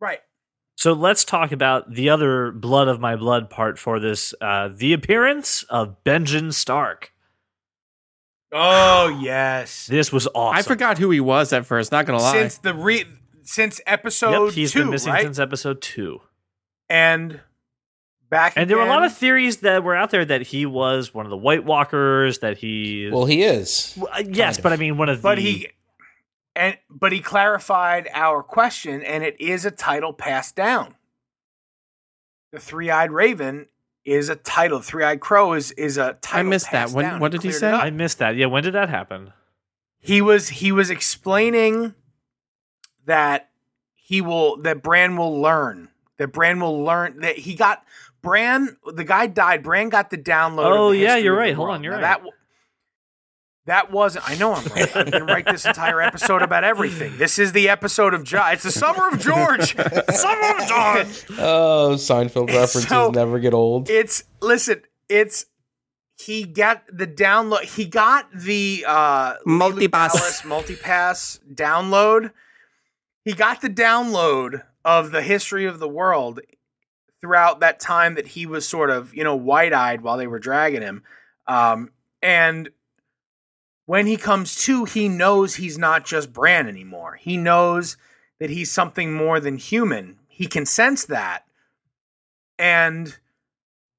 [0.01, 0.19] Right.
[0.75, 4.93] So let's talk about the other blood of my blood part for this: uh, the
[4.93, 7.13] appearance of Benjen Stark.
[8.51, 9.87] Oh yes.
[9.87, 10.57] This was awesome.
[10.57, 11.91] I forgot who he was at first.
[11.91, 12.33] Not gonna lie.
[12.33, 13.05] Since the re
[13.43, 15.23] since episode Yep, he's two, been missing right?
[15.23, 16.21] since episode two.
[16.89, 17.39] and
[18.29, 21.13] back And there were a lot of theories that were out there that he was
[21.13, 22.39] one of the White Walkers.
[22.39, 23.95] That he, Well, he is.
[23.97, 24.63] Well, uh, yes, of.
[24.63, 25.41] but I mean one of but the.
[25.41, 25.67] he
[26.55, 30.95] and but he clarified our question and it is a title passed down
[32.51, 33.67] the three-eyed raven
[34.05, 36.89] is a title three-eyed crow is is a title I missed that.
[36.91, 37.71] When- what did he say?
[37.71, 38.35] I missed that.
[38.35, 39.33] Yeah, when did that happen?
[40.01, 41.93] he was he was explaining
[43.05, 43.49] that
[43.95, 47.83] he will that Bran will learn that Bran will learn that he got
[48.21, 51.53] Bran the guy died Bran got the download of Oh, the yeah, you're right.
[51.53, 52.01] Hold on, you're Now, right.
[52.03, 52.31] that w-
[53.69, 54.95] that wasn't I know I'm right.
[54.95, 57.17] I'm gonna write this entire episode about everything.
[57.17, 59.75] This is the episode of George it's the summer of George.
[59.75, 61.39] Summer of George.
[61.39, 63.89] Oh, Seinfeld references So- never get old.
[63.89, 65.45] it's listen it's
[66.17, 69.91] he got the download he got the uh Multipass.
[69.91, 72.31] Palace multipass download.
[73.23, 76.39] He got the download of the history of the world
[77.21, 80.81] throughout that time that he was sort of you know wide-eyed while they were dragging
[80.81, 81.03] him.
[81.47, 81.91] Um
[82.21, 82.69] and
[83.89, 87.97] when he comes to he knows he's not just bran anymore he knows
[88.39, 91.43] that he's something more than human he can sense that
[92.59, 93.17] and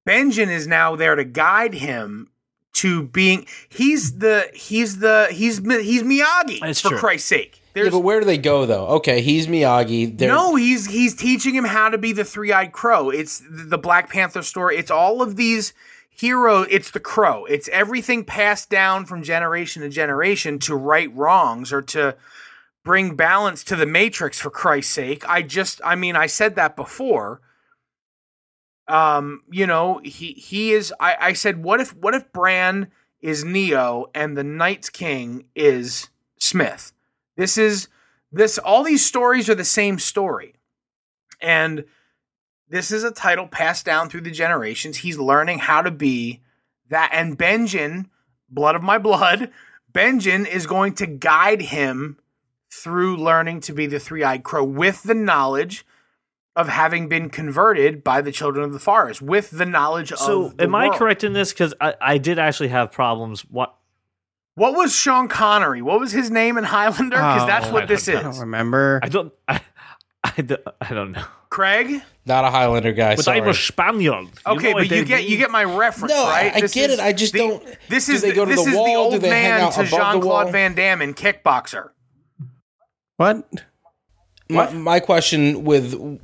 [0.08, 2.30] Benjen is now there to guide him
[2.74, 6.98] to being he's the he's the he's Mi- he's Miyagi That's for true.
[6.98, 7.60] Christ's sake.
[7.74, 8.86] Yeah, but where do they go though?
[8.86, 10.16] Okay, he's Miyagi.
[10.16, 13.10] They're, no, he's he's teaching him how to be the three-eyed crow.
[13.10, 14.76] It's the Black Panther story.
[14.76, 15.72] It's all of these
[16.20, 16.66] heroes.
[16.70, 17.44] It's the crow.
[17.46, 22.16] It's everything passed down from generation to generation to right wrongs or to
[22.84, 25.28] bring balance to the matrix for Christ's sake.
[25.28, 27.40] I just I mean, I said that before.
[28.88, 32.90] Um, you know, he he is I, I said what if what if Bran
[33.20, 36.92] is Neo and the Night's King is Smith?
[37.36, 37.88] This is
[38.32, 40.54] this all these stories are the same story.
[41.40, 41.84] And
[42.70, 44.98] this is a title passed down through the generations.
[44.98, 46.40] He's learning how to be
[46.88, 48.06] that and Benjen,
[48.48, 49.50] blood of my blood,
[49.92, 52.18] Benjen is going to guide him
[52.72, 55.84] through learning to be the three-eyed crow with the knowledge
[56.56, 60.56] of having been converted by the children of the forest, with the knowledge So, of
[60.56, 61.52] the am I correct in this?
[61.52, 63.42] Because I, I did actually have problems.
[63.42, 63.74] What?
[64.56, 65.80] What was Sean Connery?
[65.80, 67.16] What was his name in Highlander?
[67.16, 68.38] Because oh, that's Oh, what I this don't I don't is.
[68.40, 69.00] remember.
[69.02, 69.32] I don't.
[69.48, 69.60] I,
[70.24, 71.24] I, don't- I don't know.
[71.48, 72.00] Craig.
[72.26, 73.16] not a Highlander guy.
[73.16, 73.40] But sorry.
[73.40, 74.24] I'm a Spaniard.
[74.26, 76.62] You Okay, know but you they get you get my reference, No, I- right?
[76.64, 77.00] I get it.
[77.00, 78.84] I just the- don't- This do is they the, go to the is wall?
[78.84, 80.52] the Do old they hang man out to above the Jean Claude wall?
[80.52, 81.90] Van Damme in Kickboxer.
[83.16, 83.48] What?
[84.48, 86.20] my, my question with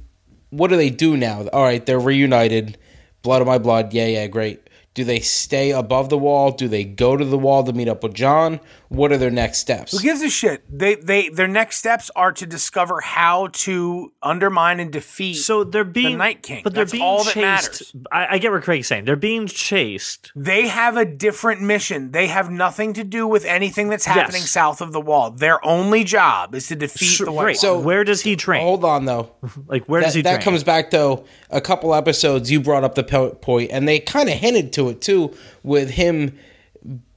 [0.50, 1.46] what do they do now?
[1.48, 2.78] All right, they're reunited.
[3.22, 3.92] Blood of my blood.
[3.92, 4.65] Yeah, yeah, great.
[4.96, 6.50] Do they stay above the wall?
[6.52, 8.60] Do they go to the wall to meet up with Jon?
[8.88, 9.92] What are their next steps?
[9.92, 10.64] Who gives a shit?
[10.70, 15.34] They they their next steps are to discover how to undermine and defeat.
[15.34, 16.62] So they're being Night King.
[16.64, 17.94] but they're That's being all that chased.
[17.94, 17.96] matters.
[18.10, 19.04] I, I get what Craig's saying.
[19.04, 20.32] They're being chased.
[20.34, 22.12] they have a different mission.
[22.12, 24.50] They have nothing to do with anything that's happening Yes.
[24.50, 25.30] south of the wall.
[25.30, 27.50] Their only job is to defeat Sure, the White great.
[27.56, 27.60] Walkers.
[27.60, 28.62] So where does he train?
[28.62, 29.30] Hold on, though.
[29.66, 30.42] like where does he that train?
[30.44, 32.50] comes back to a couple episodes.
[32.50, 35.90] You brought up the po- point, and they kind of hinted to it too, with
[35.90, 36.38] him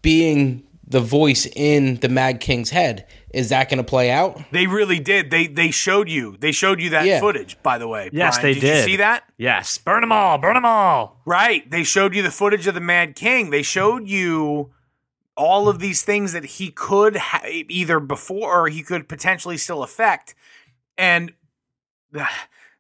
[0.02, 3.06] being the voice in the Mad King's head.
[3.32, 4.42] Is that going to play out?
[4.52, 5.30] They really did.
[5.30, 6.36] They they showed you.
[6.40, 7.20] They showed you that Yeah.
[7.20, 7.62] footage.
[7.62, 8.56] By the way, yes, Brian.
[8.56, 8.68] they did.
[8.68, 8.78] did.
[8.78, 9.24] You see that?
[9.38, 11.22] Yes, burn them all, burn them all.
[11.26, 11.70] Right.
[11.70, 13.52] They showed you the footage of the Mad King.
[13.52, 14.72] They showed you
[15.38, 19.84] all of these things that he could ha- either before or he could potentially still
[19.84, 20.34] affect.
[20.98, 21.34] And
[22.20, 22.26] uh,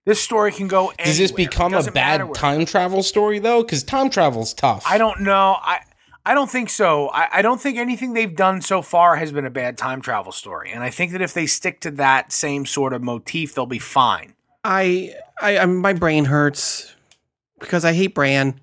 [0.09, 0.91] this story can go.
[0.97, 3.61] Does this become a bad time travel story though?
[3.61, 4.83] Because time travel's tough.
[4.87, 5.57] I don't know.
[5.61, 5.81] I
[6.25, 7.09] I don't think so.
[7.09, 10.31] I, I don't think anything they've done so far has been a bad time travel
[10.31, 10.71] story.
[10.71, 13.77] And I think that if they stick to that same sort of motif, they'll be
[13.77, 14.33] fine.
[14.63, 16.93] I, I, I, my brain hurts
[17.59, 18.59] because I hate Bran.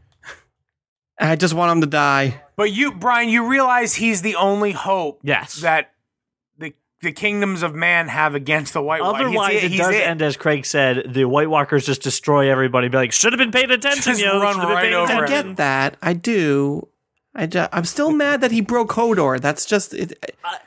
[1.20, 2.42] I just want him to die.
[2.56, 5.56] But you, Brian, you realize he's the only hope Yes.
[5.60, 5.92] that
[7.06, 9.26] the the kingdoms of man have against the White Walkers.
[9.26, 11.14] Otherwise, it does end as Craig said.
[11.14, 12.88] The White Walkers just destroy everybody.
[12.88, 14.40] Be like, should have been paying attention, Just yo.
[14.40, 15.96] run Should been right over I get that.
[16.02, 16.88] I do.
[17.34, 19.40] I ju- I'm still mad that he broke Hodor.
[19.40, 20.18] That's just it,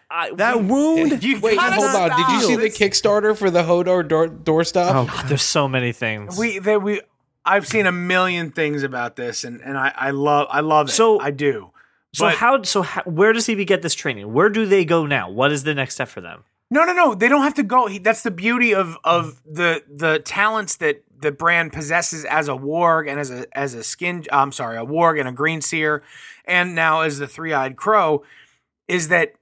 [0.10, 1.24] I, that wound.
[1.24, 2.18] You Wait, gotta hold on.
[2.18, 2.70] Did you see the.
[2.70, 4.92] Kickstarter for the Hodor door, doorstop?
[4.94, 6.38] Oh, God, there's so many things.
[6.38, 7.02] We that we
[7.46, 10.92] I've seen a million things about this, and and I I love I love it.
[10.94, 11.72] So- I do.
[12.14, 12.64] So but- how?
[12.64, 14.34] So how, where does he get this training?
[14.34, 15.30] Where do they go now?
[15.30, 16.44] What is the next step for them?
[16.72, 17.16] No, no, no.
[17.16, 17.88] They don't have to go.
[17.88, 22.54] He, that's the beauty of of the the talents that the Bran possesses as a
[22.54, 24.26] warg and as a as a skin.
[24.32, 26.04] I'm sorry, a warg and a green seer,
[26.46, 28.24] and now as the three eyed crow,
[28.88, 29.34] is that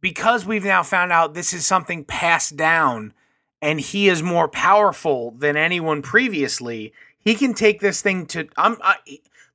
[0.00, 3.12] because we've now found out this is something passed down,
[3.60, 6.92] and he is more powerful than anyone previously.
[7.18, 8.48] He can take this thing to.
[8.56, 8.96] I'm I,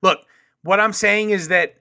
[0.02, 0.19] look.
[0.61, 1.78] What I'm saying is that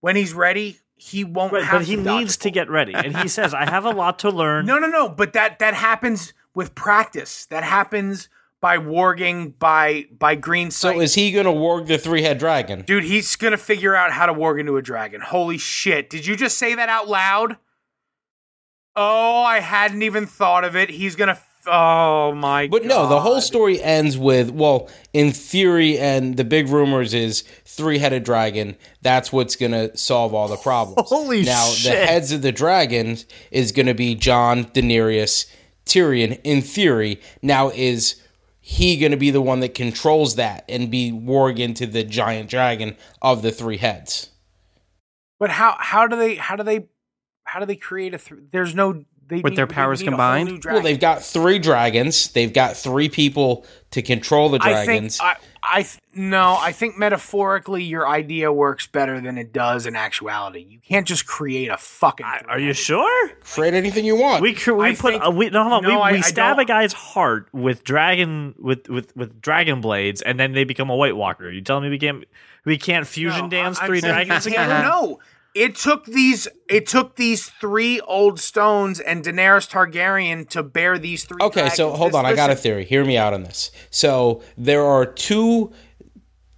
[0.00, 1.52] when he's ready, he won't.
[1.52, 3.68] Right, have but he to dodge needs a to get ready, and he says, "I
[3.68, 5.08] have a lot to learn." No, no, no.
[5.08, 7.46] But that that happens with practice.
[7.46, 8.28] That happens
[8.60, 10.94] by warging, by by green sight.
[10.94, 12.82] So is he going to warg the three head dragon?
[12.82, 15.20] Dude, he's gonna figure out how to warg into a dragon.
[15.20, 16.10] Holy shit!
[16.10, 17.56] Did you just say that out loud?
[18.96, 20.90] Oh, I hadn't even thought of it.
[20.90, 21.32] He's gonna.
[21.32, 22.66] F- oh my.
[22.66, 22.70] God.
[22.70, 27.42] But no, the whole story ends with well, in theory, and the big rumors is
[27.64, 28.76] three headed dragon.
[29.02, 31.08] That's what's gonna solve all the problems.
[31.08, 31.92] Holy now, shit.
[31.92, 35.46] the heads of the dragons is gonna be Jon, Daenerys,
[35.86, 36.40] Tyrion.
[36.44, 38.20] In theory, now is
[38.60, 42.96] he gonna be the one that controls that and be warg into the giant dragon
[43.22, 44.30] of the three heads?
[45.38, 46.88] But how how do they how do they
[47.50, 48.18] how do they create a?
[48.18, 49.04] Th- there's no.
[49.30, 50.64] They With need- their powers need combined?
[50.64, 52.28] Well, they've got three dragons.
[52.28, 55.20] They've got three people to control the I think dragons.
[55.20, 59.94] I, I th- no, I think metaphorically your idea works better than it does in
[59.96, 60.66] actuality.
[60.68, 62.26] You can't just create a fucking.
[62.48, 63.30] Are you sure?
[63.44, 64.42] Create anything you want.
[64.42, 65.82] We cr- we I put think- uh, we no hold on.
[65.84, 69.80] no, we, we I stab don't- a guy's heart with dragon with, with with dragon
[69.80, 71.50] blades, and then they become a White Walker.
[71.50, 72.24] You telling me we can't
[72.64, 74.82] we can't fusion No, dance I- I'm three dragons together?
[74.82, 75.18] No,
[75.54, 76.48] it took these.
[76.68, 81.38] It took these three old stones and Daenerys Targaryen to bear these three.
[81.40, 81.98] Okay, so dragons.
[81.98, 82.26] hold on.
[82.26, 82.84] I got a theory.
[82.84, 83.70] Hear me out on this.
[83.90, 85.72] So there are two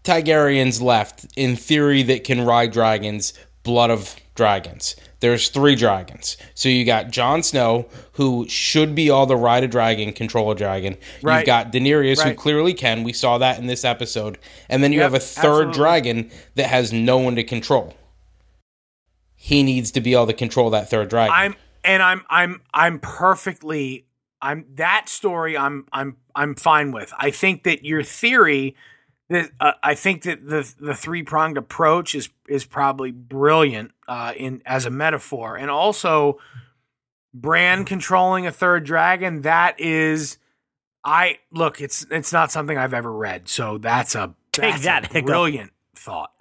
[0.05, 3.32] Targaryens left, in theory, that can ride dragons,
[3.62, 4.97] blood of dragons.
[5.20, 6.36] There's three dragons.
[6.55, 10.56] So you got Jon Snow, who should be all the ride a dragon, control a
[10.56, 10.97] dragon.
[11.23, 11.39] Right.
[11.39, 13.05] You've got Daenerys, who clearly can.
[13.05, 14.39] We saw that in this episode.
[14.69, 15.74] And then you Yep, have a third absolutely.
[15.74, 17.94] dragon that has no one to control.
[19.44, 21.35] He needs to be able to control that third dragon.
[21.35, 24.06] I'm and I'm I'm I'm perfectly.
[24.40, 25.59] I'm that story.
[25.59, 27.12] I'm I'm I'm fine with.
[27.19, 28.77] I think that your theory.
[29.31, 34.32] That uh, I think that the the three pronged approach is is probably brilliant uh,
[34.36, 36.39] in as a metaphor, and also
[37.35, 39.40] Bran controlling a third dragon.
[39.40, 40.39] That is,
[41.05, 41.81] I look.
[41.81, 45.27] It's it's not something I've ever read, so that's a Take that's that, a hiccup.
[45.27, 46.32] brilliant thought.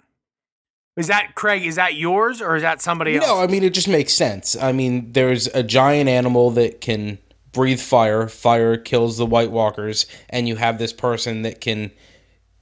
[0.96, 1.64] Is that Craig?
[1.64, 3.26] Is that yours or is that somebody else?
[3.26, 4.54] No, I mean it just makes sense.
[4.56, 7.18] I mean, there's a giant animal that can
[7.52, 8.28] breathe fire.
[8.28, 11.92] Fire kills the White Walkers, and you have this person that can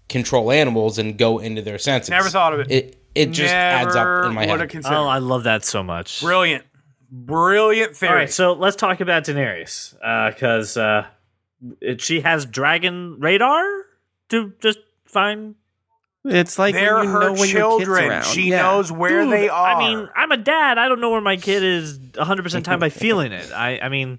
[0.08, 2.10] control animals and go into their senses.
[2.10, 2.70] Never thought of it.
[2.70, 4.68] It it just adds up in my head.
[4.68, 4.94] considered.
[4.96, 6.20] Oh, I love that so much.
[6.20, 6.64] Brilliant.
[7.10, 8.10] Brilliant theory.
[8.10, 9.94] All right, so let's talk about Daenerys
[10.32, 11.06] because uh,
[11.80, 13.64] it- she has dragon radar
[14.28, 15.56] to just find
[16.24, 18.22] It's like They're when you her know when your kid's children.
[18.24, 18.62] She Yeah.
[18.62, 19.66] knows where Dude, they are.
[19.76, 20.76] I mean, I'm a dad.
[20.78, 23.50] I don't know where my kid is 100 percent time by feeling it.
[23.52, 24.18] I, I mean,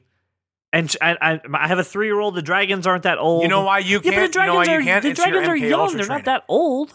[0.73, 2.34] and I, I, I have a three year old.
[2.36, 3.44] The dragons aren't that old.
[3.44, 4.15] you know why you can't.
[4.15, 5.03] but the you know why dragons you are can't?
[5.03, 5.80] the dragons are young.
[5.82, 6.94] Ultra They're not that old.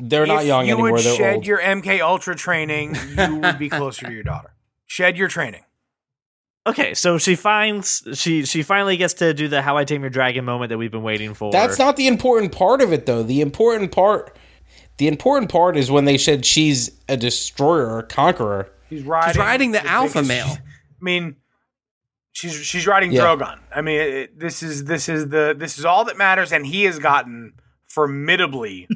[0.00, 0.92] They're not young you anymore.
[0.92, 1.46] would They're shed old.
[1.46, 4.54] your MK Ultra training, you would be closer to your daughter.
[4.86, 5.62] Shed your training.
[6.66, 10.10] Okay, so she finds she she finally gets to do the "How I Tame Your
[10.10, 11.50] Dragon" moment that we've been waiting for.
[11.50, 13.22] That's not the important part of it, though.
[13.22, 14.36] The important part,
[14.98, 18.70] the important part is when they said she's a destroyer, a conqueror.
[18.88, 19.30] She's riding.
[19.32, 20.58] She's riding the alpha biggest- male.
[20.58, 21.36] I mean,
[22.32, 23.22] she's she's riding Yeah.
[23.22, 23.58] Drogon.
[23.74, 26.84] I mean, it, this is this is the this is all that matters, and he
[26.84, 27.54] has gotten
[27.86, 28.88] formidably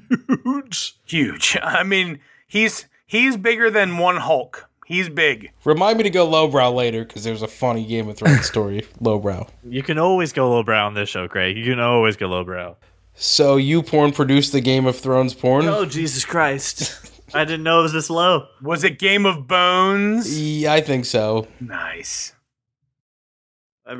[1.06, 1.56] huge.
[1.62, 4.68] I mean, he's he's bigger than one Hulk.
[4.86, 5.50] He's big.
[5.64, 8.84] Remind me to go lowbrow later because there's a funny Game of Thrones story.
[9.00, 9.46] lowbrow.
[9.64, 11.56] You can always go lowbrow on this show, Craig.
[11.56, 12.76] You can always go lowbrow.
[13.23, 15.66] So you porn produced the Game of Thrones porn?
[15.66, 17.09] Oh Jesus Christ!
[17.32, 18.49] I didn't know it was this low.
[18.61, 20.40] Was it Game of Bones?
[20.40, 21.47] Yeah, I think so.
[21.61, 22.32] Nice.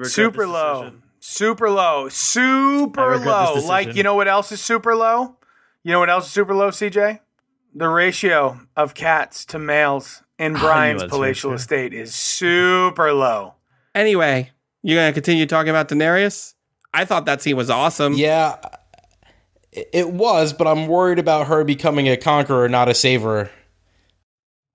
[0.03, 0.90] Super low.
[1.20, 2.09] Super low.
[2.09, 3.55] Super low.
[3.65, 5.36] Like, you know what else is super low?
[5.85, 7.20] You know what else is super low, CJ?
[7.77, 13.55] The ratio of cats to males in ah, Brian's palatial right, estate is super low.
[13.94, 14.51] Anyway,
[14.82, 16.55] you're gonna continue talking about Daenerys.
[16.93, 18.15] I thought that scene was awesome.
[18.15, 18.57] Yeah,
[19.73, 23.51] it was, but I'm worried about her becoming a conqueror, not a saver.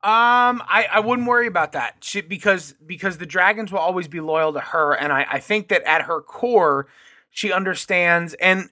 [0.03, 4.19] Um, I, I wouldn't worry about that she, because because the dragons will always be
[4.19, 6.87] loyal to her, and I, I think that at her core,
[7.29, 8.33] she understands.
[8.35, 8.69] And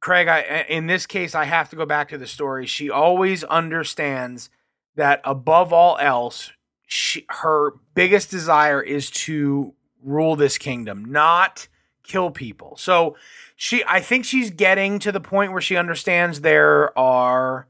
[0.00, 2.66] Craig, I in this case, I have to go back to the story.
[2.66, 4.50] She always understands
[4.96, 6.52] that above all else,
[6.86, 11.68] she, her biggest desire is to rule this kingdom, not
[12.02, 12.76] kill people.
[12.76, 13.16] So
[13.62, 17.66] she, I think she's getting to the point where she understands there are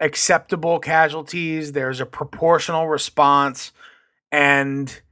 [0.00, 3.70] acceptable casualties, there's a proportional response,
[4.32, 5.02] and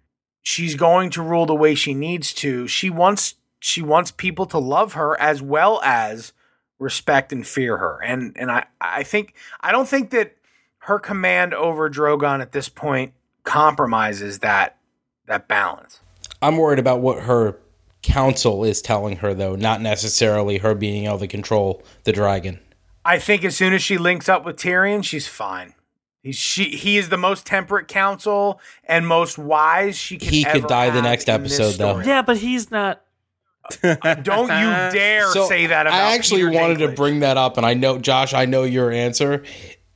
[0.41, 2.67] she's going to rule the way she needs to.
[2.67, 6.33] She wants she wants people to love her as well as
[6.79, 8.01] respect and fear her.
[8.03, 10.35] And and I I think I don't think that
[10.79, 13.13] her command over Drogon at this point
[13.45, 14.79] compromises that
[15.27, 16.01] that balance.
[16.41, 17.59] I'm worried about what her
[18.03, 22.59] council is telling her, though, not necessarily her being able to control the dragon.
[23.05, 25.75] I think as soon as she links up with Tyrion, she's fine.
[26.23, 30.29] He's, she he is the most temperate counsel and most wise she could.
[30.29, 32.01] He could die the next episode, though.
[32.01, 33.03] Yeah, but he's not.
[33.83, 35.99] Don't you dare So, say that about.
[35.99, 38.91] I actually Peter wanted to bring that up, and I know, Josh, I know your
[38.91, 39.43] answer.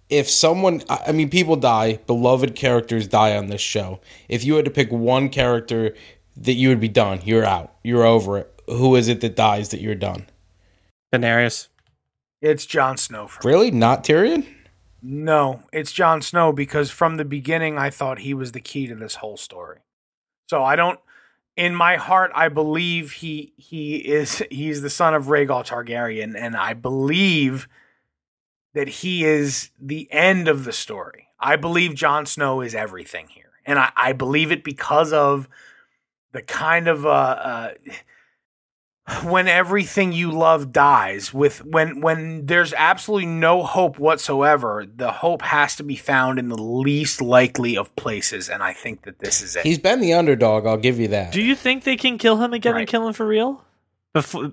[0.09, 4.01] If someone, I I mean, people die, beloved characters die on this show.
[4.29, 5.95] If you had to pick one character
[6.37, 8.63] that you would be done, you're out, you're over it.
[8.67, 10.27] Who is it that dies that you're done?
[11.13, 11.69] Daenerys.
[12.41, 13.31] It's Jon Snow.
[13.45, 13.71] Really?
[13.71, 14.47] Not Tyrion?
[15.03, 18.95] No, it's Jon Snow because from the beginning I thought he was the key to
[18.95, 19.79] this whole story.
[20.49, 20.99] So I don't
[21.57, 26.57] in my heart I believe he he is he's the son of Rhaegal Targaryen and
[26.57, 27.69] I believe
[28.75, 31.29] that he is the end of the story.
[31.39, 33.53] I believe Jon Snow is everything here.
[33.65, 35.49] And I, I believe it because of
[36.37, 37.71] the kind of uh, uh
[39.25, 45.43] when everything you love dies with when when there's absolutely no hope whatsoever the hope
[45.43, 49.41] has to be found in the least likely of places and i think that this
[49.43, 51.33] is it He's been the underdog, I'll give you that.
[51.33, 52.81] Do you think they can kill him again Right.
[52.81, 53.65] and kill him for real?
[54.13, 54.53] Before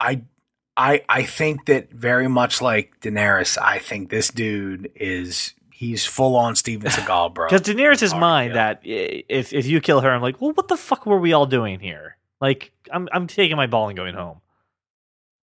[0.00, 0.22] i
[0.76, 6.36] i i think that very much like daenerys i think this dude is he's full
[6.36, 8.54] on steven seagal bro Because Daenerys is kill.
[8.54, 11.46] That if if you kill her, I'm like, well, what the fuck were we all
[11.46, 12.16] doing here?
[12.40, 14.40] Like, I'm I'm taking my ball and going home.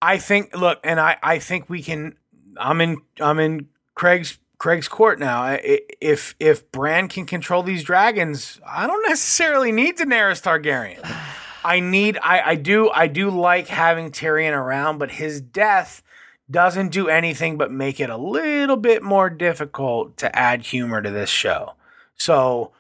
[0.02, 2.18] I think look, and I I think we can.
[2.58, 5.58] I'm in I'm in Craig's Craig's court now.
[5.62, 11.00] If if Bran can control these dragons, I don't necessarily need Daenerys Targaryen.
[11.64, 16.02] I need I I do I do like having Tyrion around, but his death
[16.52, 21.12] doesn't do anything but make it a little bit more difficult to add humor to
[21.12, 21.74] this show.
[22.16, 22.72] So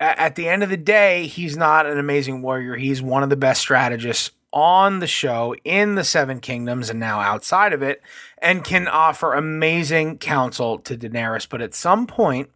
[0.00, 2.76] at the end of the day, he's not an amazing warrior.
[2.76, 7.20] He's one of the best strategists on the show in the Seven Kingdoms and now
[7.20, 8.00] outside of it,
[8.38, 11.48] and can offer amazing counsel to Daenerys.
[11.48, 12.50] But at some point,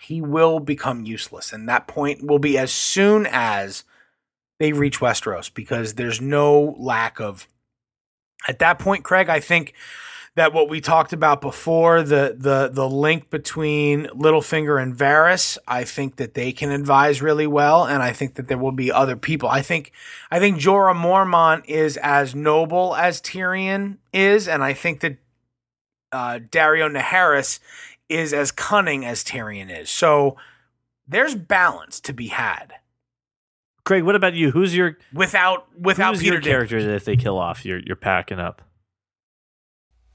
[0.00, 1.52] he will become useless.
[1.52, 3.84] And that point will be as soon as
[4.58, 7.48] they reach Westeros, because there's no lack of.
[8.48, 9.74] At that point, Craig, I think
[10.36, 15.84] that what we talked about before the the the link between Littlefinger and Varys, I
[15.84, 19.16] think that they can advise really well, and I think that there will be other
[19.16, 19.48] people.
[19.48, 19.92] I think
[20.30, 25.18] I think Jorah Mormont is as noble as Tyrion is, and I think that
[26.12, 27.58] uh, Daario Naharis
[28.08, 29.90] is as cunning as Tyrion is.
[29.90, 30.36] So
[31.06, 32.74] there's balance to be had
[33.84, 34.50] Craig, what about you?
[34.50, 36.44] Who's your without without who's Peter your Dinklage.
[36.44, 38.62] character that if they kill off, you're you're packing up?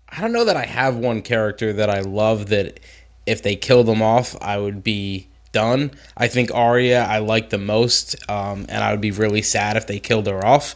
[0.09, 2.79] I don't know that I have one character that I love that
[3.25, 5.91] if they kill them off, I would be done.
[6.15, 9.87] I think Arya I like the most, um, and I would be really sad if
[9.87, 10.75] they killed her off.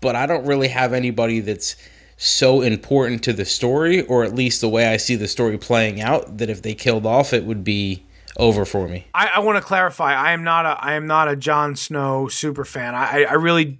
[0.00, 1.76] But I don't really have anybody that's
[2.16, 6.00] so important to the story, or at least the way I see the story playing
[6.00, 8.04] out, that if they killed off, it would be
[8.38, 9.06] over for me.
[9.14, 10.14] I, I want to clarify.
[10.14, 12.94] I am not a I am not a Jon Snow super fan.
[12.94, 13.78] I, I really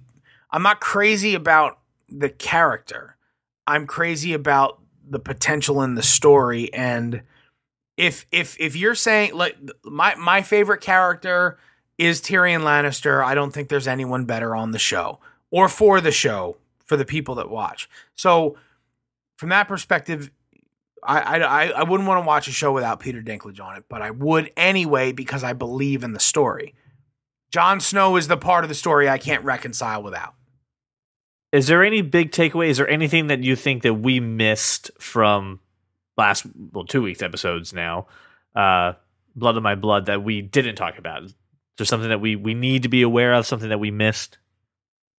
[0.51, 1.79] I'm not crazy about
[2.09, 3.17] the character.
[3.65, 6.73] I'm crazy about the potential in the story.
[6.73, 7.23] And
[7.97, 11.57] if if if you're saying like my my favorite character
[11.97, 15.19] is Tyrion Lannister, I don't think there's anyone better on the show
[15.51, 17.89] or for the show for the people that watch.
[18.15, 18.57] So
[19.37, 20.31] from that perspective,
[21.03, 24.01] I, I, I wouldn't want to watch a show without Peter Dinklage on it, but
[24.01, 26.73] I would anyway because I believe in the story.
[27.51, 30.33] Jon Snow is the part of the story I can't reconcile without.
[31.51, 35.59] Is there any big takeaways or anything that you think that we missed from
[36.17, 38.07] last well two weeks episodes now?
[38.53, 38.93] Uh,
[39.35, 41.23] Blood of My Blood that we didn't talk about.
[41.23, 41.35] Is
[41.77, 43.45] there something that we we need to be aware of?
[43.45, 44.39] Something that we missed?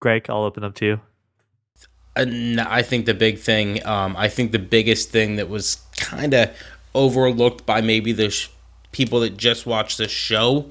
[0.00, 1.00] Greg, I'll open up to you.
[2.16, 6.34] And I think the big thing, um, I think the biggest thing that was kind
[6.34, 6.50] of
[6.94, 8.48] overlooked by maybe the sh-
[8.92, 10.68] people that just watched the show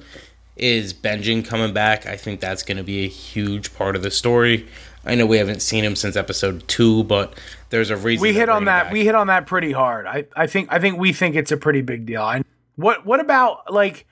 [0.56, 2.04] is Benjen coming back.
[2.06, 4.66] I think that's going to be a huge part of the story.
[5.06, 7.32] I know we haven't seen him since episode two, but
[7.70, 8.84] there's a reason We hit on that.
[8.84, 8.92] back.
[8.92, 10.06] We hit on that pretty hard.
[10.06, 12.20] I, I think I think we think it's a pretty big deal.
[12.22, 12.42] I,
[12.76, 14.06] what what about like?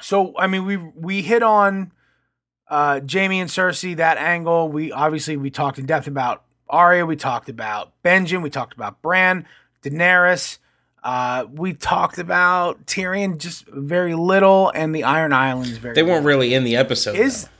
[0.00, 1.90] So I mean, we we hit on
[2.70, 4.68] uh, Jaime and Cersei that angle.
[4.68, 7.04] We obviously we talked in depth about Arya.
[7.04, 8.42] We talked about Benjen.
[8.42, 9.46] We talked about Bran,
[9.82, 10.58] Daenerys.
[11.02, 15.94] Uh, we talked about Tyrion just very little, and the Iron Islands very.
[15.94, 16.28] They weren't little.
[16.28, 17.16] really in the episode.
[17.16, 17.50] Is though.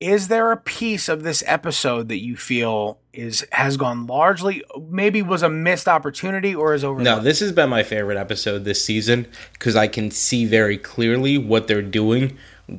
[0.00, 5.22] is there a piece of this episode that you feel is has gone largely maybe
[5.22, 7.00] was a missed opportunity or is over?
[7.00, 11.38] No, this has been my favorite episode this season because I can see very clearly
[11.38, 12.36] what they're doing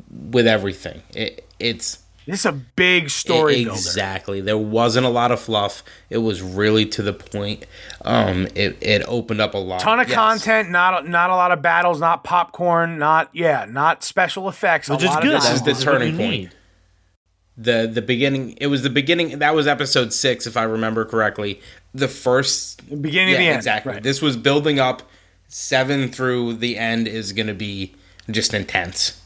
[0.10, 1.02] with everything.
[1.14, 3.72] It, it's this is a big story builder.
[3.78, 4.40] exactly.
[4.40, 5.84] There wasn't a lot of fluff.
[6.10, 7.66] It was really to the point.
[8.06, 9.82] Um, it it opened up a lot.
[9.82, 10.16] Ton of Yes.
[10.16, 14.90] content, not a, not a lot of battles, not popcorn, not yeah, not special effects.
[14.90, 15.36] Which a is lot good.
[15.36, 16.32] Of This is the This is what turning point.
[16.32, 16.52] need.
[17.58, 18.58] the the beginning.
[18.62, 19.40] It was the beginning.
[19.40, 21.60] That was episode six, if I remember correctly.
[21.94, 23.58] The first beginning of the end.
[23.58, 23.94] exactly.
[23.94, 24.04] Right.
[24.04, 25.04] This was building up.
[25.50, 27.94] Seven through the end is going to be
[28.32, 29.22] just intense.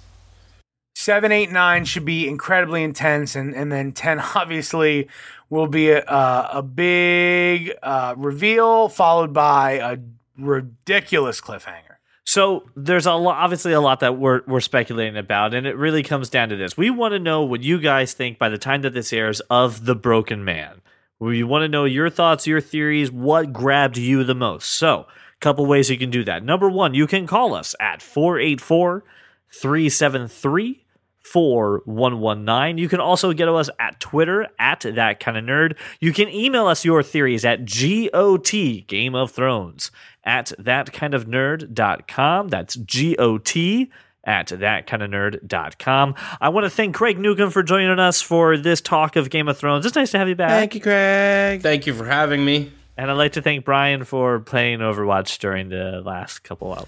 [1.07, 5.07] Seven, eight, nine should be incredibly intense, and and then ten obviously
[5.49, 9.97] will be a a, big uh, reveal followed by a
[10.38, 11.95] ridiculous cliffhanger.
[12.25, 16.29] So there's a obviously a lot that we're we're speculating about, and it really comes
[16.29, 18.93] down to this: we want to know what you guys think by the time that
[18.93, 20.81] this airs of the Broken Man.
[21.19, 24.69] We want to know your thoughts, your theories, what grabbed you the most.
[24.69, 26.43] So, a couple ways you can do that.
[26.43, 29.05] Number one, you can call us at 484
[29.49, 30.84] 373
[31.31, 32.77] 4119.
[32.77, 35.77] You can also get us at Twitter at that kind of nerd.
[35.99, 39.91] You can email us your theories at GOT Game of Thrones
[40.23, 42.49] at that kind of nerd.com.
[42.49, 43.87] That's GOT
[44.23, 46.15] at that kind of nerd.com.
[46.41, 49.57] I want to thank Craig Newcombe for joining us for this talk of Game of
[49.57, 49.85] Thrones.
[49.85, 50.49] It's nice to have you back.
[50.49, 51.61] Thank you, Craig.
[51.61, 52.71] Thank you for having me.
[52.97, 56.87] And I'd like to thank Brian for playing Overwatch during the last couple of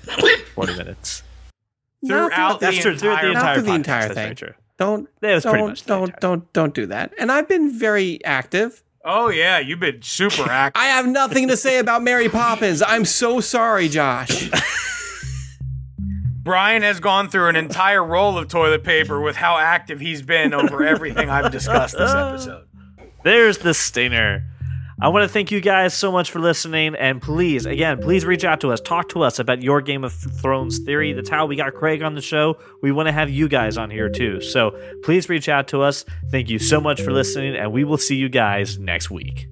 [0.55, 1.23] 40 minutes.
[2.01, 2.97] Not Throughout the- That's the true.
[2.97, 3.75] Throughout the entire- Not for the podcast.
[3.75, 4.23] entire That's thing.
[4.23, 4.53] very true.
[4.77, 7.13] Don't That was don't much don't don't don't do that.
[7.19, 8.81] And I've been very active.
[9.03, 10.81] Oh yeah, you've been super active.
[10.81, 12.81] I have nothing to say about Mary Poppins.
[12.81, 14.49] I'm so sorry, Josh.
[16.43, 20.53] Brian has gone through an entire roll of toilet paper with how active he's been
[20.53, 22.65] over everything I've discussed this episode.
[23.23, 24.45] There's the stinger.
[25.01, 26.95] I want to thank you guys so much for listening.
[26.95, 28.81] And please, again, please reach out to us.
[28.81, 31.13] Talk to us about your Game of Thrones theory.
[31.13, 32.57] That's how we got Craig on the show.
[32.81, 34.41] We want to have you guys on here too.
[34.41, 36.03] So please reach out to us.
[36.31, 39.47] Thank you so much for listening, and we will see you guys next week.